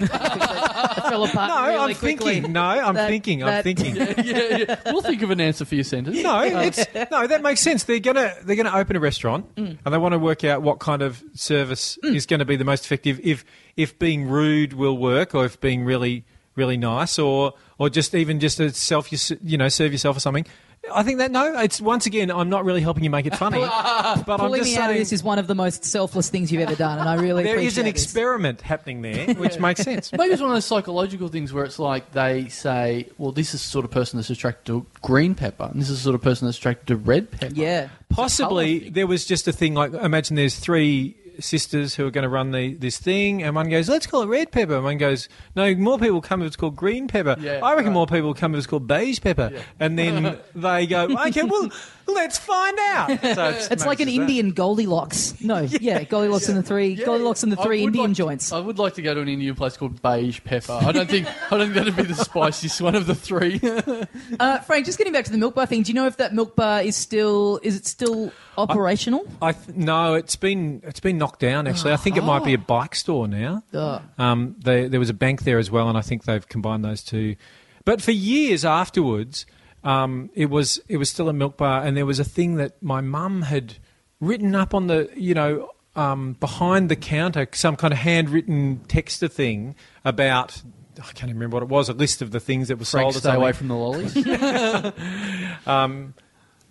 fell 1.09 1.23
apart. 1.23 1.49
No, 1.49 1.65
really 1.67 1.93
I'm 1.93 1.95
quickly. 1.95 2.33
thinking. 2.35 2.53
No, 2.53 2.61
I'm 2.63 2.95
That- 2.95 3.09
thinking. 3.09 3.43
I'm 3.43 3.47
that- 3.47 3.63
thinking. 3.63 3.95
yeah, 4.25 4.57
yeah. 4.57 4.75
We'll 4.85 5.01
think 5.01 5.21
of 5.21 5.31
an 5.31 5.41
answer 5.41 5.65
for 5.65 5.75
your 5.75 5.83
sentence. 5.83 6.21
No, 6.21 6.41
it's 6.43 6.85
no. 7.11 7.27
That 7.27 7.41
makes 7.41 7.61
sense. 7.61 7.83
They're 7.83 7.99
gonna 7.99 8.33
they're 8.43 8.55
gonna 8.55 8.73
open 8.75 8.95
a 8.95 8.99
restaurant, 8.99 9.53
Mm. 9.55 9.77
and 9.83 9.93
they 9.93 9.97
want 9.97 10.13
to 10.13 10.19
work 10.19 10.43
out 10.43 10.61
what 10.61 10.79
kind 10.79 11.01
of 11.01 11.23
service 11.33 11.97
is 12.03 12.25
going 12.25 12.39
to 12.39 12.45
be 12.45 12.55
the 12.55 12.65
most 12.65 12.85
effective. 12.85 13.19
If 13.23 13.43
if 13.75 13.97
being 13.99 14.27
rude 14.29 14.73
will 14.73 14.97
work, 14.97 15.33
or 15.35 15.45
if 15.45 15.59
being 15.59 15.83
really 15.83 16.25
really 16.55 16.77
nice, 16.77 17.19
or 17.19 17.53
or 17.77 17.89
just 17.89 18.15
even 18.15 18.39
just 18.39 18.59
a 18.59 18.71
self 18.73 19.11
you 19.43 19.57
know 19.57 19.69
serve 19.69 19.91
yourself 19.91 20.17
or 20.17 20.19
something. 20.19 20.45
I 20.93 21.03
think 21.03 21.19
that 21.19 21.31
no, 21.31 21.59
it's 21.59 21.81
once 21.81 22.05
again. 22.05 22.31
I'm 22.31 22.49
not 22.49 22.65
really 22.65 22.81
helping 22.81 23.03
you 23.03 23.09
make 23.09 23.25
it 23.25 23.35
funny, 23.37 23.59
but 23.59 23.71
I'm 23.71 24.23
Pulling 24.23 24.61
just 24.61 24.71
me 24.71 24.77
out 24.77 24.85
of 24.85 24.89
saying 24.89 24.99
this 24.99 25.13
is 25.13 25.23
one 25.23 25.39
of 25.39 25.47
the 25.47 25.55
most 25.55 25.85
selfless 25.85 26.29
things 26.29 26.51
you've 26.51 26.61
ever 26.61 26.75
done, 26.75 26.99
and 26.99 27.07
I 27.07 27.15
really 27.15 27.43
there 27.43 27.57
is 27.57 27.77
an 27.77 27.85
this. 27.85 27.91
experiment 27.91 28.61
happening 28.61 29.01
there, 29.01 29.33
which 29.35 29.59
makes 29.59 29.81
sense. 29.81 30.11
Maybe 30.11 30.33
it's 30.33 30.41
one 30.41 30.51
of 30.51 30.55
those 30.55 30.65
psychological 30.65 31.27
things 31.27 31.53
where 31.53 31.65
it's 31.65 31.79
like 31.79 32.11
they 32.11 32.47
say, 32.47 33.09
well, 33.17 33.31
this 33.31 33.53
is 33.53 33.61
the 33.61 33.67
sort 33.69 33.85
of 33.85 33.91
person 33.91 34.17
that's 34.17 34.29
attracted 34.29 34.65
to 34.67 34.85
green 35.01 35.35
pepper, 35.35 35.69
and 35.71 35.81
this 35.81 35.89
is 35.89 35.97
the 35.99 36.03
sort 36.03 36.15
of 36.15 36.21
person 36.21 36.47
that's 36.47 36.57
attracted 36.57 36.87
to 36.87 36.95
red 36.95 37.31
pepper. 37.31 37.53
Yeah. 37.53 37.89
Possibly 38.09 38.89
there 38.89 39.07
was 39.07 39.25
just 39.25 39.47
a 39.47 39.51
thing 39.51 39.73
like 39.73 39.93
imagine 39.93 40.35
there's 40.35 40.57
three 40.57 41.15
sisters 41.39 41.95
who 41.95 42.05
are 42.07 42.11
going 42.11 42.23
to 42.23 42.29
run 42.29 42.51
the, 42.51 42.73
this 42.73 42.97
thing, 42.97 43.43
and 43.43 43.55
one 43.55 43.69
goes, 43.69 43.89
"Let's 43.89 44.07
call 44.07 44.21
it 44.23 44.27
red 44.27 44.51
pepper," 44.51 44.75
and 44.75 44.83
one 44.83 44.97
goes, 44.97 45.29
"No, 45.55 45.73
more 45.75 45.97
people 45.99 46.21
come 46.21 46.41
if 46.41 46.47
it's 46.47 46.55
called 46.55 46.75
green 46.75 47.07
pepper." 47.07 47.35
Yeah, 47.39 47.59
I 47.63 47.71
reckon 47.73 47.87
right. 47.87 47.93
more 47.93 48.07
people 48.07 48.33
come 48.33 48.53
if 48.53 48.59
it's 48.59 48.67
called 48.67 48.87
beige 48.87 49.21
pepper, 49.21 49.51
Yeah. 49.53 49.61
and 49.79 49.97
then 49.97 50.39
they 50.55 50.87
go, 50.87 51.05
"Okay, 51.27 51.43
well, 51.43 51.69
let's 52.07 52.37
find 52.37 52.77
out." 52.79 53.09
So 53.37 53.49
It's 53.71 53.85
like 53.85 53.99
an 53.99 54.05
makes 54.07 54.17
that. 54.17 54.21
Indian 54.23 54.51
Goldilocks. 54.51 55.39
No, 55.41 55.59
yeah, 55.81 56.03
Goldilocks 56.03 56.49
and 56.49 56.57
the 56.57 56.63
three 56.63 56.95
Goldilocks 56.95 57.43
and 57.43 57.51
the 57.51 57.57
three 57.57 57.83
Indian 57.83 58.07
like 58.09 58.15
joints. 58.17 58.51
I 58.51 58.59
would 58.59 58.79
like 58.79 58.95
to 58.95 59.01
go 59.01 59.13
to 59.13 59.21
an 59.21 59.27
Indian 59.27 59.53
place 59.55 59.77
called 59.77 60.01
Beige 60.01 60.39
Pepper. 60.43 60.79
I 60.81 60.91
don't 60.91 61.09
think 61.09 61.27
I 61.51 61.57
don't 61.57 61.73
think 61.73 61.75
that'd 61.75 61.95
be 61.95 62.03
the 62.03 62.15
spiciest 62.15 62.81
one 62.81 62.95
of 62.95 63.05
the 63.07 63.15
three. 63.15 63.59
Uh, 64.39 64.59
Frank, 64.59 64.85
just 64.85 64.97
getting 64.97 65.13
back 65.13 65.25
to 65.25 65.31
the 65.31 65.37
milk 65.37 65.55
bar 65.55 65.65
thing. 65.65 65.83
Do 65.83 65.89
you 65.91 65.95
know 65.95 66.07
if 66.07 66.17
that 66.17 66.33
milk 66.33 66.55
bar 66.55 66.81
is 66.81 66.95
still 66.95 67.59
is 67.63 67.75
it 67.75 67.85
still 67.85 68.31
operational? 68.57 69.25
I 69.41 69.51
th- 69.53 69.75
no, 69.77 70.15
it's 70.15 70.35
been 70.35 70.81
it's 70.83 70.99
been 70.99 71.17
knocked 71.17 71.39
down. 71.39 71.67
Actually, 71.67 71.93
I 71.93 71.97
think 71.97 72.17
it 72.17 72.23
might 72.23 72.43
be 72.43 72.53
a 72.53 72.57
bike 72.57 72.95
store 72.95 73.27
now. 73.27 73.63
Ugh. 73.73 74.01
Um, 74.17 74.55
they, 74.59 74.87
there 74.87 74.99
was 74.99 75.09
a 75.09 75.13
bank 75.13 75.43
there 75.43 75.57
as 75.59 75.69
well, 75.71 75.87
and 75.89 75.97
I 75.97 76.01
think 76.01 76.23
they've 76.25 76.47
combined 76.47 76.83
those 76.83 77.03
two. 77.03 77.35
But 77.85 78.01
for 78.01 78.11
years 78.11 78.65
afterwards, 78.65 79.45
um, 79.83 80.29
it 80.33 80.49
was 80.49 80.79
it 80.87 80.97
was 80.97 81.09
still 81.09 81.29
a 81.29 81.33
milk 81.33 81.57
bar, 81.57 81.83
and 81.83 81.95
there 81.95 82.05
was 82.05 82.19
a 82.19 82.25
thing 82.25 82.55
that 82.55 82.81
my 82.81 83.01
mum 83.01 83.43
had 83.43 83.75
written 84.19 84.55
up 84.55 84.73
on 84.73 84.87
the 84.87 85.09
you 85.15 85.33
know 85.33 85.69
um, 85.95 86.33
behind 86.39 86.89
the 86.89 86.95
counter, 86.95 87.47
some 87.53 87.75
kind 87.75 87.93
of 87.93 87.99
handwritten 87.99 88.81
texter 88.87 89.31
thing 89.31 89.75
about. 90.03 90.61
I 90.99 91.03
can't 91.13 91.25
even 91.25 91.35
remember 91.35 91.57
what 91.57 91.63
it 91.63 91.69
was. 91.69 91.89
A 91.89 91.93
list 91.93 92.23
of 92.23 92.31
the 92.31 92.39
things 92.39 92.69
that 92.69 92.79
were 92.79 92.85
Frank, 92.85 93.13
sold. 93.13 93.17
or 93.17 93.19
stay 93.19 93.35
away 93.35 93.51
from 93.51 93.67
the 93.67 93.75
lollies. 93.75 94.15
Um, 95.67 96.13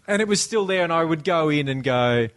and 0.09 0.23
it 0.23 0.29
was 0.29 0.41
still 0.41 0.67
there, 0.67 0.85
and 0.85 0.93
I 0.93 1.05
would 1.05 1.25
go 1.25 1.49
in 1.49 1.69
and 1.69 1.83
go, 1.85 2.29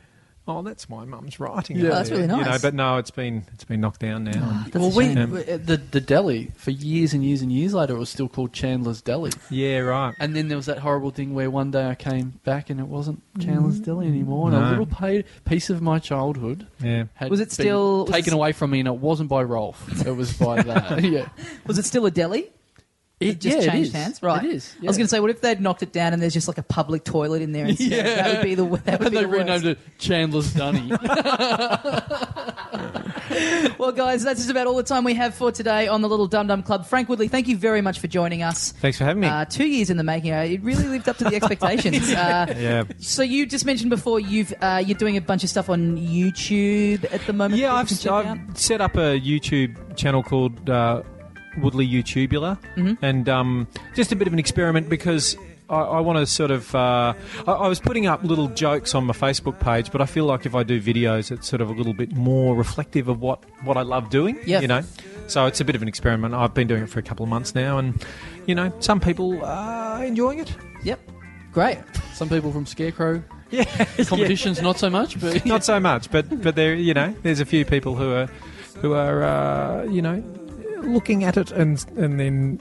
"Oh, 0.48 0.62
that's 0.64 0.90
my 0.90 1.06
mum's 1.06 1.40
writing." 1.40 1.78
Yeah. 1.78 1.86
Oh, 1.86 1.90
that's 1.96 2.10
there," 2.10 2.20
really 2.20 2.38
You 2.40 2.46
know, 2.46 2.58
but 2.62 2.74
no, 2.74 2.98
it's 2.98 3.12
been 3.12 3.44
it's 3.54 3.64
been 3.64 3.82
knocked 3.82 4.00
down 4.00 4.24
now. 4.24 4.32
Ah, 4.42 4.64
that's 4.72 4.78
well, 4.78 4.92
we, 4.92 5.14
shame. 5.14 5.30
the 5.32 5.82
the 5.92 6.02
deli 6.02 6.52
for 6.56 6.72
years 6.72 7.14
and 7.14 7.24
years 7.24 7.42
and 7.42 7.52
years 7.52 7.74
later, 7.74 7.96
it 7.96 8.00
was 8.00 8.10
still 8.10 8.28
called 8.28 8.52
Chandler's 8.54 9.02
Deli. 9.02 9.32
yeah, 9.52 9.80
right. 9.80 10.16
And 10.20 10.36
then 10.36 10.48
there 10.48 10.58
was 10.58 10.66
that 10.66 10.80
horrible 10.80 11.12
thing 11.12 11.34
where 11.36 11.50
one 11.52 11.72
day 11.72 11.88
I 11.88 11.96
came 11.96 12.40
back 12.44 12.70
and 12.70 12.80
it 12.80 12.88
wasn't 12.88 13.22
Chandler's 13.40 13.80
mm. 13.80 13.86
Deli 13.86 14.08
anymore, 14.08 14.48
and 14.50 14.58
No. 14.60 14.68
a 14.68 14.70
little 14.70 14.86
pa- 14.88 15.22
piece 15.46 15.70
of 15.70 15.82
my 15.82 16.00
childhood 16.00 16.66
Yeah. 16.84 17.06
had 17.14 17.30
Was 17.30 17.40
it 17.40 17.46
been 17.46 17.50
still- 17.52 18.06
was 18.06 18.12
taken 18.12 18.34
it- 18.34 18.36
away 18.36 18.52
from 18.54 18.72
me, 18.72 18.80
and 18.80 18.88
it 18.88 18.96
wasn't 18.96 19.30
by 19.30 19.44
Rolf. 19.44 20.06
It 20.06 20.16
was 20.16 20.34
by 20.34 20.62
that. 20.64 21.04
yeah, 21.04 21.30
Was 21.68 21.78
it 21.78 21.86
still 21.86 22.06
a 22.08 22.12
deli? 22.12 22.50
It 23.20 23.42
just 23.42 23.58
yeah, 23.58 23.72
changed 23.72 23.90
is. 23.90 23.94
hands, 23.94 24.24
right? 24.24 24.44
It 24.46 24.52
is. 24.52 24.74
I 24.82 24.86
was 24.86 24.96
going 24.96 25.06
to 25.06 25.10
say, 25.10 25.20
what 25.20 25.30
if 25.30 25.42
they'd 25.42 25.60
knocked 25.60 25.84
it 25.84 25.92
down 25.92 26.14
and 26.14 26.22
there's 26.22 26.34
just 26.34 26.48
like 26.48 26.58
a 26.58 26.64
public 26.64 27.04
toilet 27.04 27.42
in 27.42 27.52
there? 27.52 27.66
Instead? 27.68 27.92
Yeah. 27.92 28.04
that 28.04 28.36
would 28.36 28.44
be 28.44 28.56
the 28.56 28.64
that 28.86 29.00
would 29.00 29.08
and 29.08 29.12
be 29.12 29.18
they 29.18 29.22
the 29.24 29.28
worst. 29.28 29.40
renamed 29.40 29.66
it 29.66 29.80
Chandler's 29.98 30.54
Dunny. 30.54 30.92
Well, 33.78 33.92
guys, 33.94 34.24
that's 34.24 34.40
just 34.40 34.50
about 34.50 34.68
all 34.68 34.76
the 34.76 34.84
time 34.84 35.04
we 35.04 35.14
have 35.14 35.34
for 35.36 35.52
today 35.52 35.88
on 35.88 36.02
the 36.02 36.10
Little 36.10 36.28
Dum 36.28 36.48
Dum 36.48 36.64
Club. 36.64 36.86
Frank 36.86 37.08
Woodley, 37.08 37.28
thank 37.28 37.48
you 37.48 37.56
very 37.56 37.80
much 37.82 38.00
for 38.00 38.08
joining 38.08 38.44
us. 38.44 38.72
Thanks 38.74 38.98
for 38.98 39.06
having 39.06 39.22
me. 39.22 39.28
Uh, 39.28 39.46
two 39.46 39.66
years 39.68 39.90
in 39.90 39.98
the 39.98 40.04
making. 40.04 40.34
Uh, 40.34 40.42
it 40.42 40.62
really 40.62 40.84
lived 40.86 41.08
up 41.08 41.18
to 41.18 41.24
the 41.24 41.36
expectations. 41.36 42.12
uh, 42.12 42.54
yeah. 42.58 42.84
So 42.98 43.22
you 43.22 43.46
just 43.46 43.66
mentioned 43.66 43.90
before 43.90 44.20
you've 44.20 44.54
uh, 44.62 44.84
you're 44.86 44.98
doing 44.98 45.16
a 45.16 45.22
bunch 45.22 45.44
of 45.44 45.50
stuff 45.50 45.70
on 45.70 45.98
YouTube 45.98 47.06
at 47.14 47.22
the 47.26 47.34
moment. 47.34 47.62
Yeah, 47.62 47.74
I've, 47.74 47.88
can 47.88 47.98
check 47.98 48.12
out? 48.12 48.26
I've 48.26 48.58
set 48.58 48.82
up 48.82 48.96
a 48.96 49.20
YouTube 49.20 49.96
channel 49.96 50.24
called 50.24 50.70
uh, 50.70 51.04
Woodley 51.58 51.88
YouTubular, 51.88 52.58
Mm-hmm. 52.76 53.04
and 53.04 53.28
um, 53.30 53.68
just 53.96 54.12
a 54.12 54.16
bit 54.16 54.28
of 54.28 54.34
an 54.34 54.40
experiment 54.40 54.90
because. 54.90 55.36
I, 55.72 55.82
I 55.82 56.00
want 56.00 56.18
to 56.18 56.26
sort 56.26 56.50
of. 56.50 56.74
Uh, 56.74 57.14
I, 57.46 57.52
I 57.52 57.68
was 57.68 57.80
putting 57.80 58.08
up 58.08 58.24
little 58.24 58.48
jokes 58.48 58.96
on 58.96 59.04
my 59.06 59.14
Facebook 59.14 59.60
page, 59.60 59.92
but 59.92 60.02
I 60.02 60.08
feel 60.08 60.26
like 60.26 60.48
if 60.48 60.56
I 60.56 60.64
do 60.64 60.82
videos, 60.82 61.30
it's 61.30 61.48
sort 61.48 61.62
of 61.62 61.70
a 61.70 61.74
little 61.74 61.94
bit 61.94 62.12
more 62.12 62.56
reflective 62.56 63.08
of 63.08 63.22
what, 63.22 63.44
what 63.64 63.78
I 63.78 63.84
love 63.84 64.10
doing. 64.10 64.40
Yep. 64.48 64.64
You 64.64 64.68
know, 64.68 64.82
so 65.28 65.46
it's 65.46 65.62
a 65.62 65.66
bit 65.66 65.76
of 65.76 65.84
an 65.84 65.88
experiment. 65.88 66.34
I've 66.34 66.56
been 66.56 66.66
doing 66.66 66.82
it 66.82 66.90
for 66.90 66.98
a 66.98 67.04
couple 67.04 67.24
of 67.24 67.30
months 67.30 67.54
now, 67.54 67.78
and 67.78 68.04
you 68.48 68.56
know, 68.56 68.74
some 68.80 69.00
people 69.00 69.46
are 69.46 70.04
enjoying 70.04 70.40
it. 70.40 70.52
Yep. 70.86 71.00
Great. 71.52 71.78
Some 72.16 72.30
people 72.30 72.52
from 72.52 72.66
Scarecrow 72.66 73.22
Yeah, 73.52 73.66
competitions, 74.06 74.64
not 74.64 74.80
so 74.80 74.90
much, 74.90 75.20
but 75.22 75.46
not 75.54 75.64
so 75.64 75.80
much, 75.80 76.10
but 76.10 76.42
but 76.42 76.56
there, 76.56 76.74
you 76.74 76.96
know, 76.96 77.14
there's 77.22 77.42
a 77.42 77.46
few 77.46 77.64
people 77.64 77.94
who 77.96 78.12
are 78.12 78.26
who 78.82 78.94
are 78.94 79.24
uh, 79.24 79.84
you 79.84 80.02
know 80.02 80.24
looking 80.82 81.24
at 81.24 81.38
it 81.38 81.52
and 81.52 81.84
and 81.98 82.20
then 82.20 82.60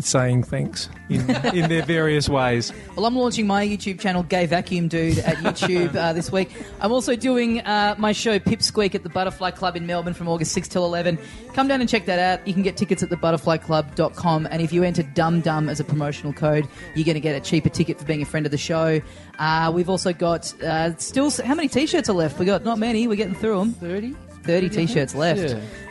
saying 0.00 0.42
thanks 0.42 0.88
in 1.08 1.20
in 1.54 1.68
their 1.68 1.84
various 1.84 2.28
ways. 2.28 2.72
Well, 2.96 3.06
I'm 3.06 3.16
launching 3.16 3.46
my 3.46 3.66
YouTube 3.66 3.98
channel, 4.00 4.22
Gay 4.22 4.46
Vacuum 4.46 4.88
Dude, 4.88 5.18
at 5.18 5.36
YouTube 5.36 5.94
uh, 5.96 6.12
this 6.12 6.30
week. 6.30 6.50
I'm 6.80 6.92
also 6.92 7.16
doing 7.16 7.60
uh, 7.60 7.94
my 7.98 8.12
show, 8.12 8.38
Pipsqueak, 8.38 8.94
at 8.94 9.02
the 9.02 9.08
Butterfly 9.08 9.52
Club 9.52 9.76
in 9.76 9.86
Melbourne 9.86 10.14
from 10.14 10.28
August 10.28 10.52
6 10.52 10.68
till 10.68 10.84
11. 10.84 11.18
Come 11.54 11.68
down 11.68 11.80
and 11.80 11.88
check 11.88 12.06
that 12.06 12.18
out. 12.18 12.46
You 12.46 12.52
can 12.52 12.62
get 12.62 12.76
tickets 12.76 13.02
at 13.02 13.08
thebutterflyclub.com. 13.08 14.48
And 14.50 14.62
if 14.62 14.72
you 14.72 14.82
enter 14.82 15.02
Dum 15.02 15.40
Dum 15.40 15.68
as 15.68 15.80
a 15.80 15.84
promotional 15.84 16.32
code, 16.32 16.68
you're 16.94 17.04
going 17.04 17.14
to 17.14 17.20
get 17.20 17.34
a 17.34 17.40
cheaper 17.40 17.68
ticket 17.68 17.98
for 17.98 18.04
being 18.04 18.22
a 18.22 18.26
friend 18.26 18.46
of 18.46 18.52
the 18.52 18.58
show. 18.58 19.00
Uh, 19.38 19.72
we've 19.74 19.90
also 19.90 20.12
got 20.12 20.52
uh, 20.62 20.96
still, 20.96 21.30
how 21.30 21.54
many 21.54 21.68
t 21.68 21.86
shirts 21.86 22.08
are 22.08 22.14
left? 22.14 22.38
we 22.38 22.46
got 22.46 22.64
not 22.64 22.78
many. 22.78 23.08
We're 23.08 23.16
getting 23.16 23.34
through 23.34 23.58
them. 23.58 23.72
30? 23.72 24.14
30 24.48 24.68
t 24.70 24.86
shirts 24.86 25.14
left. 25.14 25.40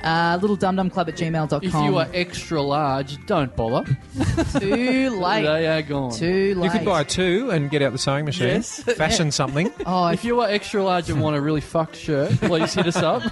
Yeah. 0.03 0.33
Uh, 0.33 0.37
little 0.41 0.57
dumdumclub 0.57 1.07
at 1.07 1.15
gmail.com. 1.15 1.61
If 1.63 1.73
you 1.73 1.97
are 1.99 2.07
extra 2.11 2.59
large, 2.59 3.23
don't 3.27 3.55
bother. 3.55 3.85
too 4.59 5.11
late. 5.11 5.43
They 5.43 5.67
are 5.67 5.81
gone. 5.83 6.11
Too 6.11 6.55
late. 6.55 6.65
You 6.65 6.71
could 6.71 6.85
buy 6.85 7.03
two 7.03 7.51
and 7.51 7.69
get 7.69 7.81
out 7.83 7.91
the 7.91 7.99
sewing 7.99 8.25
machine, 8.25 8.47
Yes. 8.47 8.81
fashion 8.97 9.31
something. 9.31 9.71
Oh, 9.85 10.07
If 10.07 10.25
you 10.25 10.41
are 10.41 10.49
extra 10.49 10.83
large 10.83 11.09
and 11.09 11.21
want 11.21 11.35
a 11.37 11.41
really 11.41 11.61
fucked 11.61 11.95
shirt, 11.95 12.31
please 12.39 12.73
hit 12.73 12.87
us 12.87 12.97
up. 12.97 13.23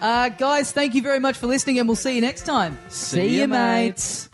Uh, 0.00 0.28
guys, 0.30 0.72
thank 0.72 0.94
you 0.94 1.02
very 1.02 1.18
much 1.20 1.36
for 1.36 1.46
listening, 1.46 1.78
and 1.78 1.88
we'll 1.88 1.96
see 1.96 2.14
you 2.14 2.20
next 2.20 2.42
time. 2.44 2.78
See 2.88 3.40
ya, 3.40 3.46
mates. 3.46 4.29